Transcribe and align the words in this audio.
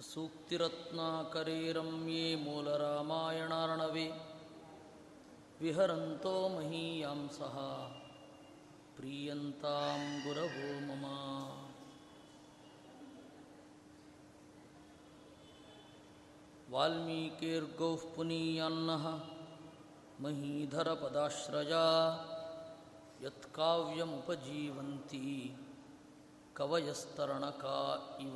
सूक्तिरत्नाकरे 0.00 1.72
रम्ये 1.72 2.36
मूलरामायणार्णवे। 2.36 4.12
विहरन्तो 5.60 6.48
महीयांसः 6.48 7.54
प्रीयन्तां 8.96 10.20
गुरवो 10.20 10.80
मम। 10.80 11.04
वाल्मीकिर्गौः 16.70 18.16
पुनीयान्नः 18.16 19.20
महीधरपदाश्रया 20.20 21.84
यत्काव्यमुपजीवन्ति 23.22 25.56
कवयस्तरणका 26.56 28.16
इव। 28.20 28.34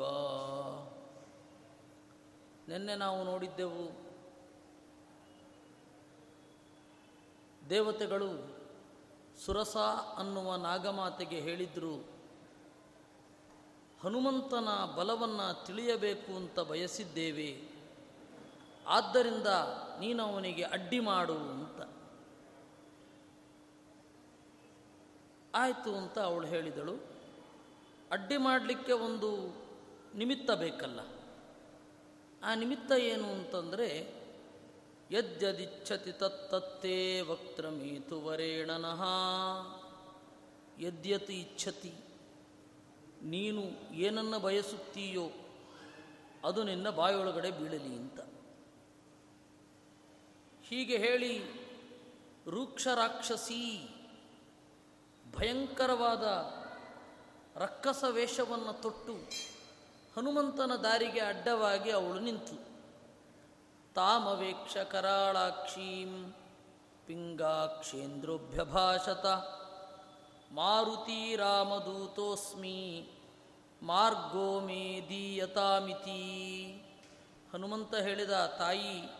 ನಿನ್ನೆ 2.68 2.94
ನಾವು 2.94 3.24
ನೋಡಿದ್ದೆವು. 3.24 4.08
ದೇವತೆಗಳು 7.70 8.58
ಸುರಸ 9.44 9.76
ಅನ್ನುವ 10.16 10.56
ನಾಗಮಾತೆಗೆ 10.56 11.40
ಹೇಳಿದ್ರು, 11.40 12.18
ಹನುಮಂತನ 14.00 14.68
ಬಲವನ್ನು 14.96 15.64
ತಿಳಿಯಬೇಕು 15.64 16.36
ಅಂತ 16.36 16.60
ಬಯಸಿದ್ದೇವೆ. 16.60 17.68
ಆದ್ದರಿಂದ 18.86 19.46
ನೀನು 20.00 20.22
ಅವನಿಗೆ 20.22 20.62
ಅಡ್ಡಿ 20.62 21.00
ಮಾಡು 21.00 21.34
ಅಂತ. 21.34 21.80
ಆಯಿತು 25.54 25.96
ಅಂತ 25.96 26.18
ಅವಳು 26.18 26.46
ಹೇಳಿದಳು. 26.46 26.94
ಅಡ್ಡಿ 28.10 28.36
ಮಾಡಲಿಕ್ಕೆ 28.36 28.92
ಒಂದು 28.92 29.36
ನಿಮಿತ್ತ 30.14 30.50
ಬೇಕಲ್ಲ. 30.50 31.17
ಆ 32.42 32.54
ನಿಮಿತ್ತ 32.54 32.92
ಏನು 32.92 33.30
ಅಂತಂದರೆ, 33.30 34.18
ಯದ್ಯದಿಚ್ಛತಿ 35.10 36.12
ತತ್ತತ್ತೇ 36.12 37.20
ವಕ್ತ್ರಮೇತು 37.20 38.20
ವರೇಣನಃ. 38.20 39.02
ಯದ್ಯತಿ 40.80 41.40
ಇಚ್ಛತಿ, 41.40 41.92
ನೀನು 43.22 43.92
ಏನನ್ನು 43.92 44.38
ಬಯಸುತ್ತೀಯೋ, 44.40 45.30
ಅದು 46.44 46.62
ನಿನ್ನ 46.62 46.90
ಬಾಯೊಳಗಡೆ 46.90 47.50
ಬೀಳಲಿ 47.50 47.96
ಅಂತ. 47.96 48.20
ಹೀಗೆ 50.62 50.96
ಹೇಳಿ 50.96 51.38
ರೂಕ್ಷ 52.48 52.86
ರಾಕ್ಷಸಿ 52.86 53.90
ಭಯಂಕರವಾದ 55.36 56.22
ರಕ್ಕಸ 57.62 58.04
ವೇಷವನ್ನು 58.10 58.82
ತೊಟ್ಟು 58.82 59.16
ಹನುಮಂತನ 60.18 60.76
ದಾರಿಗೆ 60.76 61.20
ಅಡ್ಡವಾಗಿ 61.20 61.90
ಅವಳು 61.90 62.20
ನಿಂತು. 62.20 62.68
ತಾಮವೇಕ್ಷ 63.94 64.76
ಕರಾಳಾಕ್ಷೀಂ 64.76 66.34
ಪಿಂಗಾಕ್ಷೇಂದ್ರೋಭ್ಯಭಾಷತ 67.06 69.26
ಮಾರುತಿ 70.52 71.36
ರಾಮದೂತೋಸ್ಮಿ 71.36 73.08
ಮಾರ್ಗೋ 73.82 74.60
ಮೇ 74.60 75.06
ದೀಯತಾಮಿತಿ. 75.08 76.20
ಹನುಮಂತ 77.52 77.94
ಹೇಳಿದ, 77.94 78.46
ತಾಯಿ, 78.46 79.10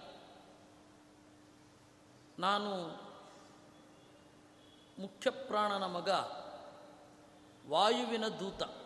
ನಾನು 2.38 3.00
ಮುಖ್ಯಪ್ರಾಣನ 4.98 5.87
ಮಗ, 5.87 6.08
ವಾಯುವಿನ 7.69 8.28
ದೂತ. 8.28 8.78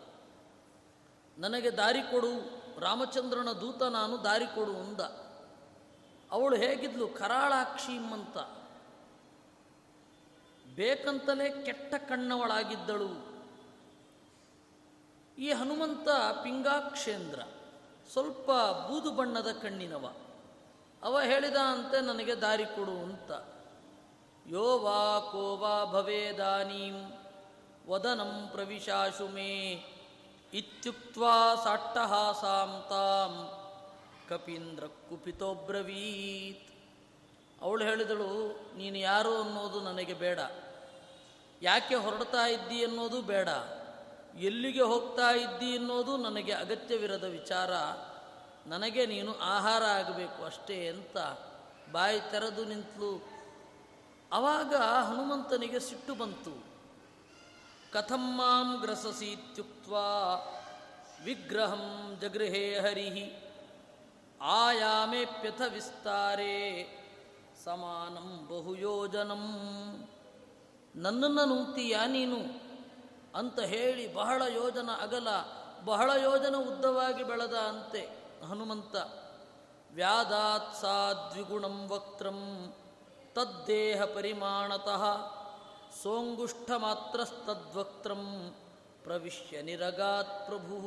ನನಗೆ 1.37 1.69
ದಾರಿ 1.69 2.01
ಕೊಡು, 2.01 2.63
ರಾಮಚಂದ್ರನ 2.79 3.51
ದೂತ 3.51 3.83
ನಾನು 3.83 4.23
ದಾರಿ 4.23 4.45
ಕೊಡು 4.45 4.77
ಅಂದ. 4.77 4.99
ಅವಳು 6.31 6.55
ಹೇಗಿದ್ಲು? 6.55 7.07
ಕರಾಳಾಕ್ಷಿಮ್ಮಂತ 7.07 8.37
ಬೇಕಂತಲೇ 10.75 11.63
ಕೆಟ್ಟ 11.63 11.95
ಕಣ್ಣವಳಾಗಿದ್ದಳು. 11.95 13.33
ಈ 15.37 15.51
ಹನುಮಂತ 15.51 16.09
ಪಿಂಗಾಕ್ಷೇಂದ್ರ 16.43 17.39
ಸ್ವಲ್ಪ 18.11 18.51
ಬೂದು 18.87 19.11
ಬಣ್ಣದ 19.11 19.51
ಕಣ್ಣಿನವ. 19.51 20.13
ಅವ 21.03 21.21
ಹೇಳಿದ 21.21 21.55
ಅಂತೆ 21.55 22.01
ನನಗೆ 22.01 22.35
ದಾರಿ 22.35 22.65
ಕೊಡು 22.65 22.91
ಅಂತ. 22.91 23.31
ಯೋ 24.47 24.77
ವಾ 24.77 25.19
ಕೋ 25.31 25.57
ವಾ 25.57 25.85
ಭವೇದಾನೀಂ 25.85 27.11
ವದನಂ 27.87 28.49
ಪ್ರವಿಶಾಶು 28.51 29.27
ಮೇ. 29.27 29.85
ಇತ್ಯುಕ್ತ್ವಾ 30.53 31.55
ಸಾಟ್ಟಹಾಸಾಂ 31.63 32.85
ತಾಂ 32.89 33.33
ಕಪೀಂದ್ರ 34.29 34.87
ಕುಪಿತೋಬ್ರವೀತ್ 34.87 36.73
ಅವಳು 37.61 37.83
ಹೇಳಿದಳು, 37.83 38.29
ನೀನು 38.77 38.97
ಯಾರು 38.97 39.41
ಅನ್ನೋದು 39.41 39.81
ನನಗೆ 39.81 40.13
ಬೇಡ. 40.13 40.39
ಯಾಕೆ 41.61 41.95
ಹೊರಡ್ತಾ 41.95 42.47
ಇದ್ದಿ 42.47 42.85
ಅನ್ನೋದು 42.85 43.21
ಬೇಡ. 43.21 43.49
ಎಲ್ಲಿಗೆ 44.39 44.81
ಹೋಗ್ತಾ 44.81 45.31
ಇದ್ದಿ 45.31 45.77
ಅನ್ನೋದು 45.77 46.17
ನನಗೆ 46.17 46.51
ಅಗತ್ಯವಿರದ 46.51 47.23
ವಿಚಾರ. 47.23 47.71
ನನಗೆ 48.67 49.05
ನೀನು 49.05 49.37
ಆಹಾರ 49.39 49.83
ಆಗಬೇಕು 49.83 50.45
ಅಷ್ಟೇ 50.45 50.87
ಅಂತ 50.87 51.17
ಬಾಯಿ 51.91 52.19
ತೆರೆದು 52.31 52.65
ನಿಂತಲು. 52.65 53.29
ಆವಾಗ 54.31 54.75
ಹನುಮಂತನಿಗೆ 54.75 55.79
ಸಿಟ್ಟು 55.79 56.15
ಬಂತು. 56.15 56.72
ಕಥಂ 57.93 58.37
ಮಾಂ 58.37 58.77
ಗ್ರಸಸೀತ್ಯುಕ್ತ 58.81 59.89
ವಿಗ್ರಹಂ 61.23 62.17
ಜಗೃಹೇ 62.21 62.79
ಹರಿ 62.79 63.39
ಆಯಾಮೇಪ್ಯಥ 64.41 65.61
ವಿಸ್ತಾರೆ 65.73 66.83
ಸಮಾನಂ 67.63 68.47
ಬಹುಯೋಜನಂ 68.47 69.43
ನನ್ನನ್ನು 70.95 71.45
ನುಂಗ್ತೀಯ 71.45 71.97
ನೀನು 72.07 72.39
ಅಂತ 73.35 73.59
ಹೇಳಿ 73.59 74.13
ಬಹಳ 74.13 74.41
ಯೋಜನ 74.41 74.89
ಅಗಲ, 75.01 75.27
ಬಹಳ 75.85 76.11
ಯೋಜನ 76.23 76.55
ಉದ್ದವಾಗಿ 76.55 77.23
ಬೆಳೆದ 77.23 77.53
ಅಂತೆ 77.53 78.01
ಹನುಮಂತ. 78.49 78.95
ವ್ಯಾದಾತ್ 79.93 80.85
ದ್ವಿಗುಣಂ 81.31 81.87
ವಕ್ತ್ರಂ 81.87 82.73
ತದ್ದೇಹ 83.33 84.05
ಪರಿಮಾಣತಃ 84.05 85.03
ಸೋಂಗುಷ್ಠ 86.01 86.71
ಮಾತ್ರಸ್ತದ್ವಕ್ತ್ರಂ 86.71 88.55
ಪ್ರವಿಶ್ಯ 89.03 89.61
ನಿರಗಾತ್ 89.61 90.45
ಪ್ರಭು. 90.45 90.77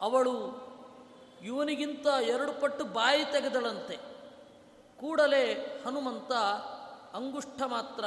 ಅವಳು 0.00 0.32
ಇವನಿಗಿಂತ 1.42 2.06
ಎರಡು 2.06 2.60
ಪಟ್ಟು 2.60 2.84
ಬಾಯಿ 2.84 3.24
ತೆಗೆದಳಂತೆ. 3.24 3.96
ಕೂಡಲೇ 5.00 5.54
ಹನುಮಂತ 5.86 6.32
ಅಂಗುಷ್ಠ 7.16 7.62
ಮಾತ್ರ 7.66 8.04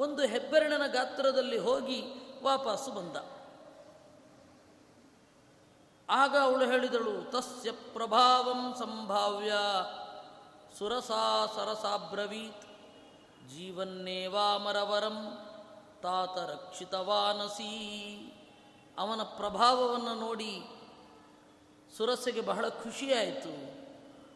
ಒಂದು 0.00 0.22
ಹೆಬ್ಬೆರಳಿನ 0.22 0.86
ಗಾತ್ರದಲ್ಲಿ 0.86 1.58
ಹೋಗಿ 1.58 2.02
ವಾಪಸ್ಸು 2.42 2.90
ಬಂದ. 2.92 3.16
ಆಗ 6.10 6.36
ಅವಳು 6.36 6.64
ಹೇಳಿದಳು, 6.64 7.30
ತಸ್ಯ 7.30 7.72
ಪ್ರಭಾವಂ 7.72 8.74
ಸಂಭಾವ್ಯ, 8.78 9.52
ಸುರಸಾ 10.78 11.46
ಸರಸಾಬ್ರವೀತ್ 11.46 12.67
ಜೀವನ್ನೇವಾಮರವರಂ 13.56 15.18
ತಾತ 16.02 16.38
ರಕ್ಷಿತವಾನಸಿ 16.38 17.72
ಅವನ 18.98 19.22
ಪ್ರಭಾವವನ್ನು 19.22 20.14
ನೋಡಿ 20.14 20.62
ಸುರಸೆಗೆ 21.96 22.40
ಬಹಳ 22.40 22.68
ಖುಷಿಯಾಯಿತು. 22.68 23.78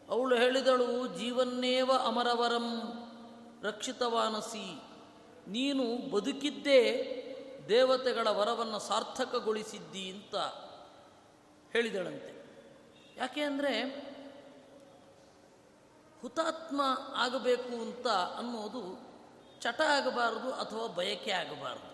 ಅವಳು 0.09 0.35
ಹೇಳಿದಳು, 0.35 1.07
ಜೀವನ್ನೇವ 1.07 1.91
ಅಮರವರಂ 2.05 2.67
ರಕ್ಷಿತವಾನಸಿ. 3.63 4.83
ನೀನು 5.47 6.11
ಬದುಕಿದ್ದೇ 6.11 6.81
ದೇವತೆಗಳ 7.69 8.27
ವರವನ್ನು 8.27 8.79
ಸಾರ್ಥಕಗೊಳಿಸಿದ್ದಿ 8.79 10.09
ಅಂತ 10.09 10.35
ಹೇಳಿದಳಂತೆ. 11.71 12.45
ಯಾಕೆ 13.17 13.41
ಅಂದರೆ 13.41 13.73
ಹುತಾತ್ಮ 16.21 16.81
ಆಗಬೇಕು 17.15 17.81
ಅಂತ 17.81 18.07
ಅನ್ನೋದು 18.07 19.02
ಚಟ 19.63 19.81
ಆಗಬಾರದು 19.81 20.53
ಅಥವಾ 20.53 20.87
ಬಯಕೆ 20.87 21.31
ಆಗಬಾರದು. 21.31 21.93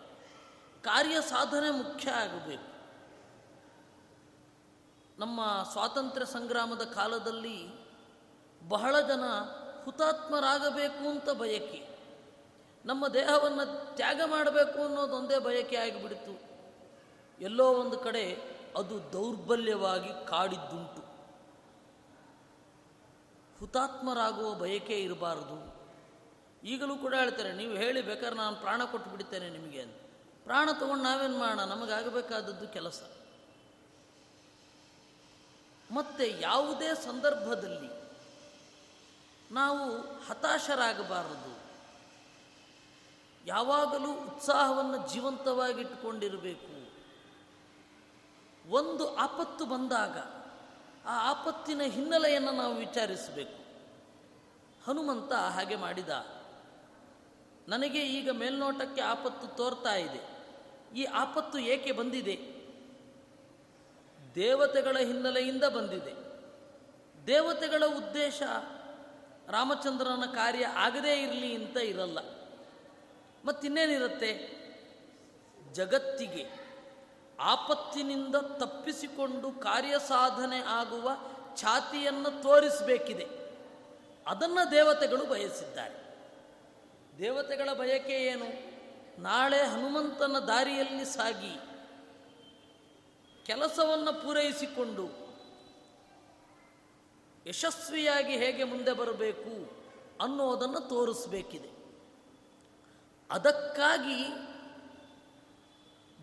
ಕಾರ್ಯ 0.81 1.21
ಸಾಧನೆ 1.21 1.71
ಮುಖ್ಯ 1.71 2.11
ಆಗಬೇಕು. 2.11 2.69
ನಮ್ಮ 5.19 5.67
ಸ್ವಾತಂತ್ರ್ಯ 5.71 6.25
ಸಂಗ್ರಾಮದ 6.25 6.81
ಕಾಲದಲ್ಲಿ 6.81 7.67
ಬಹಳ 8.67 8.99
ಜನ 9.01 9.23
ಹುತಾತ್ಮರಾಗಬೇಕು 9.83 11.09
ಅಂತ 11.09 11.29
ಬಯಕೆ. 11.29 11.97
ನಮ್ಮ 12.85 13.07
ದೇಹವನ್ನು 13.07 13.95
ತ್ಯಾಗ 13.95 14.21
ಮಾಡಬೇಕು 14.25 14.83
ಅನ್ನೋದೊಂದೇ 14.83 15.39
ಬಯಕೆ 15.39 15.75
ಆಗಿಬಿಡಿತು. 15.75 16.41
ಎಲ್ಲೋ 17.41 17.73
ಒಂದು 17.73 17.99
ಕಡೆ 17.99 18.37
ಅದು 18.77 19.13
ದೌರ್ಬಲ್ಯವಾಗಿ 19.13 20.27
ಕಾಡಿದ್ದುಂಟು. 20.27 21.01
ಹುತಾತ್ಮರಾಗುವ 23.59 24.53
ಬಯಕೆ 24.53 24.99
ಇರಬಾರದು. 24.99 25.78
ಈಗಲೂ 26.63 26.95
ಕೂಡ 26.95 27.15
ಹೇಳ್ತಾರೆ, 27.15 27.53
ನೀವು 27.53 27.73
ಹೇಳಿ 27.73 28.01
ಬೇಕಾದ್ರೆ 28.01 28.35
ನಾನು 28.35 28.55
ಪ್ರಾಣ 28.55 28.83
ಕೊಟ್ಟು 28.83 29.09
ಬಿಡ್ತೇನೆ 29.09 29.49
ನಿಮಗೆ 29.49 29.81
ಅಂತ. 29.81 29.95
ಪ್ರಾಣ 30.43 30.69
ತೊಗೊಂಡು 30.79 31.03
ನಾವೇನು 31.03 31.37
ಮಾಡೋಣ? 31.37 31.63
ನಮಗಾಗಬೇಕಾದದ್ದು 31.63 32.67
ಕೆಲಸ. 32.67 33.01
ಮತ್ತೆ 35.91 36.35
ಯಾವುದೇ 36.39 36.95
ಸಂದರ್ಭದಲ್ಲಿ 36.95 37.99
ನಾವು 39.53 39.91
ಹತಾಶರಾಗಬಾರದು. 40.01 41.59
ಯಾವಾಗಲೂ 43.45 44.11
ಉತ್ಸಾಹವನ್ನು 44.11 45.09
ಜೀವಂತವಾಗಿಟ್ಟುಕೊಂಡಿರಬೇಕು 45.09 46.79
ಒಂದು 48.69 49.15
ಆಪತ್ತು 49.15 49.65
ಬಂದಾಗ 49.65 50.17
ಆ 51.05 51.29
ಆಪತ್ತಿನ 51.29 51.81
ಹಿನ್ನೆಲೆಯನ್ನು 51.81 52.51
ನಾವು 52.51 52.75
ವಿಚಾರಿಸಬೇಕು. 52.75 53.59
ಹನುಮಂತ 54.85 55.33
ಹಾಗೆ 55.33 55.75
ಮಾಡಿದ. 55.75 56.38
ನನಗೆ 57.69 57.99
ಈಗ 57.99 58.29
ಮೇಲ್ನೋಟಕ್ಕೆ 58.29 59.01
ಆಪತ್ತು 59.01 59.47
ತೋರ್ತಾ 59.47 59.95
ಇದೆ. 59.95 60.39
ಈ 60.95 61.03
ಆಪತ್ತು 61.03 61.59
ಏಕೆ 61.59 61.91
ಬಂದಿದೆ? 61.91 62.59
ದೇವತೆಗಳ 64.35 64.97
ಹಿನ್ನೆಲೆಯಿಂದ 64.97 65.63
ಬಂದಿದೆ. 65.63 66.29
ದೇವತೆಗಳ 67.27 67.83
ಉದ್ದೇಶ 67.85 68.41
ರಾಮಚಂದ್ರನ 69.47 70.23
ಕಾರ್ಯ 70.35 70.65
ಆಗದೇ 70.65 71.23
ಇರಲಿ 71.23 71.55
ಅಂತ 71.55 71.77
ಇರಲ್ಲ. 71.77 72.19
ಮತ್ತಿನ್ನೇನಿರುತ್ತೆ? 73.45 74.59
ಜಗತ್ತಿಗೆ 75.73 76.59
ಆಪತ್ತಿನಿಂದ 77.39 78.35
ತಪ್ಪಿಸಿಕೊಂಡು 78.35 79.51
ಕಾರ್ಯ 79.51 79.95
ಸಾಧನೆ 80.07 80.59
ಆಗುವ 80.59 81.11
ಛಾತಿಯನ್ನು 81.55 82.41
ತೋರಿಸಬೇಕಿದೆ. 82.41 83.27
ಅದನ್ನು 84.27 84.71
ದೇವತೆಗಳು 84.71 85.25
ಬಯಸಿದ್ದಾರೆ. 85.25 86.08
ದೇವತೆಗಳ 87.19 87.69
ಬಯಕೆ 87.73 88.13
ಏನು? 88.13 88.45
ನಾಳೆ 89.21 89.63
ಹನುಮಂತನ 89.63 90.39
ದಾರಿಯಲ್ಲಿ 90.39 91.05
ಸಾಗಿ, 91.05 91.55
ಕೆಲಸವನ್ನು 93.45 94.21
ಪೂರೈಸಿಕೊಂಡು 94.21 95.05
ಯಶಸ್ವಿಯಾಗಿ 97.47 98.37
ಹೇಗೆ 98.37 98.63
ಮುಂದೆ 98.63 98.93
ಬರಬೇಕು 98.93 99.53
ಅನ್ನೋದನ್ನು 100.21 100.79
ತೋರಿಸಬೇಕಿದೆ. 100.89 101.69
ಅದಕ್ಕಾಗಿ 103.29 104.23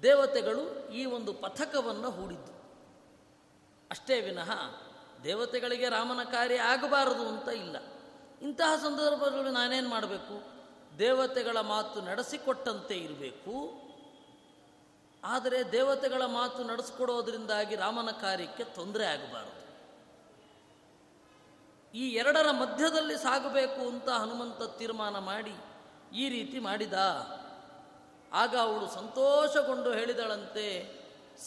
ದೇವತೆಗಳು 0.02 0.92
ಈ 0.92 1.04
ಒಂದು 1.04 1.32
ಪಥಕವನ್ನು 1.32 2.10
ಹೂಡಿದ್ದು. 2.10 2.52
ಅಷ್ಟೇ 3.90 4.20
ವಿನಃ 4.20 4.50
ದೇವತೆಗಳಿಗೆ 5.24 5.88
ರಾಮನ 5.88 6.22
ಕಾರ್ಯ 6.24 6.60
ಆಗಬಾರದು 6.60 7.28
ಅಂತ 7.28 7.48
ಇಲ್ಲ. 7.48 7.76
ಇಂತಹ 8.42 8.76
ಸಂದರ್ಭದಲ್ಲಿ 8.76 9.50
ನಾನೇನು 9.50 9.88
ಮಾಡಬೇಕು? 9.88 10.55
ದೇವತೆಗಳ 10.98 11.60
ಮಾತು 11.60 12.00
ನಡೆಸಿಕೊಟ್ಟಂತೆ 12.00 12.96
ಇರಬೇಕು. 12.98 13.86
ಆದರೆ 15.24 15.72
ದೇವತೆಗಳ 15.72 16.24
ಮಾತು 16.24 16.64
ನಡೆಸಿಕೊಡೋದ್ರಿಂದಾಗಿ 16.64 17.76
ರಾಮನ 17.76 18.10
ಕಾರ್ಯಕ್ಕೆ 18.10 18.64
ತೊಂದರೆ 18.64 19.06
ಆಗಬಾರದು. 19.06 19.56
ಈ 21.94 22.08
ಎರಡರ 22.08 22.50
ಮಧ್ಯದಲ್ಲಿ 22.50 23.16
ಸಾಗಬೇಕು 23.18 23.88
ಅಂತ 23.88 24.08
ಹನುಮಂತ 24.08 24.62
ತೀರ್ಮಾನ 24.62 25.18
ಮಾಡಿ 25.18 25.54
ಈ 26.12 26.28
ರೀತಿ 26.28 26.58
ಮಾಡಿದ. 26.58 26.92
ಆಗ 28.32 28.56
ಅವಳು 28.56 28.86
ಸಂತೋಷಗೊಂಡು 28.94 29.92
ಹೇಳಿದಳಂತೆ, 29.92 30.66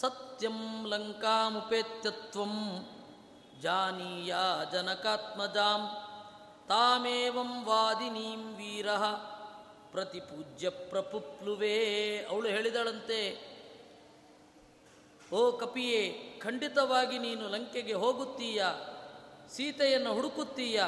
ಸತ್ಯಂ 0.00 0.86
ಲಂಕಾಮುಪೇತ್ಯತ್ವಂ 0.88 2.54
ಜಾನೀಯ 3.60 4.34
ಜನಕಾತ್ಮಜಾಂ 4.72 5.82
ತಾಮೇವಂ 6.68 7.64
ವಾದಿನೀಂ 7.64 8.56
ವೀರ. 8.56 8.88
ಪ್ರತಿಪೂಜ್ಯ 9.92 10.68
ಪ್ರಪುಪ್ಲುವೇ. 10.68 12.18
ಅವಳು 12.30 12.48
ಹೇಳಿದಳಂತೆ, 12.48 13.50
ಓ 15.32 15.56
ಕಪಿಯೇ, 15.56 16.30
ಖಂಡಿತವಾಗಿ 16.42 17.18
ನೀನು 17.18 17.48
ಲಂಕೆಗೆ 17.48 17.94
ಹೋಗುತ್ತೀಯ? 17.94 18.64
ಸೀತೆಯನ್ನು 19.52 20.12
ಹುಡುಕುತ್ತೀಯ? 20.12 20.82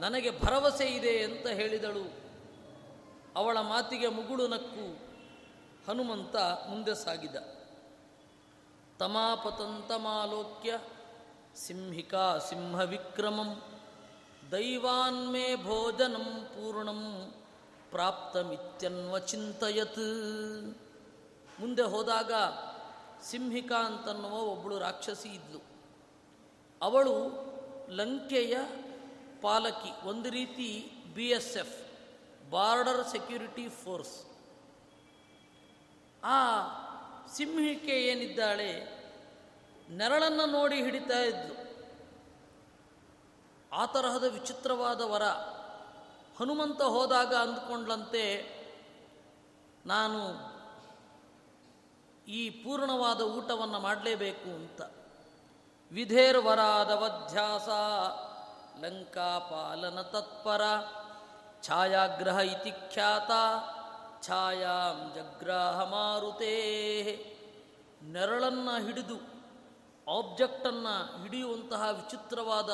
ನನಗೆ 0.00 0.40
ಭರವಸೆ 0.40 0.84
ಇದೆ 0.84 1.24
ಅಂತ 1.24 1.46
ಹೇಳಿದಳು. 1.46 2.12
ಅವಳ 3.36 3.58
ಮಾತಿಗೆ 3.60 4.08
ಮುಗುಳು 4.08 4.48
ನಕ್ಕು. 4.48 5.12
ಹನುಮಂತ 5.88 6.36
ಮುಂದೆ 6.36 6.94
ಸಾಗಿದ. 6.94 7.36
ತಮಾಪತಂತಮಾಲೋಕ್ಯ 8.98 10.78
ಸಿಂಹಿಕಾ 11.56 12.38
ಸಿಂಹವಿಕ್ರಮಂ 12.38 13.62
ದೈವಾನ್ಮೇ 14.50 15.56
ಭೋಜನಂ 15.56 16.44
ಪೂರ್ಣಂ. 16.44 17.34
ಪ್ರಾಪ್ತಮಿತ್ಯನ್ವಚಿಂತಯತ್. 17.92 20.86
ಮುಂದೆ 21.60 21.82
ಹೋದಾಗ 21.82 22.32
ಸಿಂಹಿಕಾ 23.22 23.76
ಅಂತನ್ನುವ 23.76 24.32
ಒಬ್ಬಳು 24.32 24.78
ರಾಕ್ಷಸಿ 24.78 25.28
ಇದ್ಲು. 25.28 25.62
ಅವಳು 26.82 27.42
ಲಂಕೆಯ 27.90 28.58
ಪಾಲಕಿ, 29.42 30.08
ಒಂದು 30.08 30.30
ರೀತಿ 30.30 30.92
B 31.14 31.28
S 31.28 31.56
F, 31.56 31.90
border 32.50 33.08
security 33.08 33.68
force. 33.68 34.26
ಆ 36.22 36.38
ಸಿಂಹಿಕೆ 37.36 38.06
ಏನಿದ್ದಾಳೆ, 38.06 39.02
ನೆರಳನ್ನು 39.90 40.46
ನೋಡಿ 40.46 40.82
ಹಿಡಿತಾ 40.82 41.20
ಇದ್ಲು. 41.20 41.84
ಆ 43.72 43.86
ತರಹದ 43.86 44.32
ವಿಚಿತ್ರವಾದ 44.32 45.00
ವರ 45.00 45.22
ಹನುಮಂತ 46.42 46.82
ಹೋದಾಗ 46.82 47.34
ಅಂದ್ಕೊಂಡ್ಲಂತೆ, 47.34 48.24
ನಾನು 49.86 50.52
ಈ 52.28 52.50
ಪೂರ್ಣವಾದ 52.50 53.20
ಊಟವನ್ನು 53.20 53.80
ಮಾಡಲೇಬೇಕು 53.80 54.54
ಅಂತ. 54.54 54.80
ವಿಧೇರ್ವರಾದವಧ್ಯಾಸ, 55.92 57.68
ಲಂಕಾಪಾಲನ 58.84 60.00
ತತ್ಪರ, 60.00 60.60
ಛಾಯಾಗ್ರಹ 61.62 62.38
ಇತಿ 62.38 62.70
ಖ್ಯಾತ, 62.70 63.30
ಛಾಯಾಂ 64.26 65.12
ಜಗ್ರಾಹ 65.14 65.80
ಮಾರುತೇ. 65.82 66.56
ನೆರಳನ್ನು 68.02 68.84
ಹಿಡಿದು, 68.84 69.16
ಆಬ್ಜೆಕ್ಟನ್ನು 70.18 71.22
ಹಿಡಿಯುವಂತಹ 71.22 71.88
ವಿಚಿತ್ರವಾದ 71.90 72.70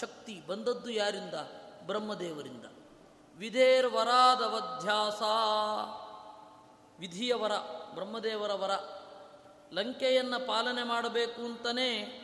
ಶಕ್ತಿ 0.00 0.42
ಬಂದದ್ದು 0.46 0.90
ಯಾರಿಂದ? 0.90 1.34
ಬ್ರಹ್ಮದೇವರಿಂದ. 1.86 2.64
ವಿಧೇರ್ವರಾದವಧ್ಯಾಸ. 3.38 5.22
ವಿಧಿಯ 7.00 7.34
ವರ 7.34 7.52
ಬ್ರಹ್ಮದೇವರ 7.94 8.52
ವರ. 8.52 8.70
ಲಂಕೆಯನ್ನು 9.72 10.46
ಪಾಲನೆ 10.46 10.82
ಮಾಡಬೇಕು 10.82 11.42
ಅಂತಲೇ 11.42 12.22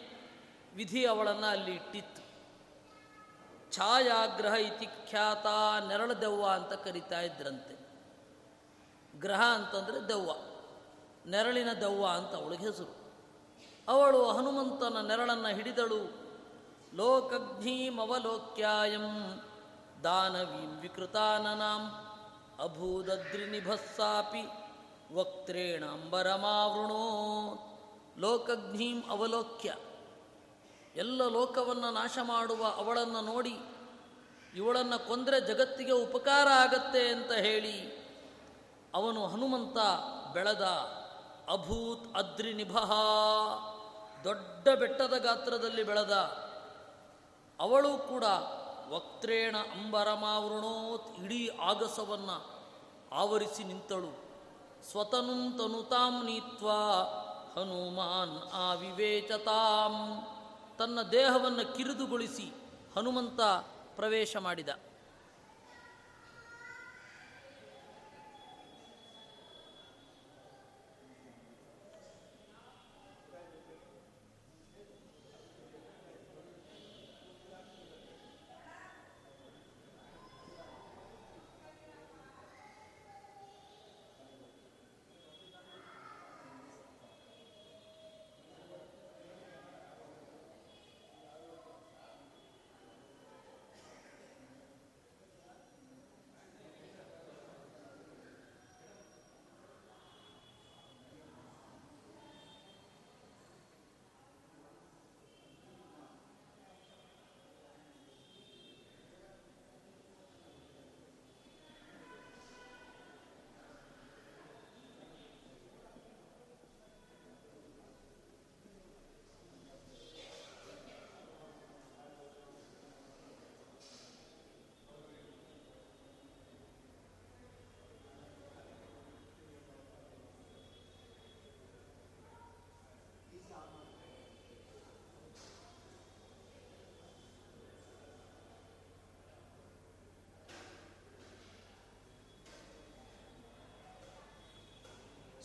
ವಿಧಿ 0.75 1.07
ಅವಳನ್ನು 1.07 1.47
ಅಲ್ಲಿ 1.47 1.75
ಇಟ್ಟಿತ್ತು. 1.75 2.23
ಛಾಯಾಗ್ರಹ 3.73 4.55
ಇತಿ 4.55 4.87
ಖ್ಯಾತ 4.87 5.47
ನೆರಳು 5.89 6.21
ದೆವ್ವ 6.21 6.47
ಅಂತ 6.47 6.73
ಕರಿತಾ 6.73 7.21
ಇದ್ರಂತೆ. 7.21 7.83
ಗ್ರಹ 9.21 9.43
ಅಂತಂದರೆ 9.43 10.09
ದೆವ್ವ. 10.09 10.31
ನೆರಳಿನ 11.27 11.73
ದೆವ್ವ 11.73 12.07
ಅಂತ 12.07 12.43
ಅವಳಿಗೆ 12.43 12.67
ಹೆಸರು. 12.67 13.15
ಅವಳು 13.89 14.29
ಹನುಮಂತನ 14.29 15.07
ನೆರಳನ್ನು 15.07 15.49
ಹಿಡಿದಳು. 15.49 16.13
ಲೋಕಗ್ನೀಮವಲೋಕ್ಯಾಯಂ. 16.95 19.47
ದಾನವೀಂ 20.05 20.73
ವಿಕೃತಾನನಾಂ 20.81 21.83
ಅಭೂದದ್ರಿನಿಭಸ್ಸಾಪಿ 22.65 24.43
ವಕ್ತ್ರೇಣಾಂಬರಮಾವೃಣೋ 25.15 27.05
ಲೋಕಗ್ನೀಂ 28.19 28.99
ಅವಲೋಕ್ಯ 29.11 29.71
ಎಲ್ಲ 30.97 31.21
ಲೋಕವನ್ನು 31.29 31.91
ನಾಶ 31.91 32.19
ಮಾಡುವ 32.23 32.63
ಅವಳನ್ನು 32.77 33.21
ನೋಡಿ, 33.21 33.55
ಇವಳನ್ನು 34.55 34.99
ಕೊಂದರೆ 35.09 35.39
ಜಗತ್ತಿಗೆ 35.41 35.95
ಉಪಕಾರ 36.07 36.49
ಆಗತ್ತೆ 36.55 37.03
ಅಂತ 37.09 37.33
ಹೇಳಿ, 37.47 37.77
ಅವನು 38.95 39.21
ಹನುಮಂತ 39.27 39.79
ಬೆಳೆದ 40.35 40.65
ಅಭೂತ್ 41.53 42.05
ಅದ್ರಿನಿಭಃ, 42.17 42.91
ದೊಡ್ಡ 44.25 44.65
ಬೆಟ್ಟದ 44.81 45.15
ಗಾತ್ರದಲ್ಲಿ 45.19 45.85
ಬೆಳೆದ 45.85 46.17
ಅವಳು 47.59 47.93
ಕೂಡ 48.09 48.25
ವಕ್ತ್ರೇಣ 48.89 49.57
ಅಂಬರಮಾವೃಣೋತ್ 49.57 51.21
ಇಡೀ 51.25 51.49
ಆಗಸವನ್ನು 51.49 52.53
ಆವರಿಸಿ 53.13 53.65
ನಿಂತಳು. 53.65 54.33
ಸ್ವತನು 54.91 55.59
ತನುತಾಂ 55.59 56.25
ನೀತ್ವಾ 56.25 56.81
ಹನುಮಾನ್ 57.57 58.51
ಆ 58.53 58.75
ವಿವೇಚತಾಂ 58.75 59.95
ತನ್ನ 60.79 61.03
ದೇಹವನ್ನು 61.03 61.77
ಕಿರಿದುಗೊಳಿಸಿ 61.77 62.53
ಹನುಮಂತ 62.97 63.41
ಪ್ರವೇಶ 63.97 64.37
ಮಾಡಿದ. 64.37 64.69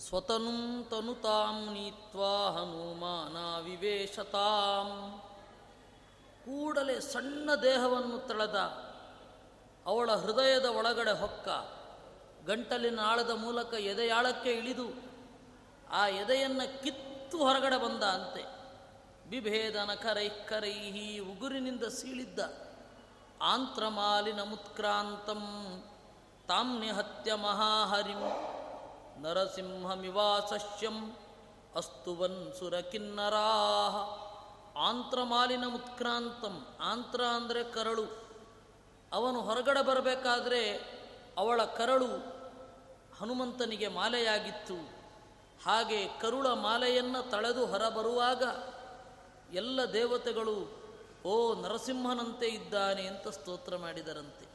ಸ್ವತನುಂ 0.08 0.84
ತನುತಾಂ 0.90 1.74
ನೀತ್ವಾ 1.74 2.50
ಹನುಮಾನ 2.50 3.64
ವಿವೇಶತಾಂ. 3.64 4.90
ಕೂಡಲೇ 6.46 7.00
ಸಣ್ಣ 7.00 7.56
ದೇಹವನ್ನು 7.56 8.28
ತಳೆದ 8.28 8.56
ಅವಳ 9.86 10.12
ಹೃದಯದ 10.12 10.66
ಒಳಗಡೆ 10.66 11.12
ಹೊಕ್ಕ 11.12 11.48
ಗಂಟಲಿನ 12.46 13.00
ಆಳದ 13.00 13.30
ಮೂಲಕ 13.30 13.74
ಎದೆಯಾಳಕ್ಕೆ 13.74 14.52
ಇಳಿದು 14.52 14.88
ಆ 15.92 16.08
ಎದೆಯನ್ನು 16.08 16.84
ಕಿತ್ತು 16.84 17.38
ಹೊರಗಡೆ 17.38 17.78
ಬಂದ 17.78 18.04
ಅಂತೆ. 18.04 18.44
ಬಿಭೇದನ 19.30 19.94
ಕರೈ 19.94 20.30
ಕರೈಹಿ 20.30 21.20
ಉಗುರಿನಿಂದ 21.20 21.84
ಸೀಳಿದ್ದ 21.84 22.40
ಆಂತ್ರಮಾಲಿನ 23.42 24.44
ಮುತ್ಕ್ರಾಂತಂ 24.44 25.44
ತಾಂ 26.48 26.82
ಹತ್ಯ 26.82 27.34
ಮಹಾಹರಿಂ. 27.34 28.57
ನರಸಿಂಹಮಿವಾಸಸ್ಯಂ 29.22 30.98
ಅಸ್ತುವನ್ 31.76 32.54
ಸುರಕಿನ್ನರಾಹ 32.60 33.96
ಆಂತ್ರಮಾಲಿನ 34.80 35.66
ಮುತ್ಕ್ರಾಂತಂ, 35.68 36.56
ಆಂತ್ರ 36.82 37.22
ಅಂದರೆ 37.24 37.64
ಕರಳು. 37.64 38.06
ಅವನು 39.14 39.42
ಹೊರಗಡೆ 39.42 39.82
ಬರಬೇಕಾದ್ರೆ 39.86 40.62
ಅವಳ 41.38 41.62
ಕರಳು 41.78 42.10
ಹನುಮಂತನಿಗೆ 43.20 43.88
ಮಾಲೆಯಾಗಿತ್ತು. 43.88 44.78
ಹಾಗೆ 45.66 46.00
ಕರುಳ 46.22 46.48
ಮಾಲೆಯನ್ನು 46.48 47.30
ತಳೆದು 47.30 47.66
ಹೊರಬರುವಾಗ 47.66 48.44
ಎಲ್ಲ 49.56 49.80
ದೇವತೆಗಳು, 49.94 50.58
ಓ 51.26 51.34
ನರಸಿಂಹನಂತೆ 51.62 52.48
ಇದ್ದಾನೆ 52.48 53.08
ಅಂತ 53.08 53.28
ಸ್ತೋತ್ರ 53.28 53.78
ಮಾಡಿದರಂತೆ. 53.78 54.46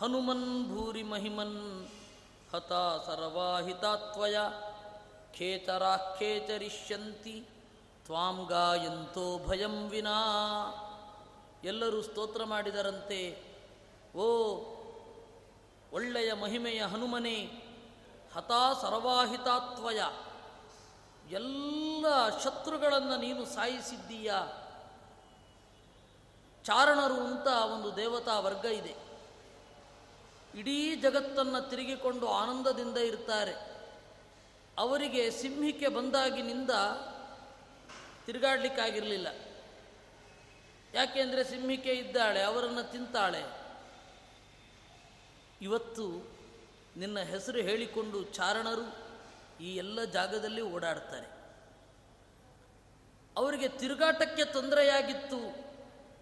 ಹನುಮನ್ 0.00 0.48
ಭೂರಿ 0.68 1.02
ಮಹಿಮನ್ 1.02 1.58
ಹತ 2.54 2.72
ಸರ್ವಾಹಿತಾತ್ವಯ 3.06 4.36
ಖೇತರಾಖೇತರಿಷ್ಯಂತಿ 5.34 7.48
ತ್ವಾಂ 8.04 8.46
ಗಾಯಂತೋ 8.48 9.46
ಭಯಂ 9.46 9.88
ವಿನಾ. 9.88 10.18
ಎಲ್ಲರೂ 11.64 12.02
ಸ್ತೋತ್ರ 12.02 12.44
ಮಾಡಿದರಂತೆ. 12.44 13.50
ಓ 14.16 14.24
ಒಳ್ಳೆಯ 15.92 16.32
ಮಹಿಮೆಯ 16.32 16.82
ಹನುಮನೆ, 16.82 17.50
ಹತಾ 18.34 18.72
ಸರ್ವಾಹಿತಾತ್ವಯ 18.80 20.00
ಎಲ್ಲ 21.30 22.06
ಶತ್ರುಗಳನ್ನು 22.44 23.16
ನೀನು 23.16 23.44
ಸಾಯಿಸಿದ್ದೀಯ. 23.44 24.32
ಚಾರಣರು 26.64 27.14
ಅಂತ 27.14 27.46
ಒಂದು 27.46 27.96
ದೇವತಾ 27.96 28.40
ವರ್ಗ 28.40 28.64
ಇದೆ. 28.64 29.09
ಇಡೀ 30.54 30.96
ಜಗತ್ತನ್ನು 30.96 31.70
ತಿರುಗಿಕೊಂಡು 31.70 32.28
ಆನಂದದಿಂದ 32.28 32.96
ಇರ್ತಾರೆ. 32.96 33.54
ಅವರಿಗೆ 34.78 35.30
ಸಿಂಹಿಕೆ 35.30 35.88
ಬಂದಾಗಿನಿಂದ 35.88 36.70
ತಿರುಗಾಡಲಿಕ್ಕಾಗಿರಲಿಲ್ಲ. 38.26 39.26
ಯಾಕೆಂದರೆ 40.94 41.44
ಸಿಂಹಿಕೆ 41.44 41.92
ಇದ್ದಾಳೆ, 41.92 42.42
ಅವರನ್ನು 42.42 42.92
ತಿಂತಾಳೆ. 42.92 43.42
ಇವತ್ತು 45.62 46.30
ನಿನ್ನ 46.96 47.18
ಹೆಸರು 47.18 47.58
ಹೇಳಿಕೊಂಡು 47.58 48.24
ಚಾರಣರು 48.24 48.96
ಈ 49.62 49.76
ಎಲ್ಲ 49.76 50.04
ಜಾಗದಲ್ಲಿ 50.04 50.60
ಓಡಾಡ್ತಾರೆ. 50.60 51.40
ಅವರಿಗೆ 53.36 53.68
ತಿರುಗಾಟಕ್ಕೆ 53.68 54.44
ತೊಂದರೆಯಾಗಿತ್ತು. 54.44 55.70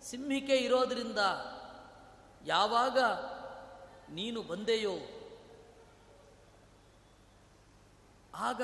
ಸಿಂಹಿಕೆ 0.06 0.56
ಇರೋದರಿಂದ 0.56 1.18
ಯಾವಾಗ 2.46 2.98
ನೀನು 4.10 4.42
ಬಂದೆಯೋ? 4.42 4.94
ಆಗ 8.34 8.62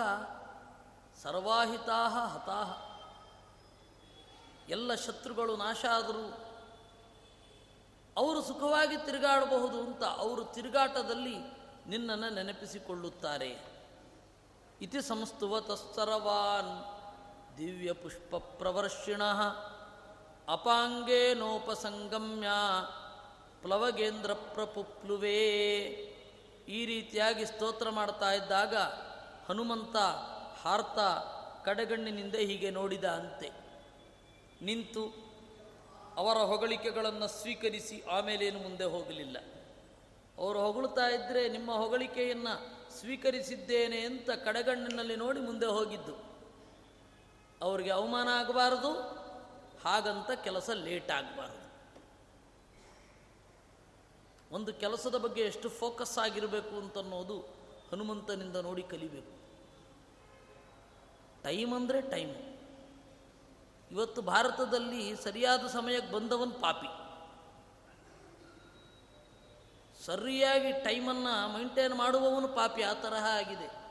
ಸರ್ವಾಹಿತಾ 1.22 2.08
ಹತಾಹ. 2.08 2.94
ಎಲ್ಲ 4.68 4.94
ಶತ್ರುಗಳು 4.94 5.56
ನಾಶ 5.56 5.84
ಆದರು 5.92 6.54
ಅವರು 8.16 8.42
ಸುಖವಾಗಿ 8.42 8.96
ತಿರುಗಾಡಬಹುದು 8.96 9.80
ಅಂತ 9.80 10.04
ಅವರು 10.04 10.44
ತಿರುಗಾಟದಲ್ಲಿ 10.44 11.36
ನಿನ್ನನ್ನು 11.88 12.30
ನೆನಪಿಸಿಕೊಳ್ಳುತ್ತಾರೆ. 12.30 13.74
ಇತಿ 14.80 15.02
ಸಂಸ್ತುವ 15.02 15.60
ತಸ್ತರವಾನ್ 15.60 16.94
ದಿವ್ಯ 17.58 17.92
ಪುಷ್ಪ 17.92 18.36
ಪ್ರವರ್ಷಿಣ 18.36 19.22
ಅಪಾಂಗೇನೋಪಸಂಗಮ್ಯ 20.48 22.48
ಪ್ಲವಗೇಂದ್ರ 23.64 24.32
ಪ್ರಪುಪ್ಲುವೇ 24.32 25.38
ಈ 26.68 26.86
ರೀತಿಯಾಗಿ 26.86 27.46
ಸ್ತೋತ್ರ 27.46 27.90
ಮಾಡ್ತಾ 27.90 28.32
ಇದ್ದಾಗ 28.32 28.76
ಹನುಮಂತ 29.48 29.96
ಹಾರ್ತ 30.62 30.98
ಕಡೆಗಣ್ಣಿನಿಂದ 31.64 32.34
ಹೀಗೆ 32.34 32.70
ನೋಡಿದ 32.70 33.04
ಅಂತೆ. 33.04 33.50
ನಿಂತು 34.62 35.04
ಅವರ 36.16 36.36
ಹೊಗಳಿಕೆಗಳನ್ನು 36.36 37.28
ಸ್ವೀಕರಿಸಿ 37.28 38.02
ಆಮೇಲೇನು 38.02 38.58
ಮುಂದೆ 38.58 38.84
ಹೋಗಲಿಲ್ಲ. 38.84 39.36
ಅವರು 40.38 40.58
ಹೊಗಳ್ತಾ 40.58 41.06
ಇದ್ದರೆ 41.06 41.48
ನಿಮ್ಮ 41.48 41.72
ಹೊಗಳಿಕೆಯನ್ನು 41.72 42.54
ಸ್ವೀಕರಿಸಿದ್ದೇನೆ 43.00 44.00
ಅಂತ 44.00 44.30
ಕಡೆಗಣ್ಣಿನಲ್ಲಿ 44.30 45.16
ನೋಡಿ 45.16 45.40
ಮುಂದೆ 45.40 45.66
ಹೋಗಿದ್ದು. 45.66 46.14
ಅವರಿಗೆ 47.62 47.90
ಅವಮಾನ 47.90 48.28
ಆಗಬಾರದು, 48.28 48.92
ಹಾಗಂತ 49.84 50.30
ಕೆಲಸ 50.30 50.70
ಲೇಟ್ 50.70 51.10
ಆಗಬಾರದು. 51.10 51.63
ಒಂದು 54.50 54.72
ಕೆಲಸದ 54.72 55.16
ಬಗ್ಗೆ 55.16 55.42
ಎಷ್ಟು 55.42 55.68
ಫೋಕಸ್ 55.68 56.18
ಆಗಿರಬೇಕು 56.18 56.76
ಅಂತನ್ನೋದು 56.76 57.38
ಹನುಮಂತನಿಂದ 57.92 58.56
ನೋಡಿ 58.56 58.82
ಕಲಿಬೇಕು. 58.82 59.32
ಟೈಮ್ 61.42 61.74
ಅಂದರೆ 61.74 62.00
ಟೈಮ್ 62.00 62.34
ಇವತ್ತು 63.90 64.22
ಭಾರತದಲ್ಲಿ 64.22 65.16
ಸರಿಯಾದ 65.16 65.66
ಸಮಯಕ್ಕೆ 65.66 66.12
ಬಂದವನು 66.12 66.50
ಪಾಪಿ. 66.50 66.88
ಸರಿಯಾಗಿ 70.04 70.72
ಟೈಮನ್ನು 70.72 71.54
ಮೈಂಟೈನ್ 71.54 71.94
ಮಾಡುವವನು 71.94 72.48
ಪಾಪಿ, 72.48 72.82
ಆ 72.82 72.92
ತರಹ 72.92 73.24
ಆಗಿದೆ. 73.24 73.84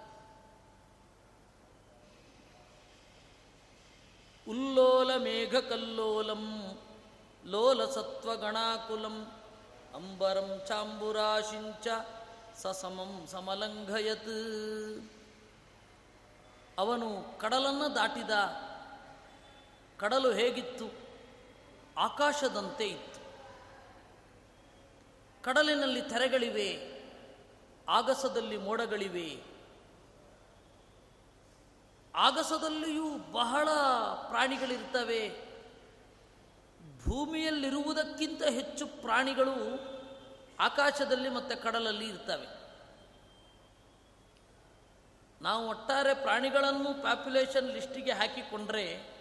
ಉಲ್ಲೋಲ 4.48 5.16
ಮೇಘ 5.18 5.56
ಕಲ್ಲೋಲಂ 5.56 6.44
ಲೋಲ 7.46 7.86
ಸತ್ವಗಣಾಕುಲಂ 7.86 9.43
ಅಂಬರಂ 9.96 10.62
ಚಾಂಬುರಾಶಿಂಚ 10.68 11.88
ಸಸಮಂ 12.56 13.28
ಸಮಲಂಘಯತ್. 13.28 15.12
ಅವನು 16.78 17.40
ಕಡಲನ್ನು 17.40 17.96
ದಾಟಿದ 17.96 18.30
ಕಡಲು 19.98 20.32
ಹೇಗಿತ್ತು? 20.32 20.86
ಆಕಾಶದಂತೆ 21.98 22.88
ಇತ್ತು. 22.88 23.22
ಕಡಲಿನಲ್ಲಿ 25.44 26.02
ತೆರೆಗಳಿವೆ, 26.02 26.94
ಆಗಸದಲ್ಲಿ 27.90 28.58
ಮೋಡಗಳಿವೆ. 28.58 29.44
ಆಗಸದಲ್ಲಿಯೂ 32.16 33.18
ಬಹಳ 33.32 33.70
ಪ್ರಾಣಿಗಳಿರ್ತವೆ. 34.28 35.53
ಭೂಮಿಯಲ್ಲಿರುವುದಕ್ಕಿಂತ 37.06 38.44
ಹೆಚ್ಚು 38.44 38.88
ಪ್ರಾಣಿಗಳು 38.88 39.80
ಆಕಾಶದಲ್ಲಿ 40.60 41.30
ಮತ್ತು 41.30 41.64
ಕಡಲಲ್ಲಿ 41.64 42.10
ಇರ್ತವೆ. 42.10 42.64
ನಾವು 45.42 45.68
ಒಟ್ಟಾರೆ 45.68 46.14
ಪ್ರಾಣಿಗಳನ್ನು 46.14 47.04
ಪಾಪ್ಯುಲೇಷನ್ 47.04 47.72
ಲಿಸ್ಟಿಗೆ 47.72 48.12
ಹಾಕಿಕೊಂಡ್ರೆ 48.12 49.14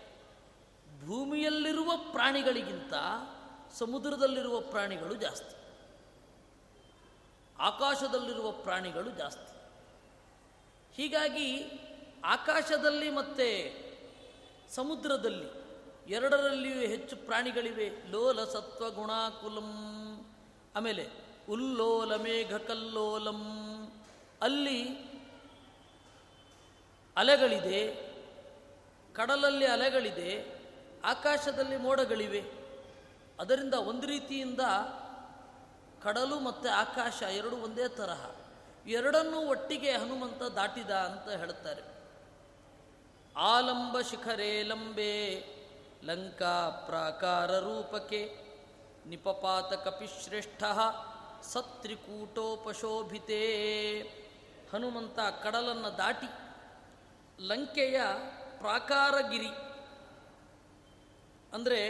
ಭೂಮಿಯಲ್ಲಿರುವ 1.06 1.92
ಪ್ರಾಣಿಗಳಿಗಿಂತ 1.96 2.94
ಸಮುದ್ರದಲ್ಲಿರುವ 3.74 4.60
ಪ್ರಾಣಿಗಳು 4.60 5.14
ಜಾಸ್ತಿ. 5.14 5.56
ಆಕಾಶದಲ್ಲಿರುವ 7.58 8.50
ಪ್ರಾಣಿಗಳು 8.50 9.10
ಜಾಸ್ತಿ. 9.10 9.52
ಹೀಗಾಗಿ 10.94 11.64
ಆಕಾಶದಲ್ಲಿ 12.24 13.10
ಮತ್ತು 13.10 13.72
ಸಮುದ್ರದಲ್ಲಿ 14.74 15.61
ಎರಡರಲ್ಲಿಯೂ 16.08 16.80
ಹೆಚ್ಚು 16.80 17.16
ಪ್ರಾಣಿಗಳಿವೆ. 17.16 18.10
ಲೋಲ 18.10 18.44
ಸತ್ವ 18.44 18.90
ಗುಣಾಕುಲಂ. 18.90 19.70
ಆಮೇಲೆ 20.76 21.08
ಉಲ್ಲೋಲ 21.50 22.16
ಮೇಘ 22.16 22.56
ಕಲ್ಲೋಲಂ 22.56 23.40
ಅಲ್ಲಿ 24.42 25.12
ಅಲೆಗಳಿದೆ, 27.16 28.12
ಕಡಲಲ್ಲಿ 29.12 29.66
ಅಲೆಗಳಿದೆ, 29.66 30.58
ಆಕಾಶದಲ್ಲಿ 31.04 31.76
ಮೋಡಗಳಿವೆ. 31.76 32.42
ಅದರಿಂದ 33.40 33.74
ಒಂದು 33.74 34.06
ರೀತಿಯಿಂದ 34.06 34.60
ಕಡಲು 36.02 36.40
ಮತ್ತು 36.40 36.68
ಆಕಾಶ 36.68 37.22
ಎರಡು 37.22 37.56
ಒಂದೇ 37.56 37.88
ತರಹ. 37.88 38.30
ಎರಡನ್ನೂ 38.86 39.46
ಒಟ್ಟಿಗೆ 39.46 39.92
ಹನುಮಂತ 39.92 40.42
ದಾಟಿದ 40.42 40.90
ಅಂತ 40.90 41.28
ಹೇಳ್ತಾರೆ 41.28 41.82
ಆಲಂಬ 43.36 44.00
ಶಿಖರೇ 44.00 44.62
ಲಂಬೆ. 44.62 45.51
ಲಂಕಾ 46.04 46.84
ಪ್ರಾಕಾರ 46.86 47.58
ರೂಪಕೆ 47.58 48.36
ನಿಪಪಾತ 49.06 49.72
ಕಪಿಶ್ರೇಷ್ಠ 49.72 50.62
ಸತ್ರಿಕೂಟೋಪಶೋಭಿತೇ. 51.42 53.42
ಹನುಮಂತ 54.72 55.18
ಕಡಲನ್ನು 55.44 55.98
ದಾಟಿ 55.98 56.26
ಲಂಕೆಯ 57.46 58.00
ಪ್ರಾಕಾರಗಿರಿ, 58.58 59.50
ಅಂದರೆ 61.52 61.80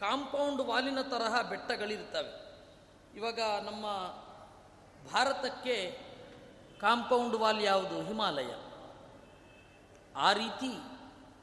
ಕಾಂಪೌಂಡ್ 0.00 0.62
ವಾಲಿನ 0.62 1.02
ತರಹ 1.02 1.42
ಬೆಟ್ಟಗಳಿರ್ತವೆ 1.42 2.62
ಇವಾಗ 3.16 3.40
ನಮ್ಮ 3.64 3.86
ಭಾರತಕ್ಕೆ 5.12 5.98
ಕಾಂಪೌಂಡ್ 6.80 7.36
ವಾಲ್ 7.36 7.62
ಯಾವುದು? 7.62 8.02
ಹಿಮಾಲಯ. 8.02 8.54
ಆ 10.16 10.32
ರೀತಿ 10.32 10.74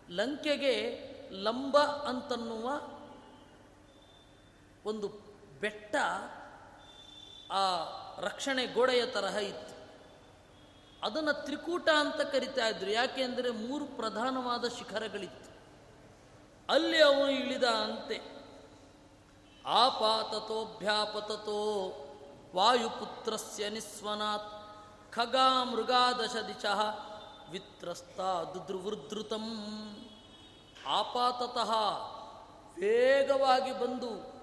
ಲಂಕೆಗೆ 0.09 1.04
ಲಂಬ 1.31 1.77
ಅಂತನ್ನುವ 1.77 2.81
ಒಂದು 4.85 5.07
ಬೆಟ್ಟ 5.59 5.95
ಆ 7.51 7.61
ರಕ್ಷಣೆ 8.19 8.65
ಗೋಡೆಯ 8.65 9.05
ತರಹ 9.05 9.35
ಇತ್ತು. 9.35 9.75
ಅದನ್ನು 11.05 11.33
ತ್ರಿಕೂಟ 11.33 11.89
ಅಂತ 11.89 12.21
ಕರಿತಾ 12.21 12.67
ಇದ್ರು. 12.67 12.91
ಯಾಕೆಂದರೆ 12.91 13.49
ಮೂರು 13.49 13.85
ಪ್ರಧಾನವಾದ 13.85 14.65
ಶಿಖರಗಳಿತ್ತು. 14.65 15.55
ಅಲ್ಲಿ 16.73 17.01
ಅವನು 17.01 17.29
ಇಳಿದ 17.29 17.63
ಅಂತೆ. 17.63 18.35
ಆಪಾತತೋಭ್ಯಾಪತತೋ 19.65 20.81
ವಾಯುಪುತ್ರಸ್ಯ 22.55 23.69
ನಿಸ್ವನಾತ್ 23.69 24.65
ಖಗಾ 25.13 25.63
ಮೃಗಾದಶ 25.63 26.35
ದಿಶ 26.35 26.65
ವಿತ್ರಸ್ತ 27.49 28.19
ದುದ್ರುವೃದ್ರುತಂ 28.21 29.45
ಆಪಾತತಃ 30.87 31.71
ವೇಗವಾಗಿ 32.79 33.79
ಬಂದು 33.79 34.35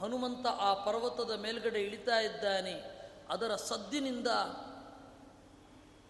ಹನುಮಂತ 0.00 0.46
ಆ 0.46 0.74
ಪರ್ವತದ 0.74 1.40
ಮೇಲ್ಗಡೆ 1.40 1.80
ಇಳಿತಾ 1.80 2.20
ಇದ್ದಾನೆ. 2.20 2.98
ಅದರ 3.28 3.54
ಸದ್ದಿನಿಂದ 3.54 4.26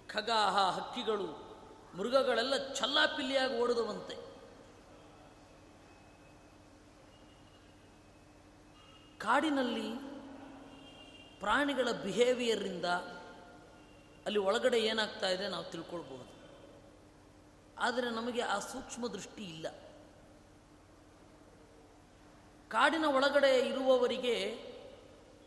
ಖಗಾಹ 0.08 0.70
ಹಕ್ಕಿಗಳು, 0.70 1.58
ಮೃಗಗಳೆಲ್ಲ 1.96 2.72
ಚಲ್ಲಾಪಿಲ್ಲಿಯಾಗಿ 2.74 3.60
ಓಡಿದವಂತೆ 3.60 4.28
ಕಾಡಿನಲ್ಲಿ 9.18 9.88
ಪ್ರಾಣಿಗಳ 11.40 11.92
ಬಿಹೇವಿಯರಿಂದ 11.92 12.84
ಅಲ್ಲಿ 14.26 14.38
ಒಳಗಡೆ 14.38 14.78
ಏನಾಗ್ತಾ 14.78 15.28
ಇದೆ 15.28 15.48
ನಾವು 15.48 15.64
ತಿಳ್ಕೊಳ್ಬಹುದು. 15.64 16.37
ಆದರೆ 17.86 18.08
ನಮಗೆ 18.10 18.42
ಆ 18.42 18.58
ಸೂಕ್ಷ್ಮ 18.58 19.06
ದೃಷ್ಟಿ 19.06 19.44
ಇಲ್ಲ. 19.44 19.66
ಕಾಡಿನ 22.70 23.06
ಒಳಗಡೆ 23.18 23.52
ಇರುವವರಿಗೆ 23.70 24.36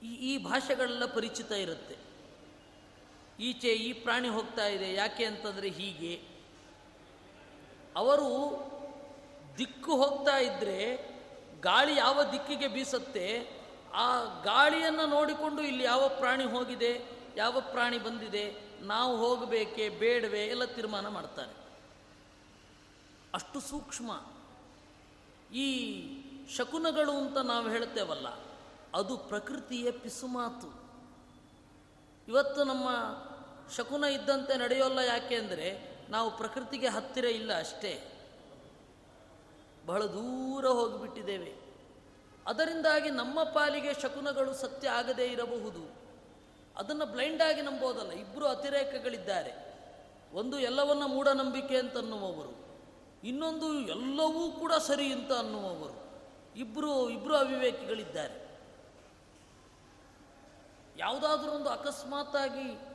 ಈ 0.10 0.12
ಈ 0.30 0.32
ಭಾಷೆಗಳೆಲ್ಲ 0.46 1.06
ಪರಿಚಿತ 1.06 1.52
ಇರುತ್ತೆ. 1.52 1.96
ಈಚೆ 3.40 3.72
ಈ 3.88 3.94
ಪ್ರಾಣಿ 3.94 4.30
ಹೋಗ್ತಾ 4.30 4.66
ಇದೆ, 4.66 4.94
ಯಾಕೆ 4.94 5.26
ಅಂತಂದರೆ 5.26 5.70
ಹೀಗೆ. 5.70 6.14
ಅವರು 8.02 8.30
ದಿಕ್ಕು 9.58 9.94
ಹೋಗ್ತಾ 10.04 10.36
ಇದ್ದರೆ 10.40 10.80
ಗಾಳಿ 11.70 11.96
ಯಾವ 11.96 12.24
ದಿಕ್ಕಿಗೆ 12.32 12.68
ಬೀಸತ್ತೆ, 12.68 13.26
ಆ 13.94 14.08
ಗಾಳಿಯನ್ನು 14.44 15.06
ನೋಡಿಕೊಂಡು 15.06 15.62
ಇಲ್ಲಿ 15.62 15.84
ಯಾವ 15.84 16.04
ಪ್ರಾಣಿ 16.20 16.46
ಹೋಗಿದೆ, 16.54 16.94
ಯಾವ 17.36 17.56
ಪ್ರಾಣಿ 17.74 17.98
ಬಂದಿದೆ, 17.98 18.46
ನಾವು 18.94 19.12
ಹೋಗಬೇಕೆ, 19.18 19.90
ಬೇಡವೆ, 19.90 20.46
ಎಲ್ಲ 20.46 20.66
ತೀರ್ಮಾನ 20.66 21.08
ಮಾಡ್ತಾರೆ. 21.08 21.61
ಅಷ್ಟು 23.34 23.60
ಸೂಕ್ಷ್ಮ. 23.60 24.12
ಈ 25.56 25.68
ಶಕುನಗಳು 26.56 27.12
ಅಂತ 27.12 27.38
ನಾವು 27.38 27.70
ಹೇಳ್ತೇವಲ್ಲ, 27.70 28.28
ಅದು 28.94 29.18
ಪ್ರಕೃತಿಯ 29.18 29.92
ಪಿಸುಮಾತು. 29.92 30.70
ಇವತ್ತು 32.28 32.64
ನಮ್ಮ 32.64 32.88
ಶಕುನ 33.76 34.04
ಇದ್ದಂತೆ 34.04 34.56
ನಡೆಯೋಲ್ಲ 34.56 35.00
ಯಾಕೆ 35.00 35.36
ಅಂದರೆ, 35.36 35.92
ನಾವು 36.10 36.38
ಪ್ರಕೃತಿಗೆ 36.38 36.88
ಹತ್ತಿರ 36.88 37.26
ಇಲ್ಲ 37.26 37.60
ಅಷ್ಟೇ. 37.60 37.94
ಬಹಳ 39.86 40.04
ದೂರ 40.06 40.66
ಹೋಗಿಬಿಟ್ಟಿದ್ದೇವೆ. 40.66 41.62
ಅದರಿಂದಾಗಿ 42.48 43.10
ನಮ್ಮ 43.10 43.44
ಪಾಲಿಗೆ 43.44 43.94
ಶಕುನಗಳು 43.94 44.54
ಸತ್ಯ 44.54 44.90
ಆಗದೇ 44.90 45.26
ಇರಬಹುದು. 45.26 46.02
ಅದನ್ನು 46.78 47.06
ಬ್ಲೈಂಡಾಗಿ 47.06 47.62
ನಂಬೋದಲ್ಲ 47.62 48.12
ಇಬ್ಬರು 48.12 48.48
ಅತಿರೇಕಗಳಿದ್ದಾರೆ. 48.48 49.54
ಒಂದು 50.34 50.60
ಎಲ್ಲವನ್ನ 50.60 51.04
ಮೂಢನಂಬಿಕೆ 51.06 51.78
ಅಂತ 51.78 51.98
ಅನ್ನುವವರು. 51.98 52.61
ಇನ್ನೊಂದು 53.24 53.74
ಎಲ್ಲವೂ 53.74 54.52
ಕೂಡ 54.52 54.74
ಸರಿ 54.74 55.14
ಅಂತ 55.14 55.32
ಅನ್ನುವವರು. 55.32 56.02
ಇಬ್ಬರು 56.56 57.10
ಇಬ್ಬರು 57.10 57.36
ಅವಿವೇಕಿಗಳಿದ್ದಾರೆ. 57.36 58.42
ಯಾವುದಾದ್ರೂ 60.98 61.52
ಒಂದು 61.52 61.70
ಅಕಸ್ಮಾತ್ತಾಗಿ 61.70 62.92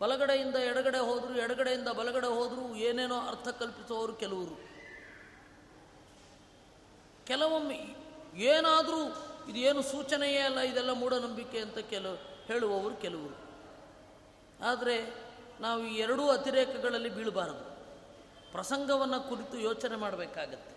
ಬಲಗಡೆಯಿಂದ 0.00 0.54
ಎಡಗಡೆ 0.54 0.98
ಹೋದರೂ, 0.98 1.34
ಎಡಗಡೆಯಿಂದ 1.34 1.88
ಬಲಗಡೆ 1.88 2.26
ಹೋದರೂ, 2.26 2.76
ಏನೇನೋ 2.76 3.20
ಅರ್ಥ 3.20 3.48
ಕಲ್ಪಿಸುವವರು 3.48 4.12
ಕೆಲವರು. 4.12 4.74
ಕೆಲವೊಮ್ಮೆ 7.26 7.96
ಏನಾದರೂ 8.36 9.16
ಇದೇನು 9.48 9.82
ಸೂಚನೆಯೇ 9.82 10.38
ಅಲ್ಲ, 10.38 10.58
ಇದೆಲ್ಲ 10.58 10.92
ಮೂಢನಂಬಿಕೆ 10.92 11.58
ಅಂತ 11.58 11.78
ಕೆಲವು 11.78 12.44
ಹೇಳುವವರು 12.46 12.96
ಕೆಲವರು. 12.96 13.44
ಆದರೆ 14.64 15.14
ನಾವು 15.60 15.86
ಈ 15.86 15.96
ಎರಡೂ 15.96 16.28
ಅತಿರೇಕಗಳಲ್ಲಿ 16.28 17.08
ಬೀಳಬಾರದು. 17.08 17.73
ಪ್ರಸಂಗವನ್ನು 18.54 19.28
ಕುರಿತು 19.28 19.58
ಯೋಚನೆ 19.58 19.96
ಮಾಡಬೇಕಾಗತ್ತೆ. 19.96 20.73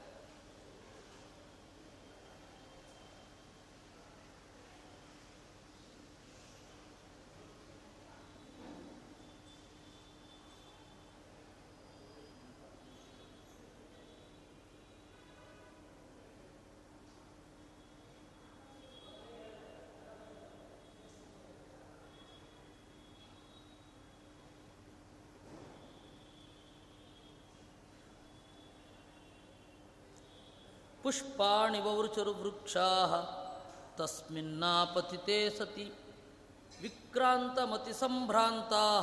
ತಸ್ಮಿನ್ನಾಪತಿತೆ 33.98 35.50
ಸತಿ. 35.50 35.93
ವಿಕ್ರಾಂತಮತಿ 36.82 37.93
ಸಂಭ್ರಾಂತಾ 37.93 39.02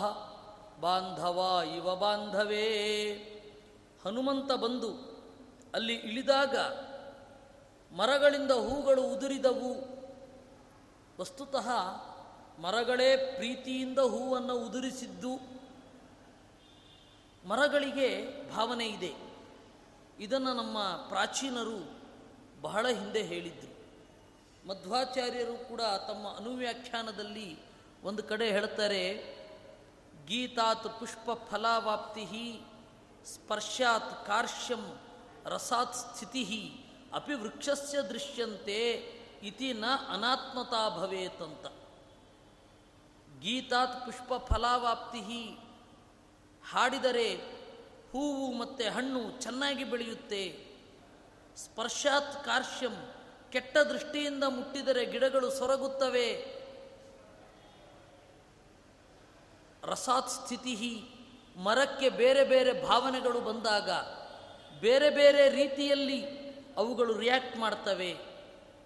ಬಾಂಧವ 0.81 1.61
ಇವ 1.77 1.97
ಬಾಂಧವೇ. 1.97 3.13
ಹನುಮಂತ 4.05 4.53
ಬಂದು 4.53 4.91
ಅಲ್ಲಿ 5.75 5.95
ಇಳಿದಾಗ 5.95 6.57
ಮರಗಳಿಂದ 7.97 8.51
ಹೂಗಳು 8.51 9.03
ಉದುರಿದವು. 9.03 9.95
ವಸ್ತುತಃ 11.21 11.69
ಮರಗಳೇ 12.61 13.17
ಪ್ರೀತಿಯಿಂದ 13.17 13.99
ಹೂವನ್ನು 13.99 14.55
ಉದುರಿಸಿದ್ದು. 14.55 15.35
ಮರಗಳಿಗೆ 17.49 18.27
ಭಾವನೆ 18.55 18.87
ಇದೆ. 18.87 19.35
ಇದನ್ನು 20.21 20.55
ನಮ್ಮ 20.55 20.79
ಪ್ರಾಚೀನರು 21.09 21.94
ಬಹಳ 22.67 22.85
ಹಿಂದೆ 22.99 23.23
ಹೇಳಿದ್ರು. 23.23 23.71
ಮಧ್ವಾಚಾರ್ಯರು 24.69 25.57
ಕೂಡ 25.71 25.83
ತಮ್ಮ 26.09 26.25
ಅನುವ್ಯಾಖ್ಯಾನದಲ್ಲಿ 26.41 27.49
ಒಂದು 28.09 28.23
ಕಡೆ 28.31 28.47
ಹೇಳ್ತಾರೆ, 28.57 29.03
ಗೀತಾತ್ 30.29 30.89
ಪುಷ್ಪ 31.01 31.27
ಫಲಾವಾಪ್ತಿ 31.51 32.25
ಸ್ಪರ್ಶಾತ್ 33.33 34.13
ಕಾರ್ಶ್ಯಂ 34.27 34.85
ರಸಾತ್ 35.55 35.97
ಸ್ಥಿತಿ 36.05 36.45
ಅಪಿ 37.19 37.35
ವೃಕ್ಷಸ್ಯ 37.35 37.99
ದೃಶ್ಯಂತೆ 38.13 38.79
ಇತಿ 39.49 39.69
ನ 39.83 39.87
ಅನಾತ್ಮತಾ 40.15 40.83
ಭವೇತಂತ 40.99 41.67
ಗೀತಾತ್ 43.43 43.99
ಪುಷ್ಪ 44.05 44.33
ಫಲಾವಾಪ್ತಿ 44.49 45.23
ಹಾಡಿದರೆ 46.65 47.29
ಹೂವು 48.13 48.47
ಮತ್ತು 48.61 48.85
ಹಣ್ಣು 48.97 49.23
ಚೆನ್ನಾಗಿ 49.41 49.85
ಬೆಳೆಯುತ್ತೆ 49.85 50.43
ಸ್ಪರ್ಶಾತ್ 51.57 52.45
ಕಾರ್ಶ್ಯಂ. 52.45 53.15
ಕೆಟ್ಟ 53.53 53.79
ದೃಷ್ಟಿಯಿಂದ 53.79 54.45
ಮುಟ್ಟಿದರೆ 54.45 55.07
ಗಿಡಗಳು 55.07 55.51
ಸೊರಗುತ್ತವೆ. 55.51 56.55
ರಸಾತ್ 59.83 60.31
ಸ್ಥಿತಿ 60.31 61.03
ಮರಕ್ಕೆ 61.57 62.09
ಬೇರೆ 62.09 62.45
ಬೇರೆ 62.45 62.83
ಭಾವನೆಗಳು 62.83 63.41
ಬಂದಾಗ 63.41 63.91
ಬೇರೆ 64.81 65.11
ಬೇರೆ 65.11 65.51
ರೀತಿಯಲ್ಲಿ 65.51 66.25
ಅವುಗಳು 66.77 67.19
ರಿಯಾಕ್ಟ್ 67.19 67.57
ಮಾಡ್ತವೆ. 67.57 68.17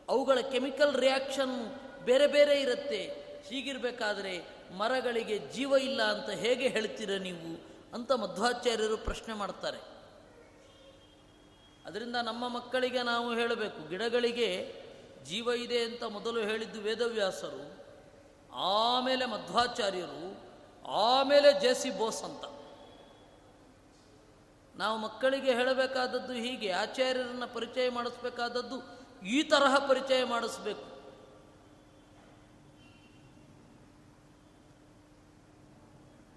ಅವುಗಳ 0.09 0.41
ಕೆಮಿಕಲ್ 0.41 0.97
ರಿಯಾಕ್ಷನ್ 0.97 1.75
ಬೇರೆ 2.05 2.27
ಬೇರೆ 2.27 2.61
ಇರುತ್ತೆ. 2.61 3.29
ಹೀಗಿರಬೇಕಾದ್ರೆ 3.49 4.47
ಮರಗಳಿಗೆ 4.73 5.39
ಜೀವ 5.39 5.77
ಇಲ್ಲ 5.77 6.03
ಅಂತ 6.03 6.31
ಹೇಗೆ 6.31 6.69
ಹೇಳ್ತೀರ 6.69 7.11
ನೀವು 7.11 7.67
ಅಂತ 7.95 8.13
ಮಧ್ವಾಚಾರ್ಯರು 8.13 8.97
ಪ್ರಶ್ನೆ 8.97 9.35
ಮಾಡ್ತಾರೆ. 9.35 9.98
ಅದರಿಂದ 11.89 12.17
ನಮ್ಮ 12.17 12.49
ಮಕ್ಕಳಿಗೆ 12.49 13.03
ನಾವು 13.03 13.35
ಹೇಳಬೇಕು, 13.35 13.89
ಗಿಡಗಳಿಗೆ 13.89 14.49
ಜೀವ 15.25 15.49
ಇದೆ 15.49 15.79
ಅಂತ 15.85 16.05
ಮೊದಲು 16.05 16.41
ಹೇಳಿದ್ದು 16.41 16.81
ವೇದವ್ಯಾಸರು, 16.81 17.79
ಆಮೇಲೆ 18.53 19.25
ಮಧ್ವಾಚಾರ್ಯರು, 19.25 20.49
ಆಮೇಲೆ 20.89 21.61
ಜೆ 21.61 21.75
ಸಿ 21.75 21.91
ಬೋಸ್ 21.91 22.25
ಅಂತ. 22.25 22.45
ನಾವು 24.77 24.99
ಮಕ್ಕಳಿಗೆ 24.99 25.53
ಹೇಳಬೇಕಾದದ್ದು 25.55 26.33
ಹೀಗೆ, 26.33 26.73
ಆಚಾರ್ಯರನ್ನ 26.73 27.45
ಪರಿಚಯ 27.45 27.91
ಮಾಡಿಸ್ಬೇಕಾದದ್ದು 27.91 28.99
ಈ 29.27 29.43
ತರಹ 29.43 29.87
ಪರಿಚಯ 29.89 30.25
ಮಾಡಿಸ್ಬೇಕು. 30.25 30.89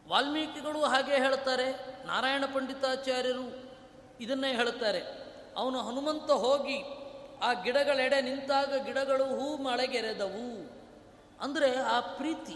ವಾಲ್ಮೀಕಿಗಳು 0.10 0.84
ಹಾಗೆ 0.84 1.16
ಹೇಳ್ತಾರೆ, 1.16 1.72
ನಾರಾಯಣ 2.06 2.46
ಪಂಡಿತಾಚಾರ್ಯರು 2.46 3.72
ಇದನ್ನೇ 4.20 4.54
ಹೇಳ್ತಾರೆ. 4.54 5.21
ಅವನು 5.56 5.82
ಹನುಮಂತ 5.82 6.32
ಹೋಗಿ 6.32 7.02
ಆ 7.44 7.54
ಗಿಡಗಳೆಡೆ 7.54 8.22
ನಿಂತಾಗ 8.22 8.86
ಗಿಡಗಳು 8.86 9.26
ಹೂ 9.26 9.58
ಮಳೆಗೆರೆದವು. 9.58 10.82
ಅಂದರೆ 11.42 11.80
ಆ 11.80 12.00
ಪ್ರೀತಿ. 12.00 12.56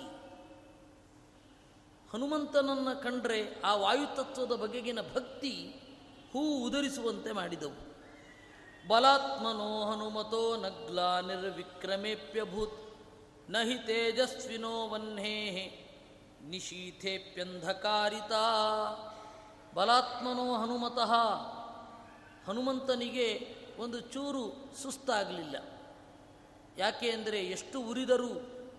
ಹನುಮಂತನನ್ನು 2.13 3.03
ಕಂಡ್ರೆ 3.03 3.61
ಆ 3.61 3.75
ವಾಯುತತ್ವದ 3.75 4.51
ಬಗೆಗಿನ 4.51 4.99
ಭಕ್ತಿ 5.01 5.75
ಹೂ 6.33 6.65
ಉದುರಿಸುವಂತೆ 6.65 7.31
ಮಾಡಿದವು. 7.31 7.95
ಬಲಾತ್ಮನೋ 8.87 9.91
ಹನುಮತೋ 9.91 10.55
ನಗ್ಲಾ 10.55 11.21
ನಿರ್ವಿಕ್ರಮೇಪ್ಯಭೂತ್ 11.21 12.97
ನಹಿ 13.49 13.75
ತೇಜಸ್ವಿನೋ 13.75 14.89
ವನ್ಹೇ 14.89 15.79
ನಿಶೀಥೇಪ್ಯಂಧಕಾರಿತ. 16.43 18.31
ಬಲಾತ್ಮನೋ 19.75 20.53
ಹನುಮತಃ 20.53 21.13
ಹನುಮಂತನಿಗೆ 22.47 23.55
ಒಂದು 23.79 23.99
ಚೂರು 23.99 24.75
ಸುಸ್ತಾಗಲಿಲ್ಲ. 24.81 25.55
ಯಾಕೆ 26.77 27.11
ಅಂದರೆ 27.11 27.39
ಎಷ್ಟು 27.45 27.81
ಉರಿದರೂ 27.81 28.33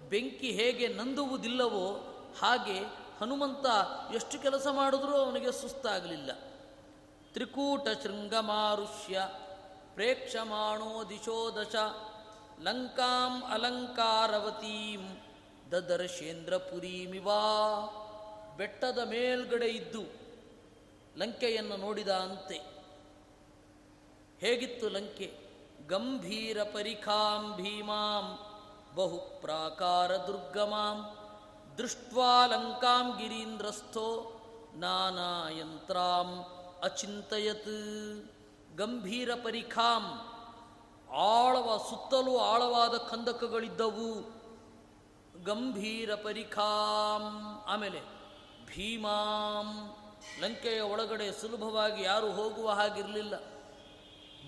ಬೆಂಕಿ 0.08 0.50
ಹೇಗೆ 0.50 0.88
ನಂದುವುದಿಲ್ಲವೋ 0.88 1.86
ಹಾಗೆ 2.40 2.80
ಹನುಮಂತ 3.20 3.66
ಎಷ್ಟು 4.14 4.38
ಕೆಲಸ 4.38 4.66
ಮಾಡಿದ್ರೂ 4.70 5.16
ಅವನಿಗೆ 5.16 5.52
ಸುಸ್ತಾಗಲಿಲ್ಲ. 5.52 6.30
ತ್ರಿಕೂಟ 7.32 7.88
ಶೃಂಗಮಾರುಷ್ಯ 8.02 9.28
ಪ್ರೇಕ್ಷಮಾಣೋ 9.94 11.04
ದಿಶೋ 11.08 11.50
ದಶ 11.50 11.74
ಲಂಕಾಂ 12.60 13.44
ಅಲಂಕಾರವತೀಂ 13.44 15.22
ದದರ್ಶೇಂದ್ರಪುರೀಮಿವಾ 15.72 17.42
ಬೆಟ್ಟದ 18.56 18.98
ಮೇಲ್ಗಡೆ 18.98 19.66
ಇದ್ದು 19.66 20.02
ಲಂಕೆಯನ್ನು 21.16 21.76
ನೋಡಿದ 21.76 22.08
ಅಂತೆ. 22.08 22.75
ಹೇಗಿತ್ತು 24.40 24.88
ಲಂಕೆ? 24.88 25.46
ಗಂಭೀರ 25.86 26.62
ಪರಿಖಾಂ 26.62 27.56
ಭೀಮಾಂ, 27.56 28.38
ಬಹು 28.94 29.18
ಪ್ರಾಕಾರ 29.18 30.16
ದುರ್ಗಮಾಂ 30.16 31.18
ದೃಷ್ಟ್ವಾ 31.78 32.46
ಲಂಕಾಂ 32.46 33.18
ಗಿರೀಂದ್ರಸ್ಥೋ, 33.18 34.32
ನಾನಾ 34.74 35.50
ಯಂತ್ರಾಂ 35.50 36.44
ಅಚಿಂತಯತ್. 36.82 38.30
ಗಂಭೀರ 38.76 39.34
ಪರಿಖಾಂ, 39.34 40.04
ಆಳವ 41.14 41.80
ಸುತ್ತಲೂ 41.90 42.38
ಆಳವಾದ 42.38 42.94
ಕಂದಕಗಳಿದ್ದವು. 42.94 44.36
ಗಂಭೀರ 45.44 46.14
ಪರಿಖಾಂ, 46.14 47.24
ಆಮೇಲೆ 47.66 48.00
ಭೀಮಾಂ, 48.66 49.96
ಲಂಕೆಯ 50.40 50.80
ಒಳಗಡೆ 50.80 51.32
ಸುಲಭವಾಗಿ 51.32 52.02
ಯಾರು 52.02 52.32
ಹೋಗುವ 52.32 52.70
ಹಾಗಿರಲಿಲ್ಲ. 52.70 53.55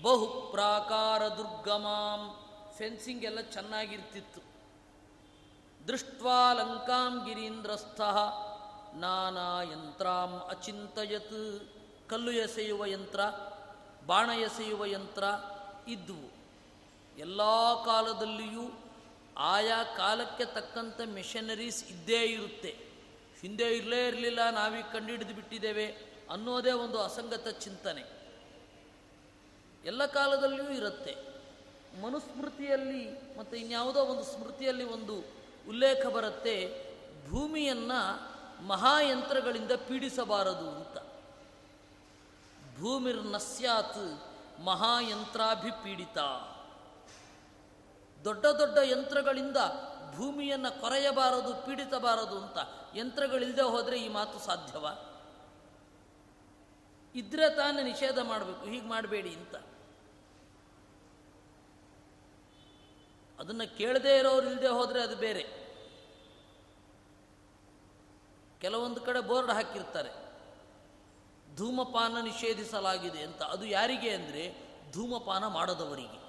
ಬಹು 0.01 0.51
ಪ್ರಾಕಾರ 0.51 1.27
ದುರ್ಗಮಾಂ. 1.27 2.35
ಫೆನ್ಸಿಂಗ್ 2.77 3.25
ಎಲ್ಲ 3.25 3.41
ಚೆನ್ನಾಗಿರ್ತಿತ್ತು. 3.41 4.41
ದೃಷ್ಟ್ವಾ 5.87 6.53
ಲಂಕಾಂ 6.53 7.25
ಗಿರೀಂದ್ರಸ್ಥ. 7.25 8.01
ನಾನಾ 8.95 9.61
ಯಂತ್ರಾಂ 9.61 10.47
ಅಚಿಂತಯತ್. 10.49 11.63
ಕಲ್ಲು 12.09 12.31
ಎಸೆಯುವ 12.31 12.85
ಯಂತ್ರ, 12.85 13.19
ಬಾಣ 14.05 14.29
ಎಸೆಯುವ 14.29 14.85
ಯಂತ್ರ 14.85 15.23
ಇದ್ದುವು 15.87 16.39
ಎಲ್ಲ 17.17 17.41
ಕಾಲದಲ್ಲಿಯೂ 17.85 18.79
ಆಯಾ 19.37 19.83
ಕಾಲಕ್ಕೆ 19.83 20.45
ತಕ್ಕಂಥ 20.45 21.01
ಮಿಷನರೀಸ್ 21.05 21.83
ಇದ್ದೇ 21.83 22.23
ಇರುತ್ತೆ. 22.23 22.77
ಹಿಂದೆ 23.41 23.63
ಇರಲೇ 23.63 24.07
ಇರಲಿಲ್ಲ, 24.07 24.49
ನಾವೀಗ 24.49 24.85
ಕಂಡುಹಿಡಿದು 24.93 25.33
ಬಿಟ್ಟಿದ್ದೇವೆ 25.33 25.87
ಅನ್ನೋದೇ 26.31 26.71
ಒಂದು 26.71 27.01
ಅಸಂಗತ 27.01 27.47
ಚಿಂತನೆ. 27.47 28.18
ಎಲ್ಲ 29.85 30.05
ಕಾಲದಲ್ಲಿಯೂ 30.05 30.69
ಇರುತ್ತೆ. 30.69 31.29
ಮನುಸ್ಮೃತಿಯಲ್ಲಿ 32.01 33.37
ಮತ್ತು 33.37 33.55
ಇನ್ಯಾವುದೋ 33.57 34.05
ಒಂದು 34.05 34.23
ಸ್ಮೃತಿಯಲ್ಲಿ 34.23 34.83
ಒಂದು 34.83 35.13
ಉಲ್ಲೇಖ 35.69 36.05
ಬರುತ್ತೆ, 36.05 36.89
ಭೂಮಿಯನ್ನು 37.29 38.29
ಮಹಾಯಂತ್ರಗಳಿಂದ 38.67 39.71
ಪೀಡಿಸಬಾರದು 39.71 40.69
ಅಂತ. 40.69 40.97
ಭೂಮಿರ್ನಸ್ಯಾತ್ 42.79 44.23
ಮಹಾಯಂತ್ರಾಭಿಪೀಡಿತ. 44.61 46.17
ದೊಡ್ಡ 48.23 48.45
ದೊಡ್ಡ 48.45 48.77
ಯಂತ್ರಗಳಿಂದ 48.83 49.57
ಭೂಮಿಯನ್ನು 50.15 50.81
ಕೊರೆಯಬಾರದು, 50.81 51.65
ಪೀಡಿಸಬಾರದು 51.65 52.37
ಅಂತ. 52.39 52.57
ಯಂತ್ರಗಳಿಲ್ಲದೆ 52.95 53.61
ಹೋದರೆ 53.61 53.99
ಈ 53.99 54.07
ಮಾತು 54.07 54.39
ಸಾಧ್ಯವ? 54.39 55.08
ಇದ್ರೆ 57.15 57.45
ತಾನೇ 57.59 57.81
ನಿಷೇಧ 57.89 58.19
ಮಾಡಬೇಕು, 58.31 58.63
ಹೀಗೆ 58.71 58.87
ಮಾಡಬೇಡಿ 58.93 59.31
ಅಂತ. 59.39 59.55
ಅದನ್ನು 63.39 63.65
ಕೇಳದೇ 63.77 64.13
ಇರೋರು 64.19 64.45
ಇಲ್ಲದೆ 64.51 64.71
ಹೋದರೆ 64.77 64.99
ಅದು 65.07 65.15
ಬೇರೆ. 65.25 65.43
ಕೆಲವೊಂದು 68.61 69.01
ಕಡೆ 69.07 69.19
ಬೋರ್ಡ್ 69.29 69.51
ಹಾಕಿರ್ತಾರೆ, 69.57 70.11
ಧೂಮಪಾನ 71.57 72.15
ನಿಷೇಧಿಸಲಾಗಿದೆ 72.29 73.21
ಅಂತ. 73.27 73.41
ಅದು 73.53 73.65
ಯಾರಿಗೆ 73.77 74.11
ಅಂದರೆ 74.19 74.43
ಧೂಮಪಾನ 74.95 75.43
ಮಾಡದವರಿಗೆ. 75.57 76.19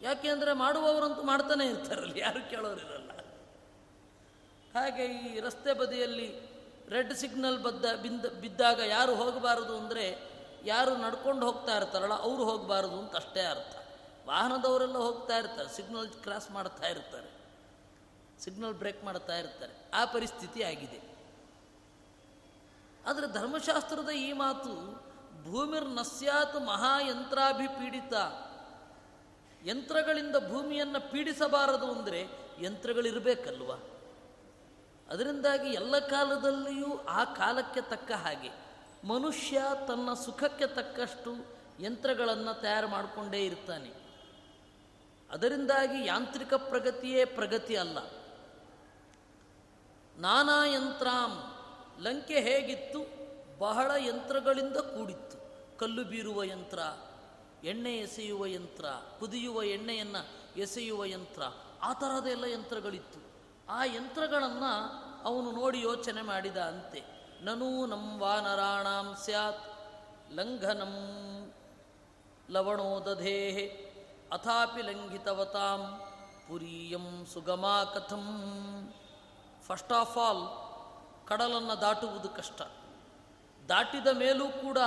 ಯಾಕೆ 0.00 0.28
ಅಂದರೆ 0.34 0.52
ಮಾಡುವವರಂತೂ 0.64 1.22
ಮಾಡ್ತಾನೆ 1.32 1.64
ಇರ್ತಾರಲ್ಲ, 1.72 2.14
ಯಾರು 2.26 2.40
ಕೇಳೋರಿರಲ್ಲ. 2.52 3.10
ಹಾಗೆ 4.74 5.04
ಈ 5.04 5.40
ರಸ್ತೆ 5.46 5.72
ಬದಿಯಲ್ಲಿ 5.80 6.28
ರೆಡ್ 6.88 7.14
ಸಿಗ್ನಲ್ 7.14 7.58
ಬದ್ದ 7.62 7.84
ಬಿಂದ 8.02 8.24
ಬಿದ್ದಾಗ 8.24 8.78
ಯಾರು 8.78 9.14
ಹೋಗಬಾರದು 9.14 9.76
ಅಂದರೆ 9.76 10.32
ಯಾರು 10.64 10.96
ನಡ್ಕೊಂಡು 10.96 11.46
ಹೋಗ್ತಾ 11.46 11.76
ಇರ್ತಾರಲ್ಲ 11.76 12.14
ಅವರು 12.14 12.44
ಹೋಗಬಾರದು 12.44 12.98
ಅಂತ 13.00 13.16
ಅಷ್ಟೇ 13.16 13.40
ಅರ್ಥ. 13.40 13.74
ವಾಹನದವರೆಲ್ಲ 14.26 14.96
ಹೋಗ್ತಾ 14.96 15.38
ಇರ್ತಾರೆ, 15.38 15.68
ಸಿಗ್ನಲ್ 15.74 16.08
ಕ್ರಾಸ್ 16.08 16.50
ಮಾಡ್ತಾ 16.50 16.88
ಇರ್ತಾರೆ, 16.88 17.30
ಸಿಗ್ನಲ್ 18.40 18.74
ಬ್ರೇಕ್ 18.74 19.04
ಮಾಡ್ತಾ 19.04 19.38
ಇರ್ತಾರೆ, 19.38 19.72
ಆ 19.94 20.04
ಪರಿಸ್ಥಿತಿ 20.04 20.62
ಆಗಿದೆ. 20.62 21.00
ಆದರೆ 23.06 23.26
ಧರ್ಮಶಾಸ್ತ್ರದ 23.26 24.08
ಈ 24.08 24.32
ಮಾತು, 24.32 25.02
ಭೂಮಿರ್ 25.50 25.88
ನಸ್ಯಾತ್ 25.88 26.56
ಮಹಾಯಂತ್ರಾಭಿಪೀಡಿತ. 26.56 28.12
ಯಂತ್ರಗಳಿಂದ 29.66 30.36
ಭೂಮಿಯನ್ನು 30.36 31.10
ಪೀಡಿಸಬಾರದು 31.10 31.92
ಅಂದರೆ 31.92 32.20
ಯಂತ್ರಗಳಿರಬೇಕಲ್ವ? 32.60 33.72
ಅದರಿಂದಾಗಿ 35.08 35.70
ಎಲ್ಲ 35.70 35.98
ಕಾಲದಲ್ಲಿಯೂ 35.98 36.98
ಆ 36.98 37.24
ಕಾಲಕ್ಕೆ 37.24 37.80
ತಕ್ಕ 37.80 38.12
ಹಾಗೆ 38.12 38.50
ಮನುಷ್ಯ 39.06 39.62
ತನ್ನ 39.88 40.14
ಸುಖಕ್ಕೆ 40.14 40.66
ತಕ್ಕಷ್ಟು 40.66 41.62
ಯಂತ್ರಗಳನ್ನು 41.80 42.60
ತಯಾರು 42.60 42.88
ಮಾಡಿಕೊಂಡೇ 42.88 43.44
ಇರ್ತಾನೆ. 43.44 43.92
ಅದರಿಂದಾಗಿ 45.30 46.06
ಯಾಂತ್ರಿಕ 46.06 46.54
ಪ್ರಗತಿಯೇ 46.54 47.24
ಪ್ರಗತಿ 47.24 47.76
ಅಲ್ಲ. 47.76 47.98
ನಾನಾ 50.16 50.66
ಯಂತ್ರಾಂ 50.66 51.54
ಲಂಕೆ 52.02 52.40
ಹೇಗಿತ್ತು? 52.40 53.22
ಬಹಳ 53.58 53.90
ಯಂತ್ರಗಳಿಂದ 53.96 54.76
ಕೂಡಿತ್ತು. 54.76 55.42
ಕಲ್ಲು 55.78 56.04
ಬೀರುವ 56.04 56.42
ಯಂತ್ರ, 56.42 56.78
ಎಣ್ಣೆ 57.64 57.96
ಎಸೆಯುವ 57.96 58.46
ಯಂತ್ರ, 58.46 58.84
ಕುದಿಯುವ 59.18 59.62
ಎಣ್ಣೆಯನ್ನು 59.62 60.28
ಎಸೆಯುವ 60.58 61.04
ಯಂತ್ರ, 61.04 61.42
ಆ 61.82 61.92
ಥರದೆಲ್ಲ 61.92 62.44
ಯಂತ್ರಗಳಿತ್ತು. 62.44 63.31
ಆ 63.68 63.84
ಯಂತ್ರಗಳನ್ನು 63.84 64.72
ಅವನು 65.24 65.52
ನೋಡಿ 65.52 65.80
ಯೋಚನೆ 65.80 66.22
ಮಾಡಿದ 66.22 66.56
ಅಂತೆ. 66.56 67.02
ನನೂ 67.40 68.18
ವಾನರಾಣಾಂ 68.18 69.16
ಸ್ಯಾತ್, 69.24 69.64
ಲಂಘನಂ 70.30 70.94
ಲವಣೋದಧೇ 72.50 73.68
ಅಥಾಪಿ 74.32 74.82
ಲಂಘಿತವತಾಂ 74.82 76.00
ಪುರಿಯಂ 76.48 77.26
ಸುಗಮಾ 77.26 77.84
ಕಥಂ 77.84 78.26
ಫಸ್ಟ್ 79.62 79.92
ಆಫ್ 79.92 80.18
ಆಲ್ 80.18 80.44
ಕಡಲನ್ನು 81.28 81.80
ದಾಟುವುದು 81.80 82.28
ಕಷ್ಟ. 82.28 82.62
ದಾಟಿದ 83.68 84.06
ಮೇಲೂ 84.06 84.48
ಕೂಡ 84.48 84.78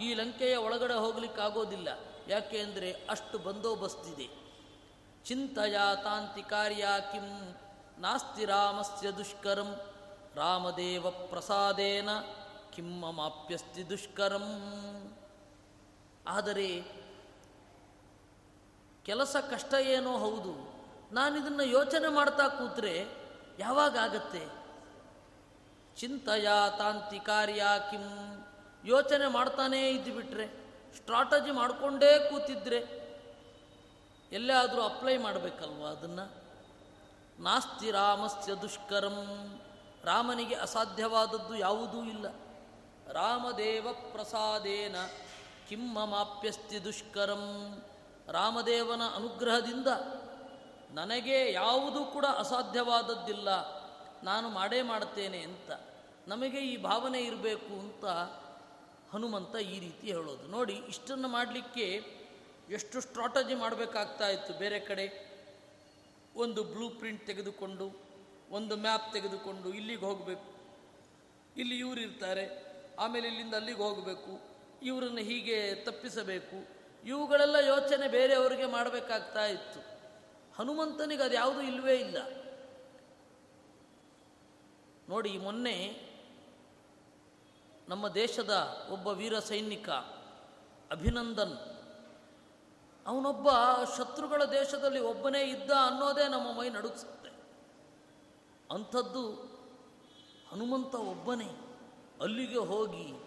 ಈ 0.00 0.14
ಲಂಕೆಯ 0.14 0.56
ಒಳಗಡೆ 0.56 0.94
ಹೋಗಲಿಕ್ಕಾಗೋದಿಲ್ಲ. 0.94 1.88
ಯಾಕೆ 2.28 2.58
ಅಂದರೆ 2.60 2.92
ಅಷ್ಟು 2.92 3.38
ಬಂದೋಬಸ್ತಿದೆ. 3.38 4.28
ಚಿಂತೆಯ 5.24 5.78
ತಾಂತಿಕಾರ್ಯ 6.04 6.88
ಕಿಂ 7.12 7.56
ನಾಸ್ತಿ 7.98 8.44
ರಾಮಸ್ಯ 8.44 9.10
ದುಷ್ಕರಂ. 9.10 9.80
ರಾಮದೇವ 10.34 11.10
ಪ್ರಸಾದೇನ 11.10 12.08
ಕಿಮ್ಮಮಾಪ್ಯಸ್ತಿ 12.74 13.90
ದುಷ್ಕರಂ. 13.90 14.46
ಆದರೆ 16.28 16.82
ಕೆಲಸ 19.04 19.36
ಕಷ್ಟ 19.50 19.74
ಏನೋ 19.74 20.18
ಹೌದು. 20.18 20.76
ನಾನಿದನ್ನು 21.14 21.62
ಯೋಚನೆ 21.62 22.08
ಮಾಡ್ತಾ 22.08 22.48
ಕೂತ್ರೆ 22.48 23.06
ಯಾವಾಗ 23.58 23.96
ಆಗತ್ತೆ? 23.96 24.46
ತಾಂತಿ 26.78 27.18
ಕಾರ್ಯ 27.18 27.62
ಕಿಂ 27.90 28.04
ಯೋಚನೆ 28.84 29.26
ಮಾಡ್ತಾನೇ 29.26 29.90
ಇದ್ದುಬಿಟ್ರೆ 29.90 30.46
ಸ್ಟ್ರಾಟಜಿ 30.96 31.50
ಮಾಡಿಕೊಂಡೇ 31.50 32.30
ಕೂತಿದ್ರೆ 32.30 32.78
ಎಲ್ಲೇ 34.32 34.52
ಆದರೂ 34.52 34.82
ಅಪ್ಲೈ 34.82 35.16
ಮಾಡಬೇಕಲ್ವ 35.16 35.86
ಅದನ್ನು? 35.86 36.45
ನಾಸ್ತಿ 37.40 37.90
ರಾಮಸ್ಯ 37.90 38.54
ದುಷ್ಕರಂ. 38.54 39.60
ರಾಮನಿಗೆ 40.04 40.54
ಅಸಾಧ್ಯವಾದದ್ದು 40.54 41.56
ಯಾವುದೂ 41.56 42.04
ಇಲ್ಲ. 42.04 42.26
ರಾಮದೇವ 43.12 43.92
ಪ್ರಸಾದೇನ 44.12 44.96
ಕಿಮ್ಮಮಾಪ್ಯಸ್ತಿ 45.68 46.84
ದುಷ್ಕರಂ. 46.84 47.82
ರಾಮದೇವನ 48.28 49.02
ಅನುಗ್ರಹದಿಂದ 49.14 49.86
ನನಗೆ 50.90 51.52
ಯಾವುದೂ 51.52 52.04
ಕೂಡ 52.04 52.24
ಅಸಾಧ್ಯವಾದದ್ದಿಲ್ಲ. 52.24 53.48
ನಾನು 54.22 54.48
ಮಾಡೇ 54.48 54.82
ಮಾಡ್ತೇನೆ 54.82 55.38
ಅಂತ. 55.38 55.70
ನಮಗೆ 56.28 56.60
ಈ 56.60 56.82
ಭಾವನೆ 56.82 57.20
ಇರಬೇಕು 57.20 57.80
ಅಂತ 57.80 58.04
ಹನುಮಂತ 59.12 59.56
ಈ 59.56 59.80
ರೀತಿ 59.80 60.06
ಹೇಳೋದು. 60.06 60.46
ನೋಡಿ, 60.46 60.74
ಇಷ್ಟನ್ನು 60.74 61.28
ಮಾಡಲಿಕ್ಕೆ 61.28 62.04
ಎಷ್ಟು 62.70 63.00
ಸ್ಟ್ರಾಟಜಿ 63.00 63.54
ಮಾಡಬೇಕಾಗ್ತಾ 63.54 64.28
ಇತ್ತು 64.28 64.52
ಬೇರೆ 64.52 64.80
ಕಡೆ. 64.80 65.25
ಒಂದು 66.36 66.64
ಬ್ಲೂ 66.64 66.88
ಪ್ರಿಂಟ್ 66.90 67.26
ತೆಗೆದುಕೊಂಡು, 67.26 67.92
ಒಂದು 68.50 68.76
ಮ್ಯಾಪ್ 68.76 69.12
ತೆಗೆದುಕೊಂಡು 69.12 69.74
ಇಲ್ಲಿಗೆ 69.74 70.00
ಹೋಗಬೇಕು. 70.00 70.56
ಇಲ್ಲಿ 71.56 71.78
ಇವರು 71.78 72.00
ಇರ್ತಾರೆ, 72.00 72.66
ಆಮೇಲೆ 72.98 73.28
ಇಲ್ಲಿಂದ 73.28 73.54
ಅಲ್ಲಿಗೆ 73.54 73.78
ಹೋಗಬೇಕು. 73.78 74.56
ಇವರನ್ನು 74.82 75.18
ಹೀಗೆ 75.18 75.74
ತಪ್ಪಿಸಬೇಕು. 75.74 76.76
ಇವುಗಳೆಲ್ಲ 77.06 77.56
ಯೋಚನೆ 77.56 78.08
ಬೇರೆಯವರಿಗೆ 78.08 78.66
ಮಾಡಬೇಕಾಗ್ತಾ 78.66 79.46
ಇತ್ತು. 79.46 79.80
ಹನುಮಂತನಿಗೆ 80.56 81.22
ಅದು 81.22 81.34
ಯಾವುದೂ 81.34 81.60
ಇಲ್ಲವೇ 81.60 81.94
ಇಲ್ಲ. 81.96 82.16
ನೋಡಿ, 85.08 85.38
ಮೊನ್ನೆ 85.38 86.06
ನಮ್ಮ 87.88 88.08
ದೇಶದ 88.08 88.86
ಒಬ್ಬ 88.90 89.06
ವೀರ 89.06 89.38
ಸೈನಿಕ 89.38 89.90
ಅಭಿನಂದನ್ 90.90 91.75
ಅವನೊಬ್ಬ 93.06 93.48
ಶತ್ರುಗಳ 93.98 94.44
ದೇಶದಲ್ಲಿ 94.44 95.00
ಒಬ್ಬನೇ 95.00 95.42
ಇದ್ದ 95.42 95.70
ಅನ್ನೋದೇ 95.70 96.28
ನಮ್ಮ 96.28 96.58
ಮೈ 96.58 96.68
ನಡುಗಿಸುತ್ತೆ. 96.68 97.30
ಅಂಥದ್ದು 98.74 99.30
ಹನುಮಂತ 100.52 100.94
ಒಬ್ಬನೇ 100.94 101.50
ಅಲ್ಲಿಗೆ 102.20 102.58
ಹೋಗಿ 102.58 103.26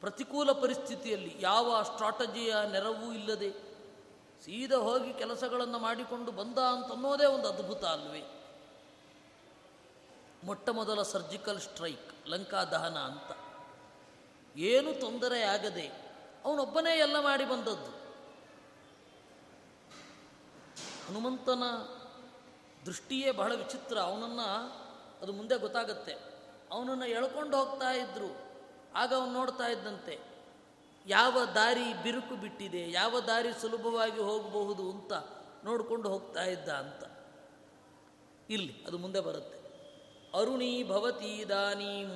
ಪ್ರತಿಕೂಲ 0.00 0.52
ಪರಿಸ್ಥಿತಿಯಲ್ಲಿ 0.52 1.36
ಯಾವ 1.40 1.82
ಸ್ಟ್ರಾಟಜಿಯ 1.82 2.54
ನೆರವೂ 2.72 3.12
ಇಲ್ಲದೆ 3.12 3.50
ಸೀದಾ 4.44 4.76
ಹೋಗಿ 4.76 5.12
ಕೆಲಸಗಳನ್ನು 5.12 5.78
ಮಾಡಿಕೊಂಡು 5.78 6.32
ಬಂದ 6.32 6.58
ಅಂತನ್ನೋದೇ 6.58 7.24
ಒಂದು 7.24 7.48
ಅದ್ಭುತ 7.48 7.84
ಅಲ್ವೇ? 7.84 8.22
ಮೊಟ್ಟ 10.44 10.68
ಮೊದಲ 10.68 11.02
ಸರ್ಜಿಕಲ್ 11.02 11.60
ಸ್ಟ್ರೈಕ್, 11.60 12.28
ಲಂಕಾ 12.28 12.64
ದಹನ 12.64 12.98
ಅಂತ. 12.98 13.30
ಏನು 14.56 15.00
ತೊಂದರೆ 15.00 15.42
ಆಗದೆ 15.42 15.86
ಅವನೊಬ್ಬನೇ 16.44 16.98
ಎಲ್ಲ 16.98 17.20
ಮಾಡಿ 17.20 17.44
ಬಂದದ್ದು. 17.44 18.05
ಹನುಮಂತನ 21.08 21.62
ದೃಷ್ಟಿಯೇ 22.86 23.30
ಬಹಳ 23.30 23.52
ವಿಚಿತ್ರ. 23.54 23.96
ಅವನನ್ನು 23.98 24.48
ಅದು 25.22 25.32
ಮುಂದೆ 25.32 25.56
ಗೊತ್ತಾಗತ್ತೆ. 25.58 26.14
ಅವನನ್ನು 26.70 27.06
ಎಳ್ಕೊಂಡು 27.06 27.54
ಹೋಗ್ತಾ 27.56 27.90
ಇದ್ದರು 27.92 28.30
ಆಗ 28.94 29.14
ಅವನು 29.14 29.32
ನೋಡ್ತಾ 29.32 29.66
ಇದ್ದಂತೆ, 29.66 30.14
ಯಾವ 31.06 31.44
ದಾರಿ 31.54 32.02
ಬಿರುಕು 32.02 32.34
ಬಿಟ್ಟಿದೆ, 32.36 32.82
ಯಾವ 32.90 33.20
ದಾರಿ 33.20 33.52
ಸುಲಭವಾಗಿ 33.60 34.20
ಹೋಗಬಹುದು 34.20 34.84
ಅಂತ 34.90 35.12
ನೋಡಿಕೊಂಡು 35.64 36.08
ಹೋಗ್ತಾ 36.08 36.44
ಇದ್ದ 36.44 36.68
ಅಂತ. 36.68 37.02
ಇಲ್ಲಿ 38.50 38.84
ಅದು 38.86 38.98
ಮುಂದೆ 38.98 39.20
ಬರುತ್ತೆ. 39.20 39.58
ಅರುಣಿ 40.40 40.84
ಭವತಿ 40.84 41.48
ದಾನೀಂ 41.48 42.10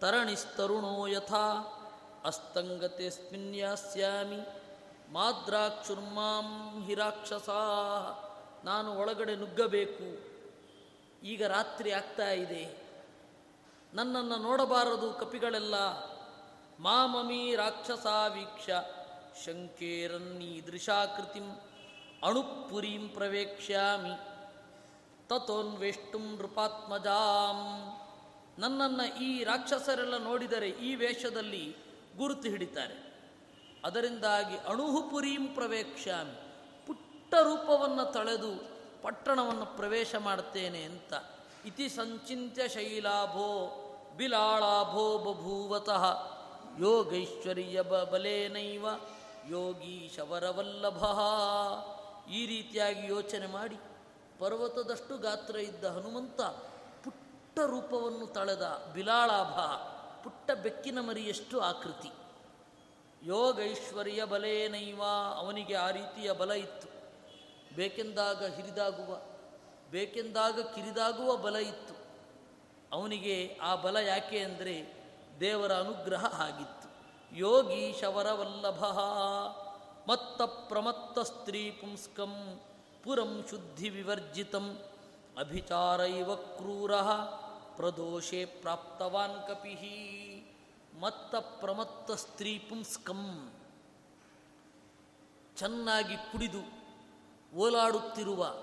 ತರಣಿಸ್ತರುಣೋ 0.00 1.06
ಯಥಾ, 1.06 1.46
ಅಸ್ತಂಗತೆ 2.24 3.10
ಸ್ಮಿನ್ಯಾಸ್ಯಾಮಿ 3.10 4.40
ಮಾದ್ರಾಕ್ಷುರ್ಮಾಂ 5.12 6.84
ಹಿರಾಕ್ಷಸಾ, 6.84 7.62
ನಾನು 8.64 8.92
ಒಳಗಡೆ 8.92 9.36
ನುಗ್ಗಬೇಕು. 9.36 10.32
ಈಗ 11.26 11.46
ರಾತ್ರಿ 11.46 11.92
ಆಗ್ತಾ 11.92 12.30
ಇದೆ. 12.30 12.82
ನನ್ನನ್ನು 13.94 14.36
ನೋಡಬಾರದು 14.36 15.12
ಕಪಿಗಳೆಲ್ಲ. 15.12 15.74
ಮಾಮಮಿ 16.80 17.56
ರಾಕ್ಷಸ 17.56 18.06
ವೀಕ್ಷ 18.28 18.70
ಶಂಕೇರನ್ನೀದೃಶಾಕೃತಿಂ 19.44 21.60
ಅಣುಪುರೀಂ 22.22 23.08
ಪ್ರವೇಕ್ಷ್ಯಾಮಿ. 23.08 24.10
ತಥೋನ್ವೇಷ್ಟು 25.28 26.18
ನೃಪಾತ್ಮಜಾಂ. 26.18 27.88
ನನ್ನನ್ನು 28.58 29.22
ಈ 29.22 29.44
ರಾಕ್ಷಸರೆಲ್ಲ 29.44 30.16
ನೋಡಿದರೆ 30.16 30.68
ಈ 30.68 30.94
ವೇಷದಲ್ಲಿ 30.94 31.76
ಗುರುತು 32.16 32.48
ಹಿಡಿತಾರೆ. 32.48 33.11
ಅದರಿಂದಾಗಿ 33.84 34.56
ಅಣುಹುಪುರೀಂ 34.56 35.46
ಪ್ರವೇಕ್ಷಾಮಿ 35.54 36.36
ಪುಟ್ಟ 36.86 37.34
ರೂಪವನ್ನು 37.34 38.12
ತಳೆದು 38.12 38.72
ಪಟ್ಟಣವನ್ನು 39.02 39.66
ಪ್ರವೇಶ 39.66 40.14
ಮಾಡ್ತೇನೆ 40.14 40.82
ಅಂತ. 40.82 41.12
ಇತಿ 41.64 41.88
ಸಂಚಿತ್ಯ 41.88 42.68
ಶೈಲಾಭೋ 42.68 43.48
ಬಿಲಾಳಾಭೋ 44.16 45.18
ಬಭೂವತಃ. 45.18 46.04
ಯೋಗೈಶ್ವರ್ಯ 46.78 47.82
ಬಲೇನೈವ 47.82 48.86
ಯೋಗೀಶವರವಲ್ಲಭ 49.48 51.02
ಈ 52.30 52.46
ರೀತಿಯಾಗಿ 52.46 53.06
ಯೋಚನೆ 53.06 53.46
ಮಾಡಿ 53.46 53.76
ಪರ್ವತದಷ್ಟು 54.38 55.18
ಗಾತ್ರ 55.18 55.56
ಇದ್ದ 55.56 55.84
ಹನುಮಂತ 55.84 56.40
ಪುಟ್ಟ 57.04 57.58
ರೂಪವನ್ನು 57.58 58.26
ತಳೆದ 58.26 58.90
ಬಿಲಾಳಾಭ, 58.94 59.56
ಪುಟ್ಟ 60.22 60.50
ಬೆಕ್ಕಿನ 60.50 61.00
ಮರಿಯಷ್ಟು 61.00 61.60
ಆಕೃತಿ. 61.60 62.10
ಯೋಗೈಶ್ವರ್ಯ 63.22 64.24
ಬಲೇನೈವ 64.24 65.02
ಅವನಿಗೆ 65.36 65.74
ಆ 65.74 65.90
ರೀತಿಯ 65.90 66.32
ಬಲ 66.32 66.50
ಇತ್ತು. 66.50 66.88
ಬೇಕೆಂದಾಗ 67.76 68.54
ಹಿರಿದಾಗುವ, 68.54 69.20
ಬೇಕೆಂದಾಗ 69.90 70.60
ಕಿರಿದಾಗುವ 70.60 71.36
ಬಲ 71.36 71.56
ಇತ್ತು. 71.56 71.94
ಅವನಿಗೆ 72.92 73.58
ಆ 73.62 73.74
ಬಲ 73.74 73.96
ಯಾಕೆ 73.96 74.38
ಅಂದರೆ 74.38 74.94
ದೇವರ 75.40 75.72
ಅನುಗ್ರಹ 75.72 76.40
ಆಗಿತ್ತು. 76.40 76.88
ಯೋಗಿ 77.36 78.00
ಶವರವಲ್ಲಭ. 78.00 78.84
ಮತ್ತ 80.10 80.42
ಪ್ರಮತ್ತ 80.42 81.18
ಸ್ತ್ರೀ 81.18 81.70
ಪುಂಸ್ಕಂ 81.70 82.60
ಪುರಂ 83.04 83.44
ಶುದ್ಧಿ 83.50 83.88
ವಿವರ್ಜಿತಂ. 83.88 84.78
ಅಭಿಚಾರೈವ 85.38 86.34
ಕ್ರೂರ 86.36 86.96
ಪ್ರದೋಷೆ 87.76 88.44
ಪ್ರಾಪ್ತವಾನ್ 88.44 89.48
ಕಪಿಹಿ 89.48 89.98
ಮತ್ತ 91.00 91.34
ಪ್ರಮತ್ತ 91.34 92.10
ಸ್ತ್ರೀ 92.10 92.58
ಪುಂಸ್ಕಂ 92.58 93.52
ಚೆನ್ನಾಗಿ 95.56 96.16
ಕುಡಿದು, 96.16 96.82
ಓಲಾಡುತ್ತಿರುವ, 97.56 98.54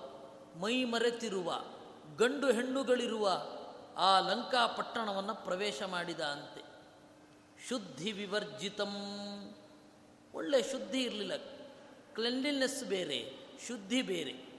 ಮೈ 0.60 0.84
ಮರೆತಿರುವ, 0.84 1.64
ಗಂಡು 2.18 2.52
ಹೆಣ್ಣುಗಳಿರುವ 2.52 3.42
ಆ 3.98 4.20
ಲಂಕಾ 4.20 4.68
ಪಟ್ಟಣವನ್ನು 4.68 5.36
ಪ್ರವೇಶ 5.36 5.84
ಮಾಡಿದ 5.84 6.20
ಅಂತೆ. 6.20 6.62
ಶುದ್ಧಿ 7.68 8.12
ವಿವರ್ಜಿತಂ. 8.12 8.96
ಒಳ್ಳೆ 10.34 10.72
ಶುದ್ಧಿ 10.72 11.02
ಇರಲಿಲ್ಲ. 11.02 11.38
ಕ್ಲೆನ್ಲಿನೆಸ್ 12.14 12.84
ಬೇರೆ, 12.84 13.34
ಶುದ್ಧಿ 13.68 14.02
ಬೇರೆ. 14.02 14.50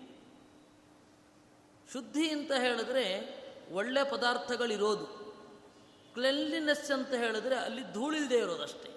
ಶುದ್ಧಿ 1.92 2.30
ಅಂತ 2.30 2.52
ಹೇಳಿದ್ರೆ 2.52 3.40
ಒಳ್ಳೆ 3.72 4.10
ಪದಾರ್ಥಗಳಿರೋದು. 4.10 5.19
ಕ್ಲೆನ್ಲಿನೆಸ್ 6.14 6.90
ಅಂತ 6.90 7.12
ಹೇಳಿದ್ರೆ 7.12 7.56
ಅಲ್ಲಿ 7.56 7.92
ಧೂಳಿಲ್ಲದೆ 7.92 8.38
ಇರೋದಷ್ಟೇ. 8.38 8.96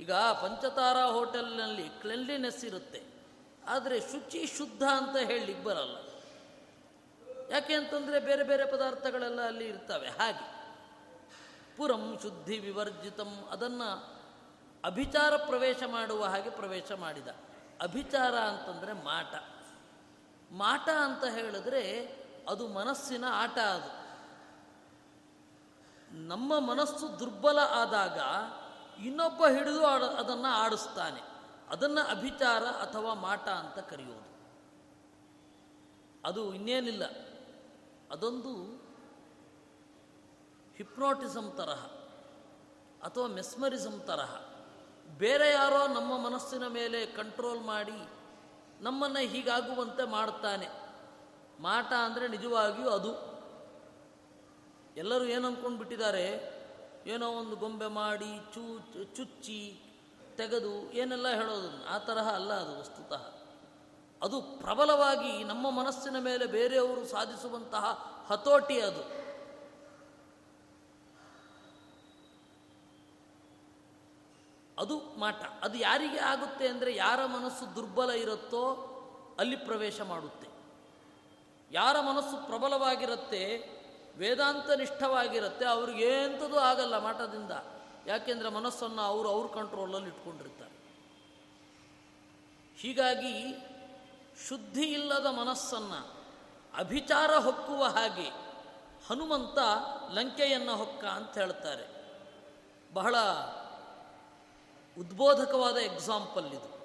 ಈಗ 0.00 0.12
ಪಂಚತಾರ 0.12 0.96
ಹೋಟೆಲ್ನಲ್ಲಿ 0.96 1.88
ಕ್ಲೆನ್ಲಿನೆಸ್ 1.88 2.64
ಇರುತ್ತೆ. 2.64 3.02
ಆದರೆ 3.66 4.00
ಶುಚಿ 4.00 4.46
ಶುದ್ಧ 4.46 4.82
ಅಂತ 4.82 5.16
ಹೇಳಲಿಕ್ಕೆ 5.16 5.64
ಬರಲ್ಲ. 5.64 5.96
ಯಾಕೆ 7.50 7.74
ಅಂತಂದರೆ 7.74 8.18
ಬೇರೆ 8.20 8.42
ಬೇರೆ 8.42 8.72
ಪದಾರ್ಥಗಳೆಲ್ಲ 8.72 9.40
ಅಲ್ಲಿ 9.40 9.68
ಇರ್ತವೆ. 9.68 10.08
ಹಾಗೆ 10.08 10.62
ಪುರಂ 11.76 12.18
ಶುದ್ಧಿ 12.22 12.58
ವಿವರ್ಜಿತಂ 12.58 13.48
ಅದನ್ನು 13.50 14.22
ಅಭಿಚಾರ 14.84 15.36
ಪ್ರವೇಶ 15.36 15.82
ಮಾಡುವ 15.86 16.24
ಹಾಗೆ 16.24 16.50
ಪ್ರವೇಶ 16.50 16.92
ಮಾಡಿದ. 16.92 17.28
ಅಭಿಚಾರ 17.82 18.34
ಅಂತಂದರೆ 18.34 18.92
ಮಾಟ. 18.92 19.34
ಮಾಟ 20.52 20.88
ಅಂತ 20.88 21.24
ಹೇಳಿದ್ರೆ 21.24 22.12
ಅದು 22.48 22.68
ಮನಸ್ಸಿನ 22.68 23.24
ಆಟ 23.28 23.58
ಅದು. 23.58 24.01
ನಮ್ಮ 26.12 26.58
ಮನಸ್ಸು 26.58 27.18
ದುರ್ಬಲ 27.18 27.58
ಆದಾಗ 27.58 28.18
ಇನ್ನೊಬ್ಬ 29.02 29.46
ಹಿಡಿದು 29.46 29.86
ಆಡ, 29.86 30.02
ಅದನ್ನು 30.02 30.48
ಆಡಿಸ್ತಾನೆ. 30.48 31.20
ಅದನ್ನು 31.68 32.08
ಅಭಿಚಾರ 32.08 32.64
ಅಥವಾ 32.64 33.14
ಮಾಟ 33.14 33.48
ಅಂತ 33.48 33.78
ಕರೆಯೋದು. 33.78 34.32
ಅದು 36.24 36.54
ಇನ್ನೇನಿಲ್ಲ. 36.54 37.04
ಅದೊಂದು 38.10 38.82
ಹಿಪ್ನೋಟಿಸಮ್ 40.76 41.56
ತರಹ 41.56 41.84
ಅಥವಾ 43.06 43.26
ಮೆಸ್ಮರಿಸಮ್ 43.26 44.00
ತರಹ. 44.00 44.36
ಬೇರೆ 45.18 45.50
ಯಾರೋ 45.50 45.86
ನಮ್ಮ 45.86 46.18
ಮನಸ್ಸಿನ 46.18 46.66
ಮೇಲೆ 46.66 47.06
ಕಂಟ್ರೋಲ್ 47.06 47.60
ಮಾಡಿ 47.60 48.08
ನಮ್ಮನ್ನು 48.80 49.18
ಹೀಗಾಗುವಂತೆ 49.18 50.04
ಮಾಡ್ತಾನೆ. 50.04 50.68
ಮಾಟ 51.60 51.92
ಅಂದರೆ 51.92 52.28
ನಿಜವಾಗಿಯೂ 52.28 52.88
ಅದು. 52.88 53.31
ಎಲ್ಲರೂ 54.96 55.24
ಏನು 55.24 55.46
ಅಂದ್ಕೊಂಡು 55.46 55.78
ಬಿಟ್ಟಿದ್ದಾರೆ? 55.78 56.52
ಏನೋ 57.06 57.28
ಒಂದು 57.28 57.56
ಗೊಂಬೆ 57.56 57.86
ಮಾಡಿ, 57.86 58.54
ಚೂ, 58.54 58.78
ಚುಚ್ಚಿ, 59.16 59.80
ತೆಗೆದು 60.36 60.92
ಏನೆಲ್ಲ 60.92 61.28
ಹೇಳೋದು 61.28 61.86
ಆ 61.86 61.98
ತರಹ 61.98 62.34
ಅಲ್ಲ 62.34 62.52
ಅದು 62.52 62.80
ವಸ್ತುತಃ. 62.80 63.34
ಅದು 64.22 64.42
ಪ್ರಬಲವಾಗಿ 64.42 65.44
ನಮ್ಮ 65.44 65.70
ಮನಸ್ಸಿನ 65.70 66.18
ಮೇಲೆ 66.18 66.46
ಬೇರೆಯವರು 66.46 67.06
ಸಾಧಿಸುವಂತಹ 67.06 67.84
ಹತೋಟಿ 68.26 68.80
ಅದು. 68.80 69.22
ಅದು 74.78 74.98
ಮಾಟ. 75.18 75.42
ಅದು 75.62 75.78
ಯಾರಿಗೆ 75.78 76.18
ಆಗುತ್ತೆ 76.18 76.68
ಅಂದರೆ 76.68 76.94
ಯಾರ 76.94 77.26
ಮನಸ್ಸು 77.26 77.74
ದುರ್ಬಲ 77.74 78.10
ಇರುತ್ತೋ 78.10 78.88
ಅಲ್ಲಿ 79.38 79.56
ಪ್ರವೇಶ 79.56 80.00
ಮಾಡುತ್ತೆ. 80.00 80.48
ಯಾರ 81.70 82.00
ಮನಸ್ಸು 82.00 82.46
ಪ್ರಬಲವಾಗಿರುತ್ತೆ 82.46 83.71
ವೇದಾಂತ 84.18 84.70
ನಿಷ್ಠವಾಗಿರುತ್ತೆ 84.70 85.64
ಅವ್ರಿಗೆ 85.64 86.04
ಎಂಥದ್ದು 86.04 86.58
ಆಗಲ್ಲ 86.58 86.98
ಮಾಟದಿಂದ 86.98 87.50
ಯಾಕೆಂದರೆ 88.06 88.48
ಮನಸ್ಸನ್ನು 88.48 89.02
ಅವರು 89.02 89.28
ಅವ್ರ 89.28 89.46
ಕಂಟ್ರೋಲಲ್ಲಿ 89.46 90.08
ಇಟ್ಕೊಂಡಿರ್ತಾರೆ. 90.08 90.72
ಹೀಗಾಗಿ 92.76 93.54
ಶುದ್ಧಿ 94.48 94.82
ಇಲ್ಲದ 94.82 95.26
ಮನಸ್ಸನ್ನು 95.26 96.24
ಅಭಿಚಾರ 96.78 97.36
ಹೊಕ್ಕುವ 97.36 97.84
ಹಾಗೆ 97.84 98.28
ಹನುಮಂತ 99.08 99.58
ಲಂಕೆಯನ್ನು 100.10 100.76
ಹೊಕ್ಕ 100.76 101.04
ಅಂತ 101.04 101.38
ಹೇಳ್ತಾರೆ. 101.38 102.02
ಬಹಳ 102.92 103.16
ಉದ್ಬೋಧಕವಾದ 104.98 105.76
ಎಕ್ಸಾಂಪಲ್ 105.76 106.46
ಇದು. 106.46 106.82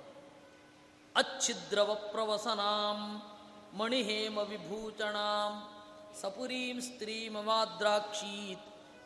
ಅಚ್ಛಿದ್ರವ 1.15 1.95
ಪ್ರವಸನಾಂ 2.11 3.21
ಮಣಿಹೇಮ 3.77 4.37
ವಿಭೂಷಣಾಂ 4.37 5.76
ಸಪುರೀಂ 6.21 6.81
ಸ್ತ್ರೀಮವಾದ್ರಾಕ್ಷೀತ್ 6.81 8.61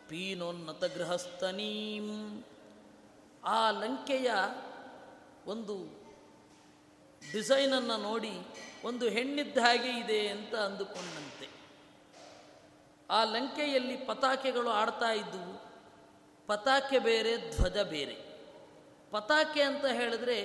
ಪೀನೋನ್ನತ 0.10 0.84
ಗೃಹಸ್ಥನೀಂ 0.84 2.44
ಆ 3.44 3.72
ಲಂಕೆಯ 3.72 4.32
ಒಂದು 5.46 6.02
ಡಿಸೈನನ್ನು 7.34 7.98
ನೋಡಿ 7.98 8.32
ಒಂದು 8.84 9.10
ಹೆಣ್ಣಿದ್ದ 9.10 9.58
ಹಾಗೆ 9.58 10.00
ಇದೆ 10.00 10.28
ಅಂತ 10.28 10.56
ಅಂದುಕೊಂಡಂತೆ. 10.56 11.50
ಆ 13.10 13.24
ಲಂಕೆಯಲ್ಲಿ 13.24 13.98
ಪತಾಕೆಗಳು 13.98 14.70
ಆಡ್ತಾ 14.70 15.12
ಇದ್ದವು. 15.12 15.62
ಪತಾಕೆ 16.48 17.00
ಬೇರೆ, 17.00 17.58
ಧ್ವಜ 17.58 17.78
ಬೇರೆ. 17.78 18.16
ಪತಾಕೆ 19.12 19.62
ಅಂತ 19.62 19.86
ಹೇಳಿದ್ರೆ 19.86 20.38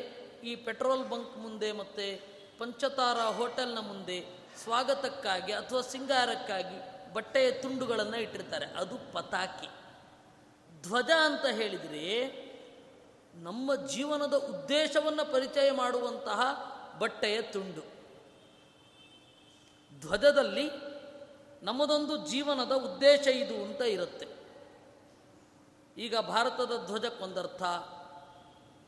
ಈ 0.44 0.56
ಪೆಟ್ರೋಲ್ 0.56 1.08
ಬಂಕ್ 1.08 1.36
ಮುಂದೆ 1.36 1.72
ಮತ್ತು 1.72 2.36
ಪಂಚತಾರಾ 2.58 3.24
ಹೋಟೆಲ್ನ 3.24 3.78
ಮುಂದೆ 3.78 4.35
ಸ್ವಾಗತಕ್ಕಾಗಿ 4.62 5.52
ಅಥವಾ 5.52 5.80
ಸಿಂಗಾರಕ್ಕಾಗಿ 5.80 6.96
ಬಟ್ಟೆಯ 7.12 7.50
ತುಂಡುಗಳನ್ನು 7.50 8.16
ಇಟ್ಟಿರ್ತಾರೆ. 8.16 8.66
ಅದು 8.66 9.12
ಪತಾಕಿ. 9.12 9.68
ಧ್ವಜ 10.82 11.10
ಅಂತ 11.20 11.46
ಹೇಳಿದರೆ 11.46 12.46
ನಮ್ಮ 13.34 13.74
ಜೀವನದ 13.74 14.34
ಉದ್ದೇಶವನ್ನು 14.34 15.32
ಪರಿಚಯ 15.32 15.70
ಮಾಡುವಂತಹ 15.70 16.40
ಬಟ್ಟೆಯ 16.98 17.42
ತುಂಡು. 17.42 17.96
ಧ್ವಜದಲ್ಲಿ 20.00 20.70
ನಮ್ಮದೊಂದು 21.62 22.26
ಜೀವನದ 22.26 22.72
ಉದ್ದೇಶ 22.72 23.26
ಇದು 23.26 23.64
ಅಂತ 23.64 23.80
ಇರುತ್ತೆ. 23.80 24.26
ಈಗ 25.98 26.16
ಭಾರತದ 26.16 26.82
ಧ್ವಜಕ್ಕೆ 26.86 27.24
ಒಂದರ್ಥ, 27.24 27.62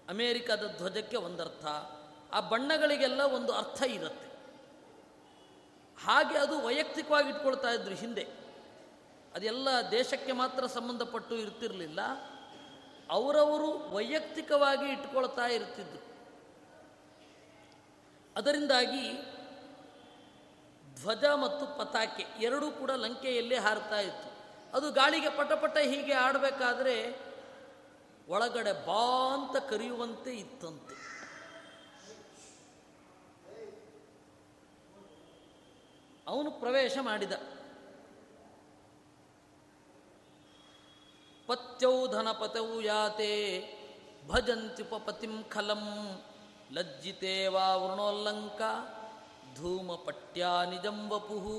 ಅಮೇರಿಕದ 0.08 0.74
ಧ್ವಜಕ್ಕೆ 0.76 1.16
ಒಂದರ್ಥ, 1.16 1.64
ಆ 2.32 2.40
ಬಣ್ಣಗಳಿಗೆಲ್ಲ 2.40 3.20
ಒಂದು 3.20 3.52
ಅರ್ಥ 3.52 3.82
ಇರುತ್ತೆ. 3.82 4.27
ಹಾಗೆ 6.04 6.38
ಅದು 6.38 6.60
ವೈಯಕ್ತಿಕವಾಗಿ 6.60 7.28
ಇಟ್ಕೊಳ್ತಾ 7.28 7.70
ಇದ್ರು 7.70 7.94
ಹಿಂದೆ. 7.94 8.28
ಅದೆಲ್ಲ 9.34 9.68
ದೇಶಕ್ಕೆ 9.90 10.32
ಮಾತ್ರ 10.32 10.66
ಸಂಬಂಧಪಟ್ಟು 10.66 11.34
ಇರ್ತಿರಲಿಲ್ಲ. 11.34 12.00
ಅವರವರು 13.10 13.94
ವೈಯಕ್ತಿಕವಾಗಿ 13.94 14.92
ಇಟ್ಕೊಳ್ತಾ 14.92 15.46
ಇರ್ತಿದ್ರು. 15.46 16.08
ಅದರಿಂದಾಗಿ 18.36 19.12
ಧ್ವಜ 21.00 21.24
ಮತ್ತು 21.24 21.78
ಪತಾಕೆ 21.78 22.26
ಎರಡೂ 22.40 22.70
ಕೂಡ 22.70 22.90
ಲಂಕೆಯಲ್ಲಿ 22.90 23.54
ಹಾರ್ತಾ 23.54 24.00
ಇತ್ತು. 24.00 24.38
ಅದು 24.76 24.92
ಗಾಳಿಗೆ 24.92 25.30
ಪಟಪಟ 25.30 25.78
ಹೀಗೆ 25.78 26.12
ಆಡಬೇಕಾದ್ರೆ 26.12 27.28
ಒಳಗಡೆ 28.28 28.72
ಬಾ 28.86 29.34
ಅಂತ 29.34 29.70
ಕರೆಯುವಂತೆ 29.70 30.30
ಇತ್ತಂತೆ. 30.30 31.17
ಅವನು 36.28 36.50
ಪ್ರವೇಶ 36.50 36.96
ಮಾಡಿದ. 37.00 37.32
ಪತ್ಯೌ 41.46 42.08
ಧನಪತೌ 42.08 42.80
ಯಾತೆ 42.80 43.32
ಭಜಂತ್ಯುಪಪತಿಂ 44.28 45.44
ಖಲಂ 45.44 45.84
ಲಜ್ಜಿತೆ 46.72 47.46
ವಾ 47.46 47.76
ವೃಣೋಲ್ಲಂಕ 47.76 48.62
ಧೂಮಪಟ್ಯಾ 49.56 50.64
ನಿಜಂ 50.64 51.08
ವಪುಹು 51.08 51.56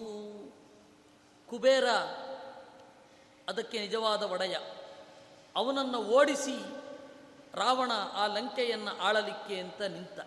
ಕುಬೇರ 1.47 1.89
ಅದಕ್ಕೆ 3.47 3.79
ನಿಜವಾದ 3.79 4.23
ಒಡೆಯ. 4.23 4.57
ಅವನನ್ನು 5.55 5.97
ಓಡಿಸಿ 5.97 6.57
ರಾವಣ 7.53 7.91
ಆ 8.13 8.27
ಲಂಕೆಯನ್ನು 8.27 8.97
ಆಳಲಿಕ್ಕೆ 9.01 9.59
ಅಂತ 9.59 9.81
ನಿಂತ. 9.81 10.19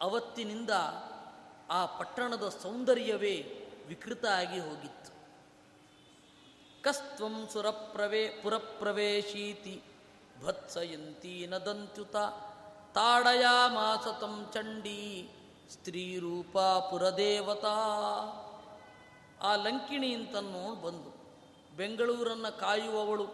ಅವತ್ತಿನಿಂದ 0.00 0.70
ಆ 1.72 1.86
ಪಟ್ಟಣದ 1.86 2.48
ಸೌಂದರ್ಯವೇ 2.62 3.36
ವಿಕೃತ 3.86 4.24
ಆಗಿ 4.26 4.58
ಹೋಗಿತ್ತು. 4.60 5.12
ಕಸ್ತ್ವಂ 6.82 7.48
ಸುರಪ್ರವೇ 7.52 8.28
ಪುರಪ್ರವೇಶೀತಿ 8.42 9.82
ಭತ್ಸಯಂತಿ 10.44 11.46
ನದಂತ್ಯುತ 11.46 12.16
ತಾಡಯಾಮಾಸತಂ 12.94 14.50
ಚಂಡೀ 14.54 15.28
ಸ್ತ್ರೀರೂಪ 15.70 16.58
ಪುರದೇವತಾ. 16.58 17.76
ಆ 19.42 19.56
ಲಂಕಿಣಿ 19.56 20.14
ಅಂತನ್ನೋ 20.14 20.74
ಬಂದು, 20.74 21.10
ಬೆಂಗಳೂರನ್ನು 21.76 22.58
ಕಾಯುವವಳು 22.60 23.24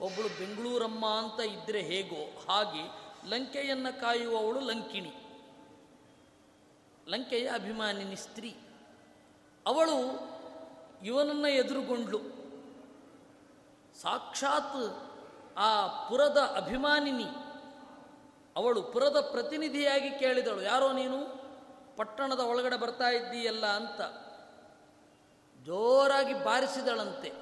ಒಬ್ಬಳು 0.00 0.28
ಬೆಂಗಳೂರಮ್ಮ 0.38 1.06
ಅಂತ 1.06 1.40
ಇದ್ದರೆ 1.40 1.80
ಹೇಗೋ 1.82 2.22
ಹಾಗೆ 2.48 2.84
ಲಂಕೆಯನ್ನು 3.30 4.00
ಕಾಯುವವಳು 4.00 4.60
ಲಂಕಿಣಿ. 4.60 5.12
ಲಂಕೆಯ 7.10 7.50
ಅಭಿಮಾನಿನಿ 7.54 8.16
ಸ್ತ್ರೀ. 8.16 8.56
ಅವಳು 9.66 10.30
ಇವನನ್ನು 11.04 11.48
ಎದುರುಗೊಂಡ್ಳು 11.48 12.18
ಸಾಕ್ಷಾತ್ 14.00 15.10
ಆ 15.56 15.86
ಪುರದ 16.08 16.52
ಅಭಿಮಾನಿನಿ. 16.56 17.24
ಅವಳು 18.56 18.82
ಪುರದ 18.82 19.20
ಪ್ರತಿನಿಧಿಯಾಗಿ 19.32 20.10
ಕೇಳಿದಳು. 20.18 20.62
ಯಾರೋ 20.62 20.92
ನೀನು? 20.92 21.40
ಪಟ್ಟಣದ 21.96 22.38
ಒಳಗಡೆ 22.38 22.76
ಬರ್ತಾ 22.76 23.08
ಇದ್ದೀಯಲ್ಲ 23.08 23.66
ಅಂತ. 23.66 24.00
ಜೋರಾಗಿ 25.64 26.44
ಬಾರಿಸಿದಳಂತೆ. 26.44 27.32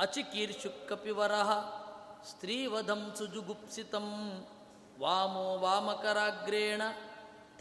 ಅಚಿಕೀರ್ಷು 0.00 0.88
ಕಪಿವರಹ 0.88 1.50
ಸ್ತ್ರೀವಧಂ 2.22 3.14
ಸುಜುಗುಪ್ಸಿತಂ 3.18 4.38
ವಾಮೋ 5.00 5.58
ವಾಮಕರಾಗ್ರೇಣ 5.58 6.82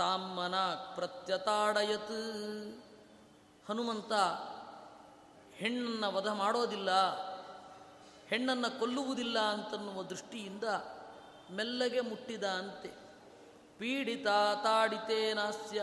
ತಾಮ್ಮನ 0.02 0.56
ಪ್ರತ್ಯತಾಡಯತ್. 0.96 2.20
ಹನುಮಂತ 3.66 4.14
ಹೆಣ್ಣನ್ನು 5.60 6.08
ವಧ 6.16 6.30
ಮಾಡೋದಿಲ್ಲ, 6.42 6.92
ಹೆಣ್ಣನ್ನು 8.30 8.70
ಕೊಲ್ಲುವುದಿಲ್ಲ 8.80 9.38
ಅಂತನ್ನುವ 9.54 10.04
ದೃಷ್ಟಿಯಿಂದ 10.04 10.66
ಮೆಲ್ಲಗೆ 11.52 12.02
ಮುಟ್ಟಿದ 12.02 12.46
ಅಂತೆ. 12.60 12.92
ಪೀಡಿತ 13.80 14.28
ತಾಡಿತೇನಾಸ್ಯ 14.64 15.82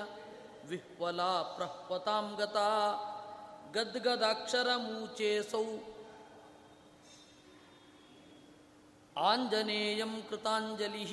ವಿಹ್ವಲ 0.68 1.20
ಪ್ರಹ್ವತಾಂ 1.56 2.26
ಗತ, 2.38 2.58
ಗದ್ಗದಾಕ್ಷರ 3.72 4.68
ಮೂಚೇಸೌ 4.76 5.68
ಆಂಜನೇಯಂ 9.16 10.12
ಕೃತಾಂಜಲಿ 10.28 11.04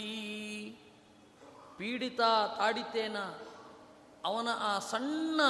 ಪೀಡಿತ 1.78 2.22
ತಾಡಿತೇನ, 2.58 3.18
ಅವನ 4.26 4.50
ಆ 4.60 4.80
ಸಣ್ಣ 4.80 5.42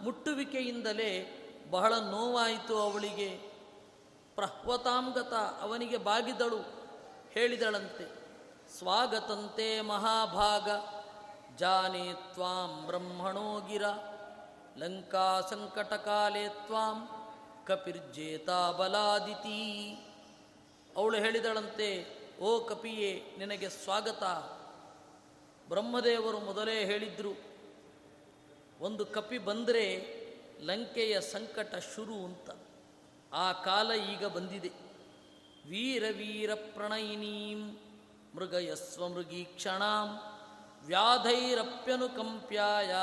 ಮುಟ್ಟುವಿಕೆಯಿಂದಲೇ 0.00 1.10
ಬಹಳ 1.70 1.92
ನೋವಾಯಿತು 1.98 2.74
ಅವಳಿಗೆ. 2.78 3.30
ಪ್ರಹ್ವತಾಂಗತ 4.34 5.34
ಅವನಿಗೆ 5.60 5.96
ಬಾಗಿದಳು, 5.96 6.60
ಹೇಳಿದಳಂತೆ, 7.32 8.06
ಸ್ವಾಗತಂತೆ 8.78 9.80
ಮಹಾಭಾಗ, 9.80 10.68
ಜಾನೇ 11.56 12.12
ತ್ವಾಂ 12.12 12.72
ಬ್ರಹ್ಮಣೋ 12.86 13.60
ಗಿರ, 13.60 13.84
ಲಂಕಾ 14.76 15.40
ಸಂಕಟಕಾಲೇ 15.40 16.48
ತ್ವಾಂ 16.48 16.98
ಕಪಿರ್ಜೇತಾ 17.66 18.72
ಬಲಾದಿತಿ. 18.72 19.60
ಅವಳು 20.96 21.16
ಹೇಳಿದಳಂತೆ, 21.16 21.88
ಓ 22.40 22.64
ಕಪಿಯೇ, 22.64 23.12
ನಿನಗೆ 23.38 23.68
ಸ್ವಾಗತ 23.68 24.24
ಬ್ರಹ್ಮದೇವರು 25.68 26.40
ಮೊದಲೇ 26.40 26.84
ಹೇಳಿದ್ರು, 26.84 27.32
ಒಂದು 28.80 29.06
ಕಪಿ 29.06 29.38
ಬಂದರೆ 29.38 30.24
ಲಂಕೆಯ 30.60 31.20
ಸಂಕಟ 31.20 31.74
ಶುರು 31.94 32.24
ಅಂತ. 32.24 32.50
ಆ 33.32 33.52
ಕಾಲ 33.52 33.92
ಈಗ 33.92 34.26
ಬಂದಿದೆ. 34.26 34.72
ವೀರ 35.70 36.04
ವೀರ 36.10 36.54
ಪ್ರಣಯಿನೀಂ 36.54 37.78
ಮೃಗಯಸ್ವ 38.34 39.08
ಮೃಗೀಕ್ಷಣಾಂ 39.08 40.20
ವ್ಯಾಧೈರಪ್ಯನುಕಂಪ್ಯಾಯ 40.86 42.94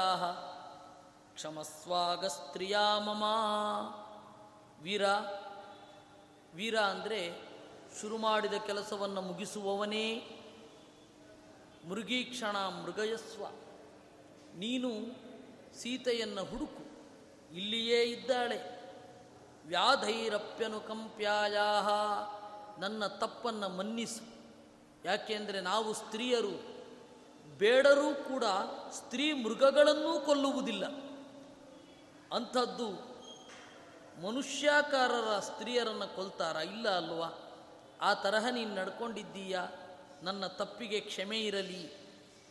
ಕ್ಷಮಸ್ವಾಗಸ್ತ್ರಿಯಾ 1.36 3.00
ಮಮ 3.00 3.24
ವೀರ 4.82 5.02
ವೀರ 6.56 6.80
ಅಂದರೆ 6.80 7.32
ಶುರು 8.02 8.18
ಮಾಡಿದ 8.18 8.54
ಕೆಲಸವನ್ನು 8.54 9.22
ಮುಗಿಸುವವನೇ 9.22 10.28
ಮೃಗೀಕ್ಷಣ 11.90 12.58
ಮೃಗಯಸ್ವ. 12.58 13.46
ನೀನು 14.56 14.90
ಸೀತೆಯನ್ನು 15.80 16.44
ಹುಡುಕು, 16.44 16.84
ಇಲ್ಲಿಯೇ 17.56 18.04
ಇದ್ದಾಳೆ. 18.04 18.82
ವ್ಯಾಧೈರಪ್ಯನುಕಂಪ್ಯಾಯ 19.66 21.58
ನನ್ನ 22.80 23.08
ತಪ್ಪನ್ನು 23.08 23.70
ಮನ್ನಿಸು. 23.70 24.22
ಯಾಕೆಂದರೆ 25.06 25.62
ನಾವು 25.62 25.94
ಸ್ತ್ರೀಯರು, 25.94 26.72
ಬೇಡರೂ 27.58 28.24
ಕೂಡ 28.24 28.44
ಸ್ತ್ರೀ 28.92 29.34
ಮೃಗಗಳನ್ನೂ 29.34 30.20
ಕೊಲ್ಲುವುದಿಲ್ಲ. 30.20 30.86
ಅಂಥದ್ದು 32.36 32.90
ಮನುಷ್ಯಾಕಾರರ 34.28 35.40
ಸ್ತ್ರೀಯರನ್ನು 35.40 36.16
ಕೊಲ್ತಾರ? 36.16 36.56
ಇಲ್ಲ 36.56 36.90
ಅಲ್ವಾ? 36.90 37.52
ಆ 38.02 38.14
ತರಹ 38.14 38.46
ನೀನು 38.52 38.76
ನಡ್ಕೊಂಡಿದ್ದೀಯ? 38.76 39.60
ನನ್ನ 40.24 40.48
ತಪ್ಪಿಗೆ 40.48 41.00
ಕ್ಷಮೆ 41.00 41.40
ಇರಲಿ. 41.40 41.88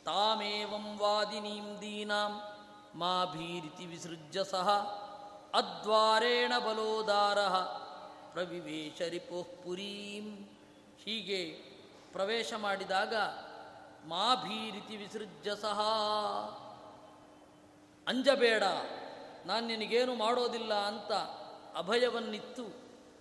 ತಾಮೇವಂ 0.04 0.98
ವಾದಿನೀಂ 0.98 1.80
ದೀನಾಂ. 1.80 2.40
ಮಾ 2.98 3.24
ಭೀರಿತಿ 3.24 3.86
ವಿಸೃಜ್ಯ 3.86 4.44
ಸಹ 4.44 4.68
ಅದ್ವಾರೇಣ 5.54 6.52
ಬಲೋದಾರ. 6.58 7.40
ಪ್ರವಿವೇಶ 8.32 9.02
ಪುರೀಂ. 9.64 10.26
ಹೀಗೆ 11.04 11.44
ಪ್ರವೇಶ 12.12 12.52
ಮಾಡಿದಾಗ 12.58 13.14
ಮಾ 14.08 14.34
ಭೀರಿತಿ 14.34 14.96
ವಿಸೃಜ್ಯ 14.96 15.56
ಸಹ 15.56 15.80
ಅಂಜಬೇಡ, 18.06 18.62
ನಾನು 19.46 19.66
ನಿನಗೇನು 19.66 20.14
ಮಾಡೋದಿಲ್ಲ 20.14 20.74
ಅಂತ 20.74 21.12
ಅಭಯವನ್ನಿತ್ತು. 21.76 22.64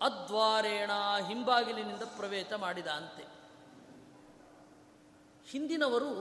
ಅದ್ವಾರೇಣ 0.01 0.91
ಹಿಂಬಾಗಿಲಿನಿಂದ 1.27 2.01
ಪ್ರವೇಶ 2.01 2.53
ಮಾಡಿದ 2.57 2.87
ಅಂತೆ. 2.87 3.38
ಹಿಂದಿನವರು 5.51 6.11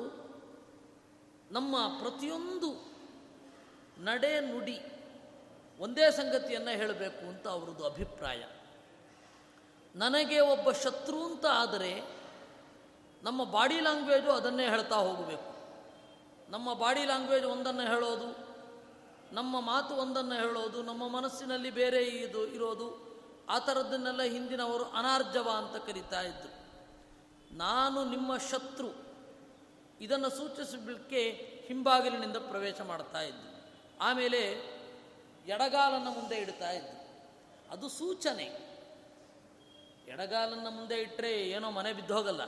ನಮ್ಮ 1.51 1.77
ಪ್ರತಿಯೊಂದು 2.03 2.71
ನಡೆ 3.99 4.41
ನುಡಿ 4.41 4.81
ಒಂದೇ 5.79 6.11
ಸಂಗತಿಯನ್ನು 6.11 6.77
ಹೇಳಬೇಕು 6.77 7.29
ಅಂತ 7.29 7.49
ಅವರದ್ದು 7.49 7.87
ಅಭಿಪ್ರಾಯ. 7.87 8.43
ನನಗೆ 9.95 10.41
ಒಬ್ಬ 10.41 10.71
ಶತ್ರು 10.71 11.25
ಅಂತ 11.25 11.47
ಆದರೆ 11.47 11.93
ನಮ್ಮ 13.23 13.45
ಬಾಡಿ 13.45 13.81
ಲ್ಯಾಂಗ್ವೇಜು 13.81 14.31
ಅದನ್ನೇ 14.31 14.69
ಹೇಳ್ತಾ 14.69 14.97
ಹೋಗಬೇಕು. 14.97 15.59
ನಮ್ಮ 16.51 16.75
ಬಾಡಿ 16.75 17.05
ಲ್ಯಾಂಗ್ವೇಜ್ 17.05 17.45
ಒಂದನ್ನು 17.45 17.83
ಹೇಳೋದು, 17.83 18.49
ನಮ್ಮ 19.33 19.61
ಮಾತು 19.61 19.95
ಒಂದನ್ನು 19.95 20.35
ಹೇಳೋದು, 20.35 20.83
ನಮ್ಮ 20.83 21.09
ಮನಸ್ಸಿನಲ್ಲಿ 21.09 21.71
ಬೇರೆ 21.71 22.05
ಇದು 22.05 22.47
ಇರೋದು, 22.47 23.09
ಆ 23.49 23.59
ಥರದ್ದನ್ನೆಲ್ಲ 23.59 24.23
ಹಿಂದಿನವರು 24.23 24.85
ಅನಾರ್ಜವ 24.85 25.49
ಅಂತ 25.57 25.77
ಕರೀತಾ 25.87 26.21
ಇದ್ದರು 26.21 26.55
ನಾನು 27.57 28.05
ನಿಮ್ಮ 28.05 28.37
ಶತ್ರು. 28.37 29.08
ಇದನ್ನು 30.01 30.31
ಸೂಚಿಸಲಿಕ್ಕೆ 30.31 31.23
ಹಿಂಬಾಗಿಲಿನಿಂದ 31.67 32.37
ಪ್ರವೇಶ 32.37 32.81
ಮಾಡ್ತಾ 32.81 33.21
ಇದ್ದು 33.21 33.49
ಆಮೇಲೆ 34.01 34.43
ಎಡಗಾಲನ್ನು 35.47 36.11
ಮುಂದೆ 36.11 36.37
ಇಡ್ತಾ 36.37 36.71
ಇದ್ದು 36.71 36.99
ಅದು 37.71 37.89
ಸೂಚನೆ. 37.89 38.45
ಎಡಗಾಲನ್ನು 40.09 40.71
ಮುಂದೆ 40.71 40.95
ಇಟ್ಟರೆ 40.95 41.33
ಏನೋ 41.33 41.71
ಮನೆ 41.71 41.93
ಬಿದ್ದೋಗಲ್ಲ. 41.93 42.43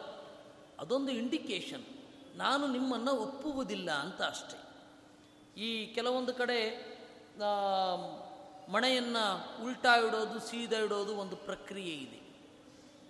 ಅದೊಂದು 0.78 1.12
ಇಂಡಿಕೇಶನ್ 1.12 1.84
ನಾನು 2.36 2.66
ನಿಮ್ಮನ್ನು 2.66 3.12
ಒಪ್ಪುವುದಿಲ್ಲ 3.12 3.90
ಅಂತ 3.90 4.22
ಅಷ್ಟೇ. 4.22 4.59
ಈ 5.62 5.94
ಕೆಲವೊಂದು 5.94 6.34
ಕಡೆ 6.34 6.90
ಮಣೆಯನ್ನು 8.72 9.24
ಉಲ್ಟಾ 9.64 9.96
ಇಡೋದು 9.96 10.40
ಸೀದಾ 10.40 10.78
ಇಡೋದು 10.78 11.16
ಒಂದು 11.16 11.36
ಪ್ರಕ್ರಿಯೆ 11.36 11.94
ಇದೆ. 11.94 12.20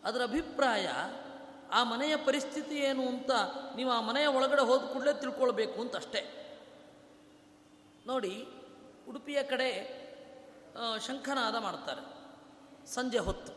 ಅದರ 0.05 0.23
ಅಭಿಪ್ರಾಯ 0.23 0.89
ಆ 1.73 1.85
ಮನೆಯ 1.85 2.17
ಪರಿಸ್ಥಿತಿ 2.17 2.75
ಏನು 2.75 3.09
ಅಂತ 3.09 3.31
ನೀವು 3.77 3.91
ಆ 3.91 4.01
ಮನೆಯ 4.01 4.27
ಒಳಗಡೆ 4.27 4.63
ಹೋದ 4.63 4.81
ಕೂಡಲೇ 4.81 5.13
ತಿಳ್ಕೊಳ್ಬೇಕು 5.21 5.81
ಅಂತ 5.81 5.97
ಅಷ್ಟೇ. 5.97 6.23
ನೋಡಿ, 8.07 8.49
ಉಡುಪಿಯ 9.09 9.43
ಕಡೆ 9.43 9.69
ಶಂಖನಾದ 11.07 11.57
ಮಾಡ್ತಾರೆ. 11.57 12.03
ಸಂಜೆ 12.87 13.19
ಹೊತ್ತು. 13.19 13.53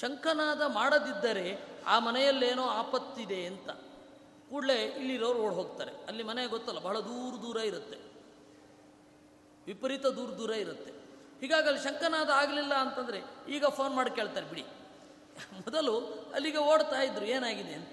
ಶಂಖನಾದ 0.00 0.62
ಮಾಡದಿದ್ದರೆ 0.62 1.60
ಆ 1.86 1.98
ಮನೆಯಲ್ಲೇನೋ 1.98 2.62
ಆಪತ್ತಿದೆ 2.62 3.46
ಅಂತ. 3.46 3.70
ಕೂಡಲೇ 4.50 4.82
ಇಲ್ಲಿರೋರು 4.82 5.38
ಓಡ್ 5.38 5.54
ಹೋಗ್ತಾರೆ. 5.54 5.92
ಅಲ್ಲಿ 6.04 6.22
ಮನೆ 6.22 6.46
ಗೊತ್ತಲ್ಲ, 6.46 6.80
ಬಹಳ 6.80 7.00
ದೂರ 7.00 7.34
ದೂರ 7.42 7.56
ಇರುತ್ತೆ. 7.56 7.98
ವಿಪರೀತ 9.66 10.06
ದೂರ 10.06 10.30
ದೂರ 10.30 10.50
ಇರುತ್ತೆ. 10.50 10.92
ಹೀಗಾಗಿ 11.40 11.66
ಅಲ್ಲಿ 11.66 11.82
ಶಂಕನಾದ 11.82 12.30
ಆಗಲಿಲ್ಲ 12.30 12.74
ಅಂತಂದರೆ 12.74 13.20
ಈಗ 13.48 13.64
ಫೋನ್ 13.66 13.94
ಮಾಡಿ 13.94 14.10
ಕೇಳ್ತಾರೆ, 14.10 14.46
ಬಿಡಿ. 14.46 14.64
ಮೊದಲು 15.52 15.98
ಅಲ್ಲಿಗೆ 16.34 16.58
ಓಡ್ತಾ 16.58 17.02
ಇದ್ರು, 17.02 17.24
ಏನಾಗಿದೆ 17.24 17.74
ಅಂತ. 17.74 17.90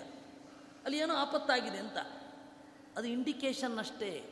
ಅಲ್ಲಿ 0.84 0.98
ಏನೋ 0.98 1.16
ಆಪತ್ತಾಗಿದೆ 1.16 1.78
ಅಂತ. 1.78 1.98
ಅದು 2.98 3.08
ಇಂಡಿಕೇಶನ್ 3.08 3.80
ಅಷ್ಟೇ. 3.80 4.30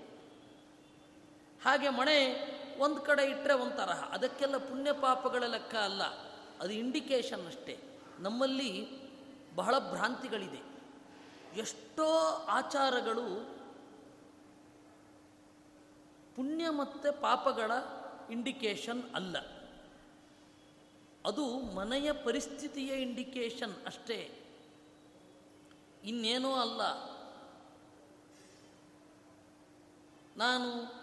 ಹಾಗೆ 1.63 1.89
ಮಣೆ 1.89 2.35
ಒಂದು 2.79 3.01
ಕಡೆ 3.01 3.23
ಇಟ್ಟರೆ 3.23 3.53
ಒಂದು 3.53 3.77
ತರಹ. 3.77 4.09
ಅದಕ್ಕೆಲ್ಲ 4.11 4.57
ಪುಣ್ಯ 4.57 4.91
ಪಾಪಗಳ 4.91 5.43
ಲೆಕ್ಕ 5.43 5.75
ಅಲ್ಲ. 5.75 6.03
ಅದು 6.61 6.69
ಇಂಡಿಕೇಶನ್ 6.69 7.47
ಅಷ್ಟೇ. 7.47 7.79
ನಮ್ಮಲ್ಲಿ 8.19 8.87
ಬಹಳ 9.55 9.79
ಭ್ರಾಂತಿಗಳಿದೆ. 9.79 10.75
ಎಷ್ಟೋ 11.59 12.17
ಆಚಾರಗಳು 12.49 13.55
ಪುಣ್ಯ 16.35 16.69
ಮತ್ತು 16.69 17.21
ಪಾಪಗಳ 17.21 17.71
ಇಂಡಿಕೇಶನ್ 18.31 19.15
ಅಲ್ಲ. 19.15 19.54
ಅದು 21.25 21.59
ಮನೆಯ 21.59 22.11
ಪರಿಸ್ಥಿತಿಯ 22.11 22.93
ಇಂಡಿಕೇಶನ್ 22.93 23.85
ಅಷ್ಟೇ. 23.85 24.41
ಇನ್ನೇನೂ 26.03 26.53
ಅಲ್ಲ. 26.53 26.81
ನಾನು 30.37 30.95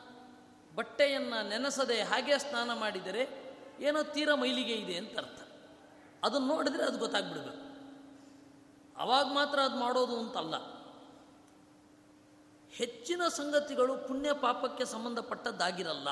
ಬಟ್ಟೆಯನ್ನು 0.75 1.49
ನೆನೆಸದೆ 1.49 2.03
ಹಾಗೆ 2.03 2.39
ಸ್ನಾನ 2.39 2.75
ಮಾಡಿದರೆ 2.75 3.53
ಏನೋ 3.81 4.03
ತೀರ 4.03 4.35
ಮೈಲಿಗೆ 4.35 4.73
ಇದೆ 4.73 4.97
ಅಂತ 4.97 5.18
ಅರ್ಥ. 5.18 5.43
ಅದನ್ನು 6.25 6.47
ನೋಡಿದರೆ 6.47 6.83
ಅದು 6.83 6.99
ಗೊತ್ತಾಗ್ಬಿಡ್ಬೇಕು. 6.99 7.62
ಅವಾಗ 8.97 9.27
ಮಾತ್ರ 9.27 9.59
ಅದು 9.59 9.77
ಮಾಡೋದು 9.77 10.18
ಅಂತಲ್ಲ. 10.18 10.83
ಹೆಚ್ಚಿನ 12.70 13.29
ಸಂಗತಿಗಳು 13.29 13.99
ಪುಣ್ಯ 13.99 14.33
ಪಾಪಕ್ಕೆ 14.33 14.85
ಸಂಬಂಧಪಟ್ಟದ್ದಾಗಿರಲ್ಲ. 14.85 16.09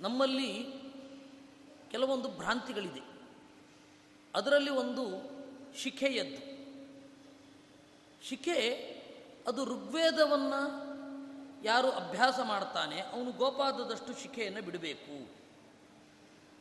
ನಮ್ಮಲ್ಲಿ 0.00 0.75
ಕೆಲವೊಂದು 1.96 2.28
ಭ್ರಾಂತಿಗಳಿದೆ. 2.28 3.02
ಅದರಲ್ಲಿ 4.34 4.70
ಒಂದು 4.70 5.04
ಶಿಖೆಯದ್ದು. 5.82 6.40
ಶಿಖೆ 8.28 8.58
ಅದು 9.46 9.64
ಋಗ್ವೇದವನ್ನು 9.64 10.60
ಯಾರು 11.64 11.90
ಅಭ್ಯಾಸ 11.90 12.38
ಮಾಡ್ತಾನೆ, 12.40 13.00
ಅವನು 13.00 13.30
ಗೋಪಾದದಷ್ಟು 13.32 14.12
ಶಿಖೆಯನ್ನು 14.22 14.62
ಬಿಡಬೇಕು. 14.62 15.14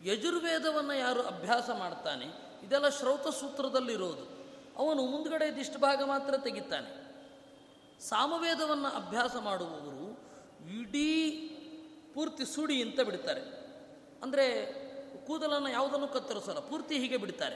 ಯಜುರ್ವೇದವನ್ನು 0.06 0.94
ಯಾರು 0.94 1.22
ಅಭ್ಯಾಸ 1.24 1.70
ಮಾಡ್ತಾನೆ, 1.70 2.28
ಇದೆಲ್ಲ 2.66 2.90
ಶ್ರೌತ 2.90 3.28
ಸೂತ್ರದಲ್ಲಿರೋದು. 3.28 4.26
ಅವನು 4.78 5.02
ಮುಂದ್ಗಡೆ 5.06 5.48
ಇದಿಷ್ಟು 5.48 5.80
ಭಾಗ 5.80 6.04
ಮಾತ್ರ 6.04 6.38
ತೆಗಿತಾನೆ. 6.38 6.92
ಸಾಮವೇದವನ್ನು 8.04 8.90
ಅಭ್ಯಾಸ 9.02 9.36
ಮಾಡುವವರು 9.36 10.00
ಇಡೀ 10.80 11.12
ಪೂರ್ತಿ 12.14 12.46
ಸುಡಿ 12.46 12.82
ಅಂತ 12.82 13.00
ಬಿಡ್ತಾರೆ. 13.02 13.44
ಅಂದರೆ 14.24 14.46
ಕೂದಲನ್ನು 15.16 15.70
ಯಾವುದನ್ನು 15.70 16.08
ಕತ್ತರಿಸಲ್ಲ, 16.08 16.60
ಪೂರ್ತಿ 16.60 17.00
ಹೀಗೆ 17.00 17.18
ಬಿಡ್ತಾರೆ. 17.18 17.56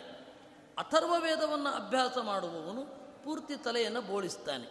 ಅಥರ್ವ 0.78 1.14
ವೇದವನ್ನು 1.20 1.70
ಅಭ್ಯಾಸ 1.70 2.18
ಮಾಡುವವನು 2.18 2.86
ಪೂರ್ತಿ 3.24 3.58
ತಲೆಯನ್ನು 3.58 4.02
ಬೋಳಿಸ್ತಾನೆ. 4.02 4.68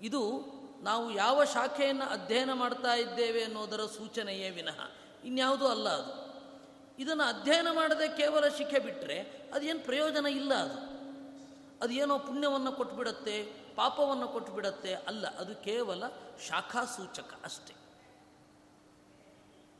ಇದು 0.00 0.42
ನಾವು 0.82 1.10
ಯಾವ 1.10 1.44
ಶಾಖೆಯನ್ನು 1.44 2.04
ಅಧ್ಯಯನ 2.04 2.52
ಮಾಡ್ತಾ 2.52 2.94
ಇದ್ದೇವೆ 2.94 3.44
ಅನ್ನೋದರ 3.44 3.80
ಸೂಚನೆಯೇ 3.86 4.50
ವಿನಃ. 4.50 4.90
ಇನ್ಯಾವುದೂ 5.24 5.66
ಅಲ್ಲ 5.66 5.88
ಅದು. 5.88 6.24
ಇದನ್ನು 6.98 7.24
ಅಧ್ಯಯನ 7.24 7.66
ಮಾಡದೆ 7.72 8.16
ಕೇವಲ 8.16 8.48
ಶಿಖೆ 8.48 8.78
ಬಿಟ್ಟರೆ 8.78 9.20
ಅದೇನು 9.54 9.84
ಪ್ರಯೋಜನ 9.84 10.26
ಇಲ್ಲ 10.26 10.54
ಅದು. 10.54 10.94
ಅದೇನೋ 11.82 12.18
ಪುಣ್ಯವನ್ನು 12.18 12.72
ಕೊಟ್ಟುಬಿಡತ್ತೆ 12.72 13.42
ಪಾಪವನ್ನು 13.76 14.28
ಕೊಟ್ಟುಬಿಡತ್ತೆ 14.28 14.94
ಅಲ್ಲ, 14.94 15.36
ಅದು 15.36 15.54
ಕೇವಲ 15.54 16.08
ಶಾಖಾ 16.48 16.84
ಸೂಚಕ 16.84 17.34
ಅಷ್ಟೇ. 17.44 17.74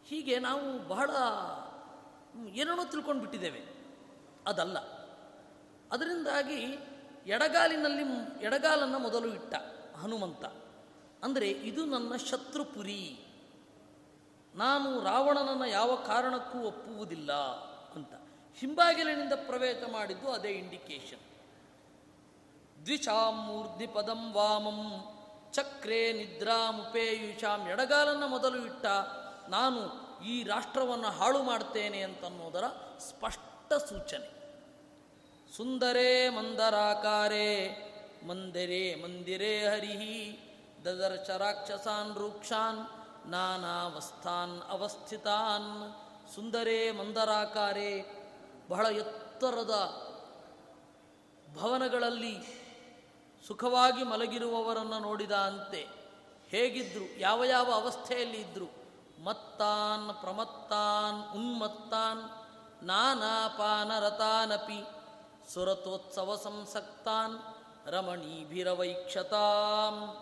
ಹೀಗೆ 0.06 0.38
ನಾವು 0.38 0.88
ಬಹಳ 0.88 1.10
ಏನೇನೋ 2.48 2.84
ತಿಳ್ಕೊಂಡು 2.84 3.20
ಬಿಟ್ಟಿದ್ದೇವೆ 3.20 3.62
ಅದಲ್ಲ. 4.46 4.78
ಅದರಿಂದಾಗಿ 5.92 6.78
ಎಡಗಾಲಿನಲ್ಲಿ 7.26 8.02
ಎಡಗಾಲನ್ನು 8.42 8.98
ಮೊದಲು 8.98 9.28
ಇಟ್ಟ 9.28 9.54
ಹನುಮಂತ. 9.96 10.44
ಅಂದರೆ 11.24 11.48
ಇದು 11.50 11.84
ನನ್ನ 11.84 12.16
ಶತ್ರುಪುರಿ. 12.16 13.20
ನಾನು 14.54 15.00
ರಾವಣನನ್ನು 15.00 15.66
ಯಾವ 15.66 15.94
ಕಾರಣಕ್ಕೂ 15.94 16.58
ಒಪ್ಪುವುದಿಲ್ಲ 16.58 17.32
ಅಂತ. 17.94 18.14
ಹಿಂಬಾಗಿಲಿನಿಂದ 18.56 19.32
ಪ್ರವೇಶ 19.32 19.76
ಮಾಡಿದ್ದು 19.92 20.32
ಅದೇ 20.32 20.48
ಇಂಡಿಕೇಶನ್ 20.48 21.18
ದ್ವಿಷಾಂ 22.84 23.34
ಮೂರ್ಧಿ 23.34 23.86
ಪದಂ 23.86 24.32
ವಾಮಂ 24.32 25.04
ಚಕ್ರೇ 25.52 26.12
ನಿದ್ರಾಮುಪೇಯುಷಾಂ. 26.12 27.60
ಎಡಗಾಲನ್ನು 27.60 28.28
ಮೊದಲು 28.28 28.66
ಇಟ್ಟ 28.66 28.86
ನಾನು 29.48 30.03
ಈ 30.26 30.42
ರಾಷ್ಟ್ರವನ್ನು 30.42 31.08
ಹಾಳು 31.08 31.42
ಮಾಡ್ತೇನೆ 31.42 32.02
ಅಂತನ್ನೋದರ 32.02 32.64
ಸ್ಪಷ್ಟ 32.98 33.72
ಸೂಚನೆ. 33.72 34.34
ಸುಂದರೇ 35.56 36.28
ಮಂದರಾಕಾರೇ, 36.28 37.68
ಮಂದಿರೇ 38.28 38.94
ಮಂದಿರೇ 38.94 39.66
ಹರಿಹಿ, 39.66 40.40
ದದರ್ಶ 40.84 41.30
ರಾಕ್ಷಸಾನ್ 41.30 42.18
ರೂಕ್ಷಾನ್, 42.18 42.78
ನಾನಾವಸ್ಥಾನ್ 43.30 44.62
ಅವಸ್ಥಿತಾನ್. 44.68 45.94
ಸುಂದರೇ 46.34 46.90
ಮಂದರಾಕಾರೇ, 46.90 48.22
ಬಹಳ 48.68 48.86
ಎತ್ತರದ 48.86 49.74
ಭವನಗಳಲ್ಲಿ 51.54 52.64
ಸುಖವಾಗಿ 53.46 54.02
ಮಲಗಿರುವವರನ್ನು 54.02 54.98
ನೋಡಿದ 54.98 55.32
ಅಂತೆ. 55.32 55.86
ಹೇಗಿದ್ರು, 56.48 57.20
ಯಾವ 57.20 57.44
ಯಾವ 57.44 57.72
ಅವಸ್ಥೆಯಲ್ಲಿ 57.72 58.36
ಇದ್ದರು 58.36 58.83
ಮತ್ತಾನ್ 59.24 60.20
ಪ್ರಮತ್ತಾನ್ 60.20 61.34
ಉನ್ಮತ್ತಾನ್ 61.34 62.30
ನಾನಾಪಾನರತಾನಪಿ 62.86 64.86
ಸುರತೋತ್ಸವ 65.52 66.36
ಸಂಸಕ್ತಾನ್ 66.36 67.38
ರಮಣೀಭಿರವೈಕ್ಷತಾಂ. 67.86 70.16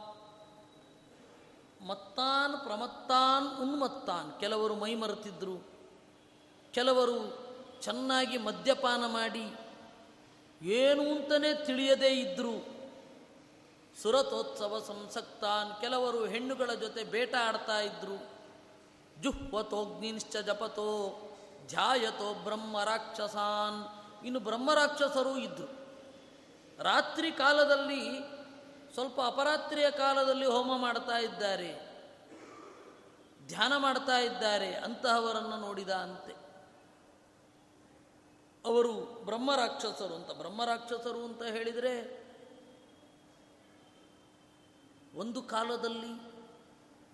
ಮತ್ತಾನ್ 1.87 2.61
ಪ್ರಮತ್ತಾನ್ 2.61 3.61
ಉನ್ಮತ್ತಾನ್ 3.61 4.41
ಕೆಲವರು 4.41 4.75
ಮೈ 4.75 4.95
ಮರೆತಿದ್ರು 4.95 5.65
ಕೆಲವರು 6.73 7.43
ಚೆನ್ನಾಗಿ 7.81 8.39
ಮದ್ಯಪಾನ 8.39 9.07
ಮಾಡಿ 9.07 9.53
ಏನು 10.63 11.03
ಅಂತಲೇ 11.03 11.55
ತಿಳಿಯದೇ 11.55 12.09
ಇದ್ದರು 12.09 12.83
ಸುರತೋತ್ಸವ 14.03 14.79
ಸಂಸಕ್ತಾನ್ 14.79 15.81
ಕೆಲವರು 15.81 16.27
ಹೆಣ್ಣುಗಳ 16.27 16.75
ಜೊತೆ 16.75 17.05
ಬೇಟ 17.05 17.35
ಆಡ್ತಾ 17.47 17.81
ಇದ್ರು. 17.81 18.32
ಜುಹ್ವತೋಗ್ನಿಶ್ಚ 19.23 20.37
ಜಪತೋ, 20.37 21.15
ಧ್ಯಾಯತೋ 21.67 22.35
ಬ್ರಹ್ಮ 22.35 22.85
ರಾಕ್ಷಸಾನ್. 22.85 24.03
ಇನ್ನು 24.25 24.41
ಬ್ರಹ್ಮರಾಕ್ಷಸರೂ 24.41 25.37
ಇದ್ದರು 25.37 25.83
ರಾತ್ರಿ 26.83 27.33
ಕಾಲದಲ್ಲಿ, 27.33 28.19
ಸ್ವಲ್ಪ 28.95 29.21
ಅಪರಾತ್ರಿಯ 29.27 29.91
ಕಾಲದಲ್ಲಿ 29.91 30.47
ಹೋಮ 30.47 30.77
ಮಾಡ್ತಾ 30.77 31.19
ಇದ್ದಾರೆ, 31.19 31.93
ಧ್ಯಾನ 33.47 33.77
ಮಾಡ್ತಾ 33.77 34.19
ಇದ್ದಾರೆ 34.19 34.75
ಅಂತಹವರನ್ನು 34.75 35.57
ನೋಡಿದ 35.57 35.91
ಅಂತೆ. 35.91 36.43
ಅವರು 38.67 39.25
ಬ್ರಹ್ಮರಾಕ್ಷಸರು 39.25 40.15
ಅಂತ 40.15 40.31
ಬ್ರಹ್ಮರಾಕ್ಷಸರು 40.31 41.25
ಅಂತ 41.25 41.43
ಹೇಳಿದರೆ, 41.43 42.23
ಒಂದು 45.15 45.43
ಕಾಲದಲ್ಲಿ 45.43 46.33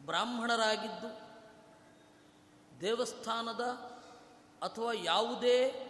ಬ್ರಾಹ್ಮಣರಾಗಿದ್ದು 0.06 1.27
ದೇವಸ್ಥಾನದ 2.80 3.60
ಅಥವಾ 4.62 4.92
ಯಾವುದೇ 4.92 5.84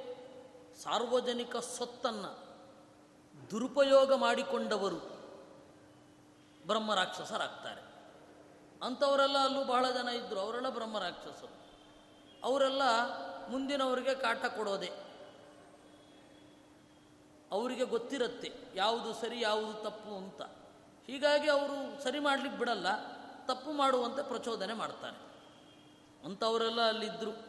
ಸಾರ್ವಜನಿಕ 0.82 1.56
ಸ್ವತ್ತನ್ನು 1.56 2.48
ದುರುಪಯೋಗ 3.50 4.14
ಮಾಡಿಕೊಂಡವರು 4.14 4.96
ಬ್ರಹ್ಮರಾಕ್ಷಸರಾಗ್ತಾರೆ. 6.66 7.82
ಅಂಥವರೆಲ್ಲ 8.82 9.38
ಅಲ್ಲೂ 9.38 9.64
ಬಹಳ 9.64 9.90
ಜನ 9.90 10.08
ಇದ್ದರು 10.08 10.40
ಅವರೆಲ್ಲ 10.40 10.68
ಬ್ರಹ್ಮರಾಕ್ಷಸರು. 10.68 11.52
ಅವರೆಲ್ಲ 12.44 12.82
ಮುಂದಿನವರಿಗೆ 13.48 14.14
ಕಾಟ 14.14 14.46
ಕೊಡೋದೆ. 14.46 14.90
ಅವರಿಗೆ 17.52 17.84
ಗೊತ್ತಿರುತ್ತೆ, 17.84 18.52
ಯಾವುದು 18.74 19.14
ಸರಿ, 19.14 19.40
ಯಾವುದು 19.40 19.72
ತಪ್ಪು 19.72 20.16
ಅಂತ. 20.16 20.42
ಹೀಗಾಗಿ 21.06 21.48
ಅವರು 21.48 22.02
ಸರಿ 22.02 22.18
ಮಾಡಲಿಕ್ಕೆ 22.18 22.58
ಬಿಡಲ್ಲ, 22.58 22.86
ತಪ್ಪು 23.46 23.72
ಮಾಡುವಂತೆ 23.72 24.28
ಪ್ರಚೋದನೆ 24.28 24.74
ಮಾಡ್ತಾರೆ. 24.74 25.27
ಅಂಥವರೆಲ್ಲ 26.24 26.88
ಅಲ್ಲಿದ್ದರು 26.88 27.48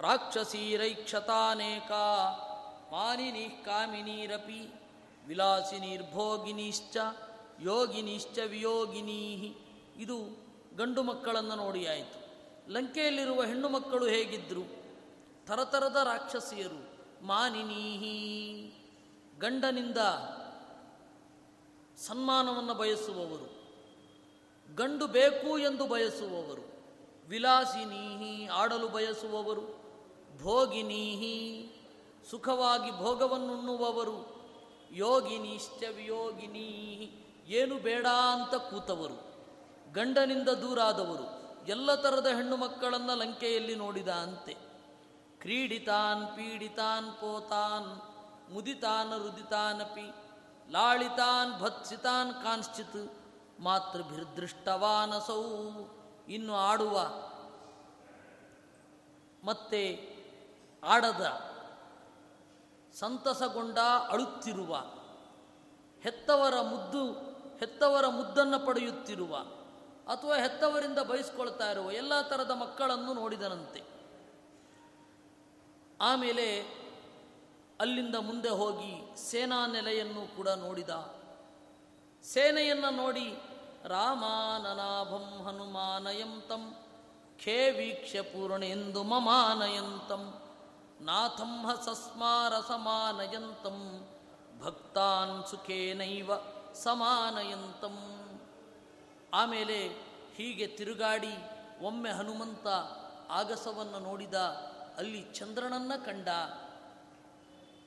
ರಾಕ್ಷಸೀರೈಕ್ಷತಾನೇಕ 0.00 1.92
ಮಾನಿನಿ 2.92 3.62
ಕಾಮಿನೀರಪಿ, 3.64 4.80
ವಿಲಾಸಿನೀರ್ಭೋಗಿನೀಶ್ಚ, 5.26 6.96
ಯೋಗಿನೀಶ್ಚ 7.60 8.38
ವಿಯೋಗಿನೀ 8.38 9.54
ಇದು 9.96 10.16
ಗಂಡು 10.76 11.02
ಮಕ್ಕಳನ್ನು 11.02 11.54
ನೋಡಿ 11.54 11.86
ಆಯಿತು. 11.86 12.28
ಲಂಕೆಯಲ್ಲಿರುವ 12.72 13.44
ಹೆಣ್ಣು 13.44 13.68
ಮಕ್ಕಳು 13.68 14.06
ಹೇಗಿದ್ದರು 14.06 14.64
ಥರಥರದ 15.46 15.96
ರಾಕ್ಷಸಿಯರು, 16.04 16.98
ಮಾನಿನೀಹಿ. 17.26 18.14
ಗಂಡನಿಂದ 19.38 19.98
ಸನ್ಮಾನವನ್ನು 21.98 22.74
ಬಯಸುವವರು. 22.74 23.57
ಗಂಡು 24.74 25.06
ಬೇಕು 25.06 25.58
ಎಂದು 25.58 25.86
ಬಯಸುವವರು, 25.86 26.68
ವಿಲಾಸಿನೀಹಿ 27.28 28.46
ಆಡಲು 28.46 28.88
ಬಯಸುವವರು, 28.88 29.78
ಭೋಗಿನೀಹಿ 30.42 31.70
ಸುಖವಾಗಿ 32.30 32.90
ಭೋಗವನ್ನುಣ್ಣುವವರು, 32.90 34.38
ಯೋಗಿನೀಶ್ಚ 34.92 35.82
ವಿಯೋಗಿನೀ 35.96 37.10
ಏನು 37.46 37.78
ಬೇಡ 37.78 38.06
ಅಂತ 38.06 38.54
ಕೂತವರು. 38.54 39.28
ಗಂಡನಿಂದ 39.92 40.48
ದೂರಾದವರು, 40.48 41.38
ಎಲ್ಲ 41.66 41.94
ಥರದ 41.94 42.26
ಹೆಣ್ಣು 42.26 42.56
ಮಕ್ಕಳನ್ನು 42.56 43.14
ಲಂಕೆಯಲ್ಲಿ 43.14 43.74
ನೋಡಿದ 43.74 44.08
ಅಂತೆ. 44.08 44.56
ಕ್ರೀಡಿತಾನ್, 45.40 46.26
ಪೀಡಿತಾನ್, 46.26 47.12
ಪೋತಾನ್, 47.12 48.18
ಮುದಿತಾನ್, 48.52 49.22
ರುದಿತಾನಪಿ, 49.22 50.14
ಲಾಳಿತಾನ್, 50.72 51.60
ಭತ್ಸಿತಾನ್ 51.60 52.34
ಕಾಂಶ್ಚಿತ್ 52.34 53.17
ಮಾತೃಭಿರ್ದೃಷ್ಟವಾನಸೌ. 53.60 55.44
ಇನ್ನು 56.28 56.56
ಆಡುವ 56.56 57.00
ಮತ್ತೆ 59.44 60.14
ಆಡದ 60.84 61.48
ಸಂತಸಗೊಂಡ 62.94 63.78
ಅಳುತ್ತಿರುವ, 64.10 64.76
ಹೆತ್ತವರ 66.02 66.60
ಮುದ್ದು, 66.60 67.12
ಹೆತ್ತವರ 67.58 68.06
ಮುದ್ದನ್ನು 68.06 68.66
ಪಡೆಯುತ್ತಿರುವ 68.66 69.36
ಅಥವಾ 70.12 70.36
ಹೆತ್ತವರಿಂದ 70.36 70.98
ಬಯಸ್ಕೊಳ್ತಾ 70.98 71.70
ಇರುವ 71.70 71.90
ಎಲ್ಲ 71.92 72.20
ಥರದ 72.20 72.50
ಮಕ್ಕಳನ್ನು 72.50 73.14
ನೋಡಿದನಂತೆ. 73.14 73.82
ಆಮೇಲೆ 76.00 76.60
ಅಲ್ಲಿಂದ 77.80 78.14
ಮುಂದೆ 78.14 78.48
ಹೋಗಿ 78.48 79.16
ಸೇನಾ 79.16 79.66
ನೆಲೆಯನ್ನು 79.66 80.36
ಕೂಡ 80.36 80.48
ನೋಡಿದ. 80.48 80.90
ಸೇನೆಯನ್ನು 82.22 82.90
ನೋಡಿ 82.90 83.36
ರಾಮಾನನಾಭಂ 83.84 85.44
ಹನುಮಾನಯಂತಂ 85.44 86.74
ಖೇ 87.44 87.70
ವೀಕ್ಷ 87.70 88.16
ಪೂರ್ಣೇಂದು 88.16 89.02
ಮಮಾನಯಂತಂ, 89.02 90.34
ನಾಥಂ 91.00 91.66
ಹಸಸ್ಮಾರ 91.66 92.52
ಸಮಾನಯಂತಂ, 92.68 94.08
ಭಕ್ತಾನ್ 94.60 95.46
ಸುಖೇನೈವ 95.46 96.30
ಸಮಾನಯಂತಂ. 96.74 97.98
ಆಮೇಲೆ 99.34 99.88
ಹೀಗೆ 100.34 100.66
ತಿರುಗಾಡಿ 100.66 101.34
ಒಮ್ಮೆ 101.82 102.10
ಹನುಮಂತ 102.10 102.66
ಆಗಸವನ್ನು 103.30 103.98
ನೋಡಿದ, 103.98 104.34
ಅಲ್ಲಿ 104.96 105.22
ಚಂದ್ರನನ್ನ 105.22 105.92
ಕಂಡ. 106.04 106.28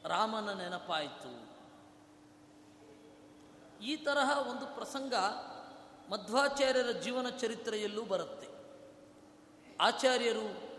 ರಾಮನ 0.06 0.54
ನೆನಪಾಯಿತು. 0.54 1.52
ಈ 3.84 3.96
ತರಹ 3.96 4.48
ಒಂದು 4.48 4.66
ಪ್ರಸಂಗ 4.66 5.14
ಮಧ್ವಾಚಾರ್ಯರ 6.12 6.92
ಜೀವನ 6.92 7.30
ಚರಿತ್ರೆಯಲ್ಲೂ 7.30 8.04
ಬರುತ್ತೆ. 8.04 8.48
ಆಚಾರ್ಯರು 9.82 10.72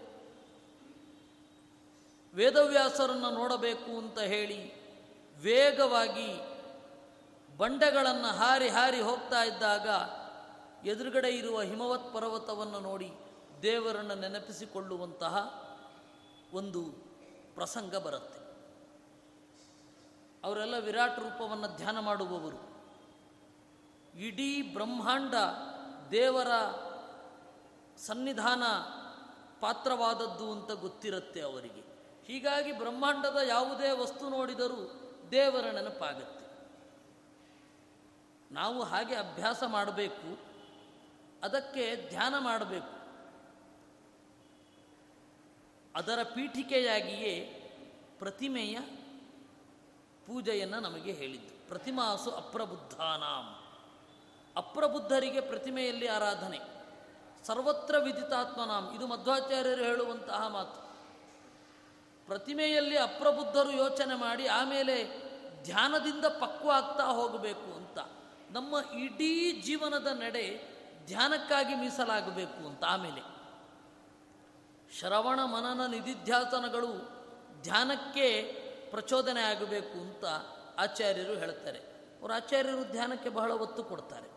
ವೇದವ್ಯಾಸರನ್ನು 2.35 3.31
ನೋಡಬೇಕು 3.31 3.99
ಅಂತ 3.99 4.19
ಹೇಳಿ 4.19 4.83
ವೇಗವಾಗಿ 5.37 6.53
ಬಂಡೆಗಳನ್ನು 7.57 8.37
ಹಾರಿ 8.37 8.69
ಹಾರಿ 8.69 9.01
ಹೋಗ್ತಾ 9.01 9.45
ಇದ್ದಾಗ 9.45 9.89
ಎದುರುಗಡೆ 10.87 11.31
ಇರುವ 11.31 11.63
ಹಿಮವತ್ 11.63 12.15
ಪರ್ವತವನ್ನು 12.15 12.81
ನೋಡಿ 12.81 13.13
ದೇವರನ್ನು 13.63 14.15
ನೆನಪಿಸಿಕೊಳ್ಳುವಂತಹ 14.15 15.63
ಒಂದು 16.53 16.83
ಪ್ರಸಂಗ 17.55 17.97
ಬರುತ್ತೆ. 17.97 18.43
ಅವರೆಲ್ಲ 20.45 20.79
ವಿರಾಟ್ 20.79 21.19
ರೂಪವನ್ನು 21.19 21.77
ಧ್ಯಾನ 21.77 21.99
ಮಾಡುವವರು. 21.99 22.72
ಇಡೀ 24.15 24.63
ಬ್ರಹ್ಮಾಂಡ 24.63 25.35
ದೇವರ 26.11 26.49
ಸನ್ನಿಧಾನ 27.97 28.63
ಪಾತ್ರವಾದದ್ದು 29.61 30.53
ಅಂತ 30.53 30.71
ಗೊತ್ತಿರುತ್ತೆ 30.71 31.41
ಅವರಿಗೆ. 31.41 31.83
ಹೀಗಾಗಿ 32.27 32.73
ಬ್ರಹ್ಮಾಂಡದ 32.73 33.37
ಯಾವುದೇ 33.47 33.91
ವಸ್ತು 33.91 34.29
ನೋಡಿದರೂ 34.29 35.13
ದೇವರ 35.31 35.71
ನೆನಪಾಗತ್ತೆ. 35.71 36.43
ನಾವು 38.55 38.83
ಹಾಗೆ 38.83 39.15
ಅಭ್ಯಾಸ 39.15 39.63
ಮಾಡಬೇಕು, 39.67 40.39
ಅದಕ್ಕೆ 41.43 42.09
ಧ್ಯಾನ 42.09 42.35
ಮಾಡಬೇಕು. 42.39 43.03
ಅದರ 45.95 46.23
ಪೀಠಿಕೆಯಾಗಿಯೇ 46.23 47.59
ಪ್ರತಿಮೆಯ 48.19 48.81
ಪೂಜೆಯನ್ನು 50.27 50.81
ನಮಗೆ 50.81 51.13
ಹೇಳಿದ್ದು. 51.13 51.69
ಪ್ರತಿಮಾಸು 51.69 52.31
ಅಪ್ರಬುದ್ಧಾನಾಂ. 52.31 53.62
ಅಪ್ರಬುದ್ಧರಿಗೆ 54.57 55.41
ಪ್ರತಿಮೆಯಲ್ಲಿ 55.41 56.07
ಆರಾಧನೆ. 56.07 56.61
ಸರ್ವತ್ರ 57.45 57.99
ವಿದಿತಾತ್ಮನಾಮ್ 57.99 58.95
ಇದು 58.95 59.07
ಮಧ್ವಾಚಾರ್ಯರು 59.07 59.83
ಹೇಳುವಂತಹ 59.83 60.49
ಮಾತು. 60.49 60.83
ಪ್ರತಿಮೆಯಲ್ಲಿ 62.27 62.99
ಅಪ್ರಬುದ್ಧರು 62.99 63.71
ಯೋಚನೆ 63.71 64.15
ಮಾಡಿ 64.15 64.47
ಆಮೇಲೆ 64.47 65.23
ಧ್ಯಾನದಿಂದ 65.63 66.25
ಪಕ್ವ 66.25 66.71
ಆಗ್ತಾ 66.71 67.05
ಹೋಗಬೇಕು 67.05 67.77
ಅಂತ. 67.77 67.99
ನಮ್ಮ 68.51 68.75
ಇಡೀ 68.99 69.53
ಜೀವನದ 69.53 70.07
ನಡೆ 70.07 70.73
ಧ್ಯಾನಕ್ಕಾಗಿ 71.07 71.75
ಮೀಸಲಾಗಬೇಕು 71.75 72.67
ಅಂತ 72.67 72.85
ಆಮೇಲೆ. 72.85 73.21
ಶ್ರವಣ 74.99 75.45
ಮನನ 75.45 75.87
ನಿಧಿಧ್ಯಾಸನಗಳು 75.87 76.89
ಧ್ಯಾನಕ್ಕೆ 77.63 78.43
ಪ್ರಚೋದನೆ 78.91 79.43
ಆಗಬೇಕು 79.43 80.01
ಅಂತ 80.01 80.25
ಆಚಾರ್ಯರು 80.79 81.35
ಹೇಳ್ತಾರೆ. 81.35 81.79
ಅವರು 82.21 82.35
ಆಚಾರ್ಯರು 82.35 82.85
ಧ್ಯಾನಕ್ಕೆ 82.85 83.29
ಬಹಳ 83.29 83.53
ಒತ್ತು 83.53 83.85
ಕೊಡ್ತಾರೆ. 83.85 84.32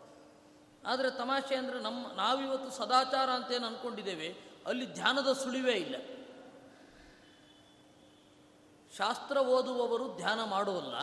ಆದರೆ 0.90 1.08
ತಮಾಷೆ 1.20 1.54
ಅಂದರೆ 1.60 1.78
ನಮ್ಮ 1.86 2.00
ನಾವಿವತ್ತು 2.20 2.70
ಸದಾಚಾರ 2.80 3.28
ಅಂತೇನು 3.38 3.66
ಅಂದ್ಕೊಂಡಿದ್ದೇವೆ 3.68 4.28
ಅಲ್ಲಿ 4.70 4.86
ಧ್ಯಾನದ 4.98 5.30
ಸುಳಿವೇ 5.42 5.76
ಇಲ್ಲ. 5.84 5.96
ಶಾಸ್ತ್ರ 8.92 9.36
ಓದುವವರು 9.54 10.04
ಧ್ಯಾನ 10.20 10.40
ಮಾಡುವಲ್ಲ 10.54 10.96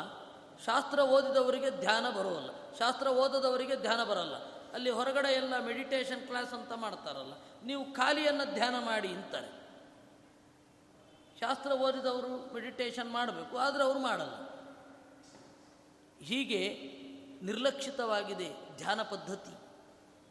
ಶಾಸ್ತ್ರ 0.65 0.99
ಓದಿದವರಿಗೆ 1.15 1.69
ಧ್ಯಾನ 1.83 2.05
ಬರುವಲ್ಲ 2.17 2.49
ಶಾಸ್ತ್ರ 2.79 3.07
ಓದದವರಿಗೆ 3.23 3.75
ಧ್ಯಾನ 3.85 4.01
ಬರಲ್ಲ. 4.09 4.35
ಅಲ್ಲಿ 4.75 4.91
ಹೊರಗಡೆ 4.97 5.31
ಎಲ್ಲ 5.39 5.55
ಮೆಡಿಟೇಷನ್ 5.67 6.21
ಕ್ಲಾಸ್ 6.29 6.53
ಅಂತ 6.57 6.73
ಮಾಡ್ತಾರಲ್ಲ, 6.83 7.33
ನೀವು 7.69 7.83
ಖಾಲಿಯನ್ನು 7.97 8.45
ಧ್ಯಾನ 8.53 8.75
ಮಾಡಿ 8.87 9.09
ಅಂತಾರೆ. 9.17 9.49
ಶಾಸ್ತ್ರ 11.41 11.71
ಓದಿದವರು 11.85 12.31
ಮೆಡಿಟೇಷನ್ 12.55 13.09
ಮಾಡಬೇಕು, 13.17 13.55
ಆದರೆ 13.65 13.83
ಅವರು 13.87 13.99
ಮಾಡಲ್ಲ. 14.07 14.35
ಹೀಗೆ 16.29 16.61
ನಿರ್ಲಕ್ಷಿತವಾಗಿದೆ 17.47 18.49
ಧ್ಯಾನ 18.81 19.01
ಪದ್ಧತಿ. 19.13 19.53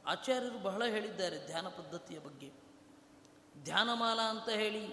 ಆಚಾರ್ಯರು 0.06 0.58
ಬಹಳ 0.58 0.84
ಹೇಳಿದ್ದಾರೆ 0.84 1.46
ಧ್ಯಾನ 1.46 1.68
ಪದ್ಧತಿಯ 1.68 2.18
ಬಗ್ಗೆ. 2.18 2.52
ಧ್ಯಾನಮಾಲ 3.62 4.20
ಅಂತ 4.20 4.48
ಹೇಳಿ 4.48 4.88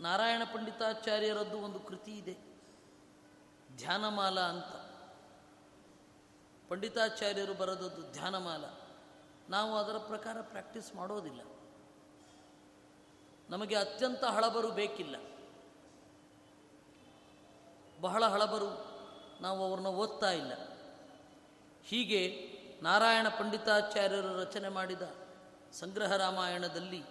ನಾರಾಯಣ 0.00 0.42
ಪಂಡಿತಾಚಾರ್ಯರದ್ದು 0.54 1.58
ಒಂದು 1.58 1.80
ಕೃತಿ 1.80 2.18
ಇದೆ. 2.18 2.36
ಧ್ಯಾನಮಾಲ 3.76 4.40
ಅಂತ. 4.40 4.84
ಪಂಡಿತಾಚಾರ್ಯರು 6.68 7.54
ಬರೆದದ್ದು 7.54 8.12
ಧ್ಯಾನಮಾಲ. 8.12 8.64
ನಾವು 9.48 9.76
ಅದರ 9.76 9.98
ಪ್ರಕಾರ 9.98 10.40
ಪ್ರಾಕ್ಟೀಸ್ 10.40 10.94
ಮಾಡೋದಿಲ್ಲ. 10.94 11.40
ನಮಗೆ 13.50 13.76
ಅತ್ಯಂತ 13.76 14.24
ಹಳಬರು 14.24 14.70
ಬೇಕಿಲ್ಲ. 14.70 15.16
ಬಹಳ 18.00 18.24
ಹಳಬರು 18.24 18.94
ನಾವು 19.42 19.64
ಅವ್ರನ್ನ 19.64 19.86
ಓದ್ತಾ 19.86 20.30
ಇಲ್ಲ. 20.30 20.52
ಹೀಗೆ 21.84 22.53
ನಾರಾಯಣ 22.84 23.28
ಪಂಡಿತಾಚಾರ್ಯರು 23.28 24.40
ರಚನೆ 24.40 24.68
ಮಾಡಿದ 24.68 25.02
ಸಂಗ್ರಹ 25.72 26.12
ರಾಮಾಯಣದಲ್ಲಿ 26.16 27.04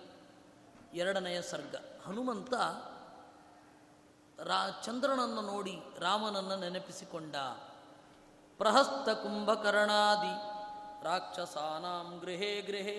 ಎರಡನೆಯ 0.94 1.42
ಸರ್ಗ. 1.42 1.76
ಹನುಮಂತ 2.06 2.54
ರಾ, 4.42 4.82
ಚಂದ್ರನನ್ನು 4.84 5.42
ನೋಡಿ 5.42 5.80
ರಾಮನನ್ನು 6.00 6.56
ನೆನಪಿಸಿಕೊಂಡ. 6.60 7.36
ಪ್ರಹಸ್ತ 8.58 9.10
ಕುಂಭಕರ್ಣಾದಿ 9.10 10.36
ರಾಕ್ಷಸಾನಾಂ 11.06 12.20
ಗೃಹೇ 12.20 12.62
ಗೃಹೇ 12.62 12.98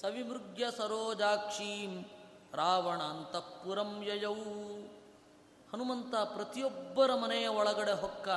ಸವಿಮೃಗ್ಯ 0.00 0.70
ಸರೋಜಾಕ್ಷೀಂ 0.70 1.92
ರಾವಣ 2.54 3.02
ಅಂತಃಪುರಂ 3.02 4.02
ಯಯೌ. 4.02 4.34
ಹನುಮಂತ 5.72 6.14
ಪ್ರತಿಯೊಬ್ಬರ 6.14 7.14
ಮನೆಯ 7.14 7.48
ಒಳಗಡೆ 7.48 7.92
ಹೊಕ್ಕ 7.92 8.28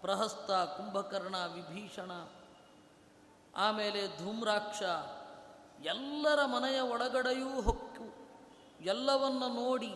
ಪ್ರಹಸ್ತ 0.00 0.50
ಕುಂಭಕರ್ಣ 0.50 1.36
ವಿಭೀಷಣ 1.54 2.10
ಆಮೇಲೆ 3.58 4.18
ಧೂಮ್ರಾಕ್ಷ. 4.18 4.82
ಎಲ್ಲರ 5.84 6.44
ಮನೆಯ 6.44 6.80
ಒಳಗಡೆಯೂ 6.80 7.60
ಹೊಕ್ಕು. 7.60 8.28
ಎಲ್ಲವನ್ನ 8.84 9.54
ನೋಡಿ 9.54 9.94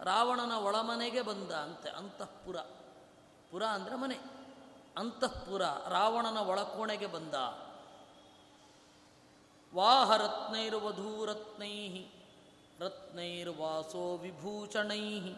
ರಾವಣನ 0.00 0.52
ಒಳಮನೆಗೆ 0.52 1.22
ಬಂದ 1.22 1.52
ಅಂತೆ, 1.52 1.90
ಅಂತಃಪುರ. 1.90 2.56
ಪುರ 3.50 3.64
ಅಂದರೆ 3.64 3.96
ಮನೆ. 3.96 4.18
ಅಂತಃಪುರ, 4.98 5.62
ರಾವಣನ 5.88 6.38
ಒಳಕೋಣೆಗೆ 6.38 7.06
ಬಂದ. 7.06 7.34
ವಾಹರತ್ನೈರ್ವಧೂರತ್ನೈ 9.74 12.06
ರತ್ನೈರ್ವಾಸೋ 12.80 14.16
ವಿಭೂಷಣೈ 14.16 15.34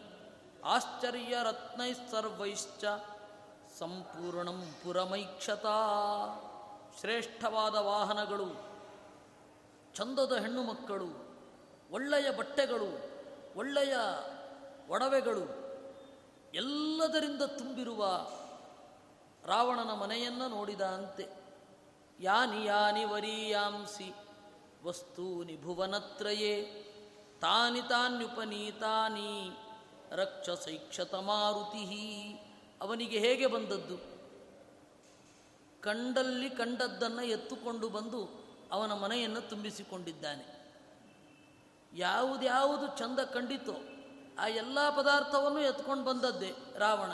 ಆಶ್ಚರ್ಯರತ್ನೈಸ್ಸರ್ವೈಶ್ಚ 0.65 2.85
ಸಂಪೂರ್ಣಂ 3.79 4.73
ಪುರಮೈಕ್ಷತಾ. 4.83 5.77
ಶ್ರೇಷ್ಠವಾದ 7.01 7.75
ವಾಹನಗಳು, 7.75 8.45
ಚಂದದ 9.95 10.31
ಹೆಣ್ಣು 10.37 10.63
ಮಕ್ಕಳು, 10.63 11.09
ಒಳ್ಳೆಯ 11.91 12.31
ಬಟ್ಟೆಗಳು, 12.31 12.89
ಒಳ್ಳೆಯ 13.55 13.95
ಒಡವೆಗಳು, 14.89 15.67
ಎಲ್ಲದರಿಂದ 16.53 17.41
ತುಂಬಿರುವ 17.41 18.05
ರಾವಣನ 19.45 19.93
ಮನೆಯನ್ನು 19.93 20.47
ನೋಡಿದ 20.47 20.81
ಅಂತೆ. 20.81 21.27
ಯಾನಿ 22.19 22.65
ಯಾನಿ 22.65 23.03
ವರೀಯಾಂಸಿ 23.03 24.13
ವಸ್ತೂನಿ 24.83 25.61
ಭುವನತ್ರಯೇ 25.61 26.83
ತಾನಿ 27.41 27.81
ತಾನ್ಯುಪನೀತಾನಿ 27.81 29.57
ರಕ್ಷಸೈಕ್ಷತ 30.11 31.15
ಮಾರುತಿ 31.15 31.85
ಅವನಿಗೆ 32.81 33.19
ಹೇಗೆ 33.19 33.47
ಬಂದದ್ದು? 33.47 34.16
ಕಂಡಲ್ಲಿ 35.87 36.49
ಕಂಡದ್ದನ್ನು 36.59 37.23
ಎತ್ತುಕೊಂಡು 37.35 37.87
ಬಂದು 37.89 38.21
ಅವನ 38.71 38.93
ಮನೆಯನ್ನು 39.03 39.41
ತುಂಬಿಸಿಕೊಂಡಿದ್ದಾನೆ. 39.49 40.45
ಯಾವುದ್ಯಾವುದು 41.93 42.85
ಚಂದ 42.97 43.19
ಕಂಡಿತೋ 43.35 43.75
ಆ 44.39 44.47
ಎಲ್ಲ 44.61 44.79
ಪದಾರ್ಥವನ್ನು 44.95 45.61
ಎತ್ಕೊಂಡು 45.61 46.03
ಬಂದದ್ದೇ 46.03 46.49
ರಾವಣ. 46.77 47.11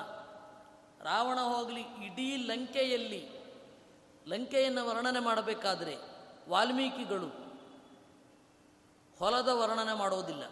ರಾವಣ 1.03 1.39
ಹೋಗಲಿ, 1.53 1.83
ಇಡೀ 2.05 2.27
ಲಂಕೆಯಲ್ಲಿ, 2.47 3.21
ಲಂಕೆಯನ್ನು 4.27 4.81
ವರ್ಣನೆ 4.87 5.21
ಮಾಡಬೇಕಾದರೆ 5.27 5.95
ವಾಲ್ಮೀಕಿಗಳು 6.49 7.29
ಹೊಲದ 9.17 9.49
ವರ್ಣನೆ 9.59 9.95
ಮಾಡೋದಿಲ್ಲ, 9.97 10.43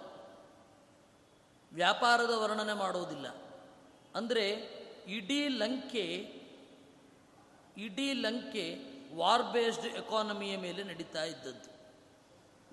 ವ್ಯಾಪಾರದ 1.72 2.34
ವರ್ಣನೆ 2.44 2.76
ಮಾಡೋದಿಲ್ಲ. 2.84 3.28
ಅಂದರೆ 4.16 4.46
ಇಡೀ 5.18 5.42
ಲಂಕೆ 5.62 6.06
ಇಡೀ 7.78 8.14
ಲಂಕೆ 8.14 8.80
ವಾರ್ 9.16 9.44
ಬೇಸ್ಡ್ 9.44 9.86
ಎಕಾನಮಿಯ 9.86 10.58
ಮೇಲೆ 10.58 10.84
ನಡೀತಾ 10.84 11.24
ಇದ್ದದ್ದು. 11.24 11.72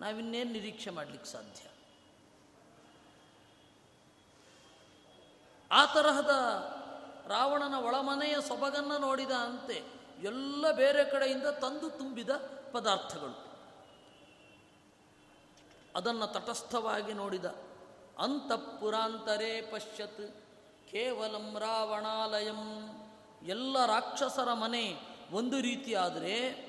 ನಾವಿನ್ನೇನು 0.01 0.53
ನಿರೀಕ್ಷೆ 0.53 0.91
ಮಾಡಲಿಕ್ಕೆ 0.91 1.31
ಸಾಧ್ಯ? 1.31 1.69
ಆ 5.71 5.95
ತರಹದ 5.95 6.31
ರಾವಣನ 7.29 7.75
ಒಳಮನೆಯ 7.75 8.37
ಸೊಬಗನ್ನು 8.49 8.99
ನೋಡಿದ 8.99 9.31
ಅಂತೆ 9.31 9.85
ಎಲ್ಲ 10.23 10.71
ಬೇರೆ 10.71 11.05
ಕಡೆಯಿಂದ 11.05 11.47
ತಂದು 11.47 11.91
ತುಂಬಿದ 11.91 12.31
ಪದಾರ್ಥಗಳು. 12.73 13.49
ಅದನ್ನು 15.97 16.27
ತಟಸ್ಥವಾಗಿ 16.27 17.13
ನೋಡಿದ, 17.13 17.45
ಅಂತಃಪುರಾಂತರೇ 18.19 19.69
ಪಶ್ಯತ್ 19.73 20.37
ಕೇವಲಂ 20.91 21.59
ರಾವಣಾಲಯಂ. 21.59 22.59
ಎಲ್ಲ 23.47 23.87
ರಾಕ್ಷಸರ 23.87 24.53
ಮನೆ 24.53 24.97
ಒಂದು 25.33 25.61
ರೀತಿಯಾದರೆ 25.61 26.69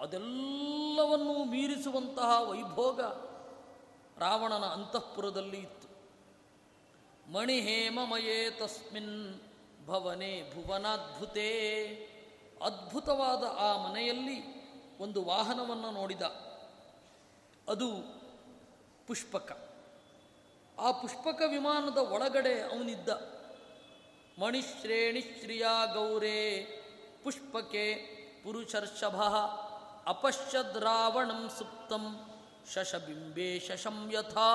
ಅದೆಲ್ಲವನ್ನೂ 0.00 1.44
ಮೀರಿಸುವಂತಹ 1.44 2.50
ವೈಭೋಗ 2.50 3.00
ರಾವಣನ 4.18 4.64
ಅಂತಃಪುರದಲ್ಲಿ 4.64 5.56
ಇತ್ತು. 5.56 5.88
ಮಣಿಹೇಮಮಯೇ 7.32 8.50
ತಸ್ಮಿನ್ 8.50 9.40
ಭವನೆ 9.86 10.52
ಭುವನಾದ್ಭುತೇ. 10.54 11.50
ಅದ್ಭುತವಾದ 12.64 13.44
ಆ 13.58 13.88
ಮನೆಯಲ್ಲಿ 13.88 14.58
ಒಂದು 14.98 15.24
ವಾಹನವನ್ನು 15.24 15.90
ನೋಡಿದ. 15.90 16.22
ಅದು 17.68 17.92
ಪುಷ್ಪಕ. 19.06 19.68
ಆ 20.78 20.90
ಪುಷ್ಪಕ 20.92 21.42
ವಿಮಾನದ 21.46 21.98
ಒಳಗಡೆ 21.98 22.60
ಅವನಿದ್ದ. 22.60 23.37
ಮಣಿಶ್ರೇಣಿ 24.38 25.20
ಶ್ರೀಯ 25.20 25.66
ಗೌರೇ 25.94 26.64
ಪುಷ್ಪಕೆ 27.24 27.94
ಪುರುಷರ್ಷಭ 28.44 29.20
ಅಪಶ್ಯದ್ರಾವಣಂ 30.06 31.50
ಸುಪ್ತಂ 31.58 32.30
ಶಶಬಿಂಬೆ 32.74 33.60
ಶಶಂ 33.60 34.10
ಯಥಾ. 34.12 34.50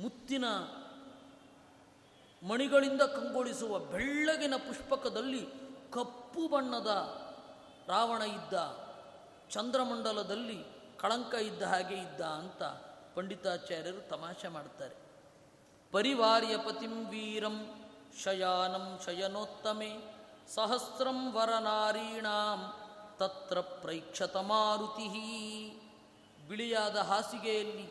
ಮುತ್ತಿನ 0.00 0.44
ಮಣಿಗಳಿಂದ 2.42 3.02
ಕಂಗೊಳಿಸುವ 3.02 3.78
ಬೆಳ್ಳಗಿನ 3.78 4.56
ಪುಷ್ಪಕದಲ್ಲಿ 4.56 5.42
ಕಪ್ಪು 5.90 6.48
ಬಣ್ಣದ 6.48 6.90
ರಾವಣ 7.88 8.22
ಇದ್ದ, 8.22 8.54
ಚಂದ್ರಮಂಡಲದಲ್ಲಿ 9.50 10.58
ಕಳಂಕ 10.98 11.34
ಇದ್ದ 11.34 11.62
ಹಾಗೆ 11.62 11.94
ಇದ್ದ 11.94 12.20
ಅಂತ 12.20 12.62
ಪಂಡಿತಾಚಾರ್ಯರು 13.14 14.08
ತಮಾಷೆ 14.08 14.48
ಮಾಡ್ತಾರೆ. 14.48 15.01
ಪರಿವಾರ್ಯ 15.92 16.56
ಪತಿಂ 16.56 17.08
ವೀರಂ 17.08 17.56
ಶಯಾನಂ 18.22 18.98
ಶಯನೋತ್ತಮೆ 19.06 19.90
ಸಹಸ್ರಂ 20.54 21.32
ವರನಾರೀಣಾಂ 21.32 22.60
ತತ್ರ 23.18 23.60
ಪ್ರೈಕ್ಷತ 23.60 24.36
ಮಾರುತಿ 24.36 25.08
ಬಿಳಿಯಾದ 26.48 26.96
ಹಾಸಿಗೆಯಲ್ಲಿ 26.96 27.86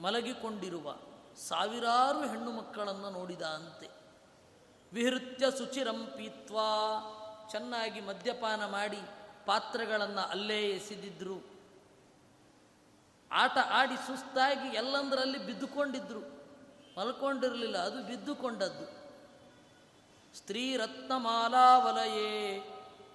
ಮಲಗಿಕೊಂಡಿರುವ 0.00 0.94
ಸಾವಿರಾರು 1.48 2.28
ಹೆಣ್ಣು 2.28 2.52
ಮಕ್ಕಳನ್ನು 2.52 3.10
ನೋಡಿದ 3.10 3.42
ಅಂತೆ 3.42 3.88
ವಿಹೃತ್ಯ 4.92 5.50
ಶುಚಿರಂ 5.58 6.06
ಪೀತ್ವಾ 6.16 6.70
ಚೆನ್ನಾಗಿ 7.50 8.00
ಮದ್ಯಪಾನ 8.00 8.64
ಮಾಡಿ 8.66 9.02
ಪಾತ್ರೆಗಳನ್ನು 9.46 10.30
ಅಲ್ಲೇ 10.30 10.70
ಎಸೆದಿದ್ರು. 10.70 11.36
ಆಟ 13.32 13.58
ಆಡಿ 13.70 13.96
ಸುಸ್ತಾಗಿ 13.96 14.68
ಎಲ್ಲಂದರಲ್ಲಿ 14.76 15.38
ಬಿದ್ದುಕೊಂಡಿದ್ರು. 15.46 16.35
ಮಲ್ಕೊಂಡಿರಲಿಲ್ಲ 16.96 17.78
ಅದು 17.78 18.02
ಬಿದ್ದುಕೊಂಡದ್ದು. 18.02 18.86
ಸ್ತ್ರೀ 20.34 20.76
ರತ್ನಮಾಲಾವಲಯೇ 20.76 22.30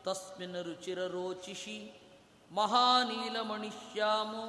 ತಸ್ಮಿನ್ 0.04 0.64
ರುಚಿರರೋಚಿಷಿ 0.64 1.78
ಮಹಾನೀಲಮಣಿಶ್ಯಾಮೋ 2.52 4.46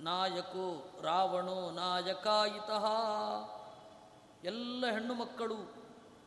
ನಾಯಕೋ 0.00 0.66
ರಾವಣೋ 1.02 1.70
ನಾಯಕಾಯಿತಃ. 1.70 2.84
ಎಲ್ಲ 4.44 4.84
ಹೆಣ್ಣು 4.90 5.14
ಮಕ್ಕಳು 5.14 5.58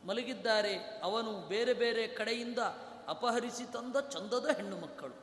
ಮಲಗಿದ್ದಾರೆ, 0.06 1.00
ಅವನು 1.02 1.32
ಬೇರೆ 1.48 1.72
ಬೇರೆ 1.72 2.06
ಕಡೆಯಿಂದ 2.06 2.58
ಅಪಹರಿಸಿ 3.08 3.64
ತಂದ 3.72 3.96
ಚಂದದ 3.96 4.46
ಹೆಣ್ಣು 4.56 4.76
ಮಕ್ಕಳು. 4.76 5.16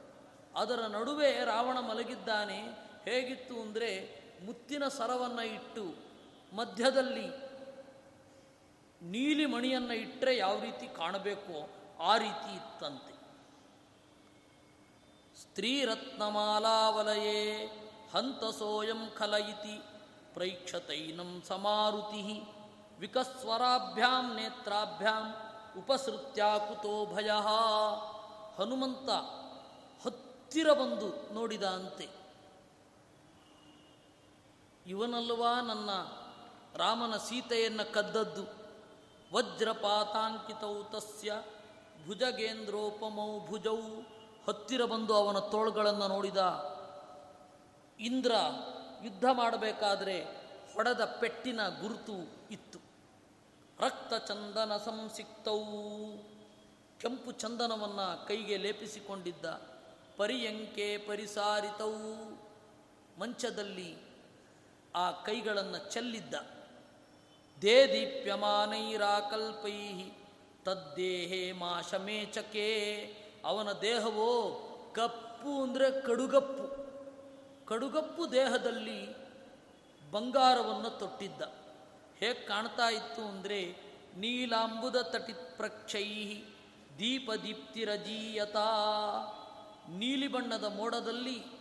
ಅದರ 0.56 0.80
ನಡುವೆ 0.80 1.32
ರಾವಣ 1.46 1.78
ಮಲಗಿದ್ದಾನೆ, 1.80 2.60
ಹೇಗಿತ್ತು 3.06 3.56
ಅಂದರೆ 3.62 4.19
ಮುತ್ತಿನ 4.46 4.88
ಸರವನ್ನು 4.88 5.44
ಇಟ್ಟು 5.44 5.84
ಮಧ್ಯದಲ್ಲಿ 6.56 7.28
ನೀಲಿ 9.02 9.46
ಮಣಿಯನ್ನು 9.46 9.94
ಇಟ್ಟರೆ 9.94 10.38
ಯಾವ 10.38 10.60
ರೀತಿ 10.60 10.88
ಕಾಣಬೇಕು 10.88 11.56
ಆ 12.04 12.18
ರೀತಿ 12.18 12.56
ಇತ್ತಂತೆ. 12.56 13.14
ಸ್ತ್ರೀರತ್ನಮಾಲಾವಲಯೇ 15.42 17.40
ಹಂತಸೋಯಂ 18.14 19.10
ಖಲಯಿತಿ 19.18 19.76
ಪ್ರೈಕ್ಷತೈನಂ 20.34 21.44
ಸಮಾರುತಿ 21.48 22.24
ವಿಕಸ್ವರಾಭ್ಯಾಂ 23.00 24.36
ನೇತ್ರಾಭ್ಯಾಂ 24.36 25.26
ಉಪಸೃತ್ಯಾಕುತೋ 25.80 27.06
ಭಯ 27.06 27.30
ಹನುಮಂತ 28.58 29.10
ಹತ್ತಿರ 30.06 30.74
ಬಂದು 30.74 31.34
ನೋಡಿದ 31.34 31.64
ಅಂತೆ. 31.64 32.19
ಇವನಲ್ವಾ 34.90 35.62
ನನ್ನ 35.62 35.90
ರಾಮನ 36.76 37.18
ಸೀತೆಯನ್ನು 37.18 37.94
ಕದ್ದದ್ದು? 37.94 38.60
ವಜ್ರಪಾತಾಂಕಿತೌ 39.34 40.84
ತಸ್ಯ 40.84 41.44
ಭುಜಗೇಂದ್ರೋಪಮೌ 42.08 43.46
ಭುಜೌ 43.46 43.78
ಹತ್ತಿರ 44.48 44.86
ಬಂದು 44.86 45.14
ಅವನ 45.14 45.40
ತೋಳುಗಳನ್ನು 45.40 46.08
ನೋಡಿದ 46.08 46.38
ಇಂದ್ರ 48.00 48.32
ಯುದ್ಧ 49.04 49.24
ಮಾಡಬೇಕಾದರೆ 49.32 50.24
ಹೊಡೆದ 50.74 51.06
ಪೆಟ್ಟಿನ 51.06 51.68
ಗುರುತು 51.68 52.48
ಇತ್ತು. 52.52 52.80
ರಕ್ತ 53.80 54.14
ಚಂದನ 54.28 54.78
ಸಂಸಿಕ್ತವು. 54.78 55.68
ಕೆಂಪು 57.00 57.32
ಚಂದನವನ್ನು 57.32 58.28
ಕೈಗೆ 58.28 58.58
ಲೇಪಿಸಿಕೊಂಡಿದ್ದ. 58.58 59.46
ಪರಿಯಂಕೆ 60.18 60.98
ಪರಿಸಾರಿತವು. 60.98 62.32
ಮಂಚದಲ್ಲಿ 63.20 64.09
ಆ 64.96 65.12
ಕೈಗಳನ್ನು 65.12 65.92
ಚೆಲ್ಲಿದ್ದ. 65.92 66.34
ದೇ 67.62 67.88
ದೀಪ್ಯಮಾನೈರಾಕಲ್ಪೈ 67.88 69.78
ತದ್ದೇಹೇ 70.66 71.52
ಮಾಶಮೇಚಕೆ, 71.52 72.70
ಅವನ 73.46 73.72
ದೇಹವೋ 73.72 74.32
ಕಪ್ಪು 74.96 75.64
ಅಂದರೆ 75.64 76.02
ಕಡುಗಪ್ಪು. 76.02 76.66
ಕಡುಗಪ್ಪು 77.66 78.32
ದೇಹದಲ್ಲಿ 78.32 79.30
ಬಂಗಾರವನ್ನು 80.12 80.90
ತೊಟ್ಟಿದ್ದ. 81.00 81.42
ಹೇಗೆ 82.20 82.48
ಕಾಣ್ತಾ 82.48 82.90
ಇತ್ತು 82.90 83.22
ಅಂದರೆ, 83.28 83.90
ನೀಲಾಂಬುದ 84.18 84.96
ತಟಿತ್ 84.96 85.58
ಪ್ರಕ್ಷೈ 85.58 86.08
ದೀಪದೀಪ್ತಿರಜೀಯತಾ. 87.00 88.70
ನೀಲಿ 89.90 90.28
ಬಣ್ಣದ 90.28 90.64
ಮೋಡದಲ್ಲಿ 90.64 91.59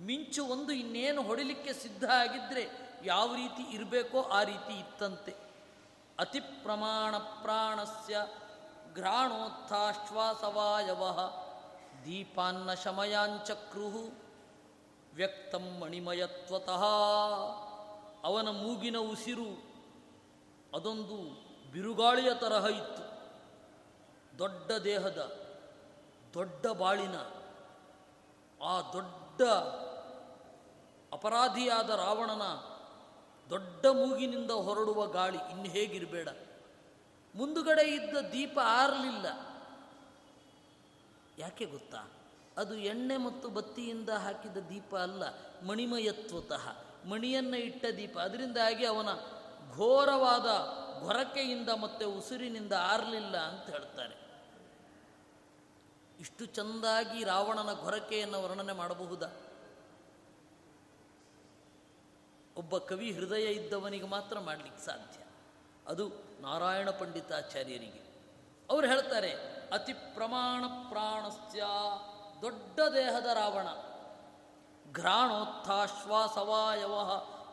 ಮಿಂಚು 0.00 0.46
ಒಂದು 0.46 0.72
ಇನ್ನೇನು 0.72 1.22
ಹೊಡಿಲಿಕ್ಕೆ 1.22 1.72
ಸಿದ್ಧ 1.72 2.04
ಆಗಿದ್ದರೆ 2.04 2.90
ಯಾವ 3.04 3.34
ರೀತಿ 3.34 3.62
ಇರಬೇಕೋ 3.62 4.22
ಆ 4.22 4.42
ರೀತಿ 4.42 4.78
ಇತ್ತಂತೆ. 4.78 5.34
ಅತಿ 6.18 6.40
ಪ್ರಮಾಣ 6.40 7.18
ಪ್ರಾಣಸ್ಯ 7.18 8.26
ಘ್ರಾಣೋತ್ಥಾಶ್ವಾಸವಾಯವ 8.94 11.02
ದೀಪಾನ್ನ 12.04 12.74
ಶಮಯಾಂಚಕ್ರು 12.74 14.18
ವ್ಯಕ್ತಂ 15.14 15.58
ಮಣಿಮಯತ್ವತಃ. 15.58 16.84
ಅವನ 18.24 18.50
ಮೂಗಿನ 18.50 18.98
ಉಸಿರು 18.98 19.70
ಅದೊಂದು 20.76 21.46
ಬಿರುಗಾಳಿಯ 21.72 22.34
ತರಹ 22.34 22.66
ಇತ್ತು. 22.66 23.10
ದೊಡ್ಡ 24.38 24.72
ದೇಹದ 24.72 25.50
ದೊಡ್ಡ 26.34 26.66
ಬಾಳಿನ 26.66 27.14
ಆ 28.62 28.92
ದೊಡ್ಡ 28.92 29.42
ಅಪರಾಧಿಯಾದ 31.12 31.90
ರಾವಣನ 31.90 32.42
ದೊಡ್ಡ 33.50 33.86
ಮೂಗಿನಿಂದ 33.86 34.50
ಹೊರಡುವ 34.50 35.06
ಗಾಳಿ 35.06 35.38
ಇನ್ನು 35.50 35.64
ಹೇಗಿರಬೇಡ. 35.64 36.28
ಮುಂದುಗಡೆ 37.34 37.82
ಇದ್ದ 37.82 38.16
ದೀಪ 38.16 38.58
ಆರಲಿಲ್ಲ. 38.62 39.26
ಯಾಕೆ 41.38 41.64
ಗೊತ್ತಾ? 41.64 42.10
ಅದು 42.56 42.74
ಎಣ್ಣೆ 42.74 43.16
ಮತ್ತು 43.16 43.48
ಬತ್ತಿಯಿಂದ 43.48 44.08
ಹಾಕಿದ 44.08 44.56
ದೀಪ 44.56 44.96
ಅಲ್ಲ, 44.96 45.22
ಮಣಿಮಯತ್ವತಃ. 45.64 46.76
ಮಣಿಯನ್ನು 47.08 47.56
ಇಟ್ಟ 47.56 47.84
ದೀಪ. 47.96 48.18
ಅದರಿಂದಾಗಿ 48.18 48.86
ಅವನ 48.86 49.08
ಘೋರವಾದ 49.76 50.46
ಗೊರಕೆಯಿಂದ 51.02 51.68
ಮತ್ತೆ 51.68 52.04
ಉಸಿರಿನಿಂದ 52.04 52.72
ಆರಲಿಲ್ಲ 52.72 53.36
ಅಂತ 53.36 53.70
ಹೇಳ್ತಾರೆ. 53.70 54.20
ಇಷ್ಟು 56.20 56.46
ಚೆಂದಾಗಿ 56.46 57.24
ರಾವಣನ 57.24 57.72
ಗೊರಕೆಯನ್ನು 57.72 58.42
ವರ್ಣನೆ 58.42 58.72
ಮಾಡಬಹುದಾ? 58.72 59.26
ಒಬ್ಬ 62.60 62.78
ಕವಿ 62.78 63.12
ಹೃದಯ 63.12 63.52
ಇದ್ದವನಿಗೆ 63.52 64.06
ಮಾತ್ರ 64.06 64.38
ಮಾಡಲಿಕ್ಕೆ 64.38 64.86
ಸಾಧ್ಯ. 64.86 65.24
ಅದು 65.86 66.12
ನಾರಾಯಣ 66.40 66.90
ಪಂಡಿತಾಚಾರ್ಯರಿಗೆ. 66.90 68.02
ಅವರು 68.70 68.86
ಹೇಳ್ತಾರೆ, 68.86 69.34
ಅತಿ 69.72 69.92
ಪ್ರಮಾಣ 69.92 70.64
ಪ್ರಾಣಸ್ಯ 70.88 71.62
ದೊಡ್ಡ 72.42 72.80
ದೇಹದ 72.80 73.26
ರಾವಣ. 73.26 73.66
ಘ್ರಾಣೋತ್ಥಾಶ್ವಾಸವಾಯವ 74.92 76.94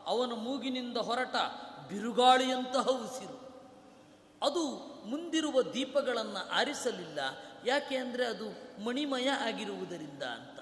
ಅವನ 0.06 0.32
ಮೂಗಿನಿಂದ 0.32 0.96
ಹೊರಟ 0.96 1.34
ಬಿರುಗಾಳಿಯಂತಹ 1.88 2.80
ಉಸಿರು. 2.80 3.38
ಅದು 4.42 4.80
ಮುಂದಿರುವ 5.06 5.62
ದೀಪಗಳನ್ನು 5.62 6.50
ಆರಿಸಲಿಲ್ಲ. 6.50 7.18
ಯಾಕೆ 7.64 7.96
ಅಂದರೆ 7.96 8.26
ಅದು 8.26 8.44
ಮಣಿಮಯ 8.84 9.28
ಆಗಿರುವುದರಿಂದ 9.28 10.22
ಅಂತ. 10.22 10.57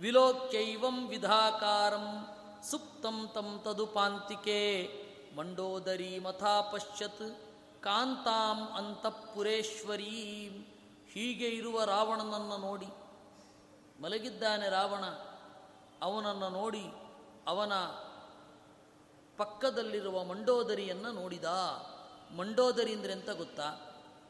ವಿಲೋಕ್ಯೈವಂ 0.00 1.08
ವಿಧಾಕಾರಂ 1.08 2.06
ಸುಪ್ತಂ 2.70 3.30
ತಂ 3.34 3.60
ತದುಪಾಂತಿಕೆ 3.64 4.60
ಮಂಡೋದರಿ 5.36 6.18
ಮಥಾ 6.18 6.60
ಪಶ್ಯತ್ 6.60 7.26
ಕಾಂತಾಂ 7.82 8.58
ಅಂತಃಪುರೇಶ್ವರೀಂ. 8.72 10.54
ಹೀಗೆ 11.12 11.48
ಇರುವ 11.48 11.84
ರಾವಣನನ್ನು 11.84 12.56
ನೋಡಿ, 12.58 12.88
ಮಲಗಿದ್ದಾನೆ 14.02 14.68
ರಾವಣ. 14.68 15.04
ಅವನನ್ನು 16.02 16.48
ನೋಡಿ 16.48 16.84
ಅವನ 17.46 17.74
ಪಕ್ಕದಲ್ಲಿರುವ 19.36 20.24
ಮಂಡೋದರಿಯನ್ನು 20.24 21.12
ನೋಡಿದ. 21.12 21.48
ಮಂಡೋದರಿ 22.36 22.92
ಅಂದರೆ 22.94 23.12
ಎಂತ 23.12 23.30
ಗೊತ್ತಾ? 23.30 23.68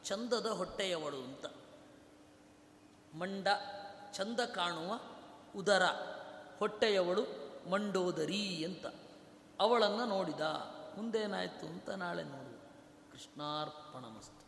ಚಂದದ 0.05 0.47
ಹೊಟ್ಟೆಯವಳು 0.47 1.21
ಅಂತ. 1.23 1.47
ಮಂಡ, 3.15 3.49
ಚಂದ 4.13 4.41
ಕಾಣುವ 4.41 4.93
ಉದರ 5.57 5.83
ಹೊಟ್ಟೆಯವಳು 6.59 7.23
ಮಂಡೋದರಿ 7.71 8.65
ಅಂತ. 8.65 8.87
ಅವಳನ್ನು 9.61 10.05
ನೋಡಿದ 10.05 10.41
ಮುಂದೇನಾಯಿತು? 10.97 11.67
ಅಂತ 11.67 11.91
ನಾಳೆ 11.91 12.23
ನೋಡು 12.23 12.55
ಕೃಷ್ಣಾರ್ಪಣಮಸ್ತು. 13.13 14.44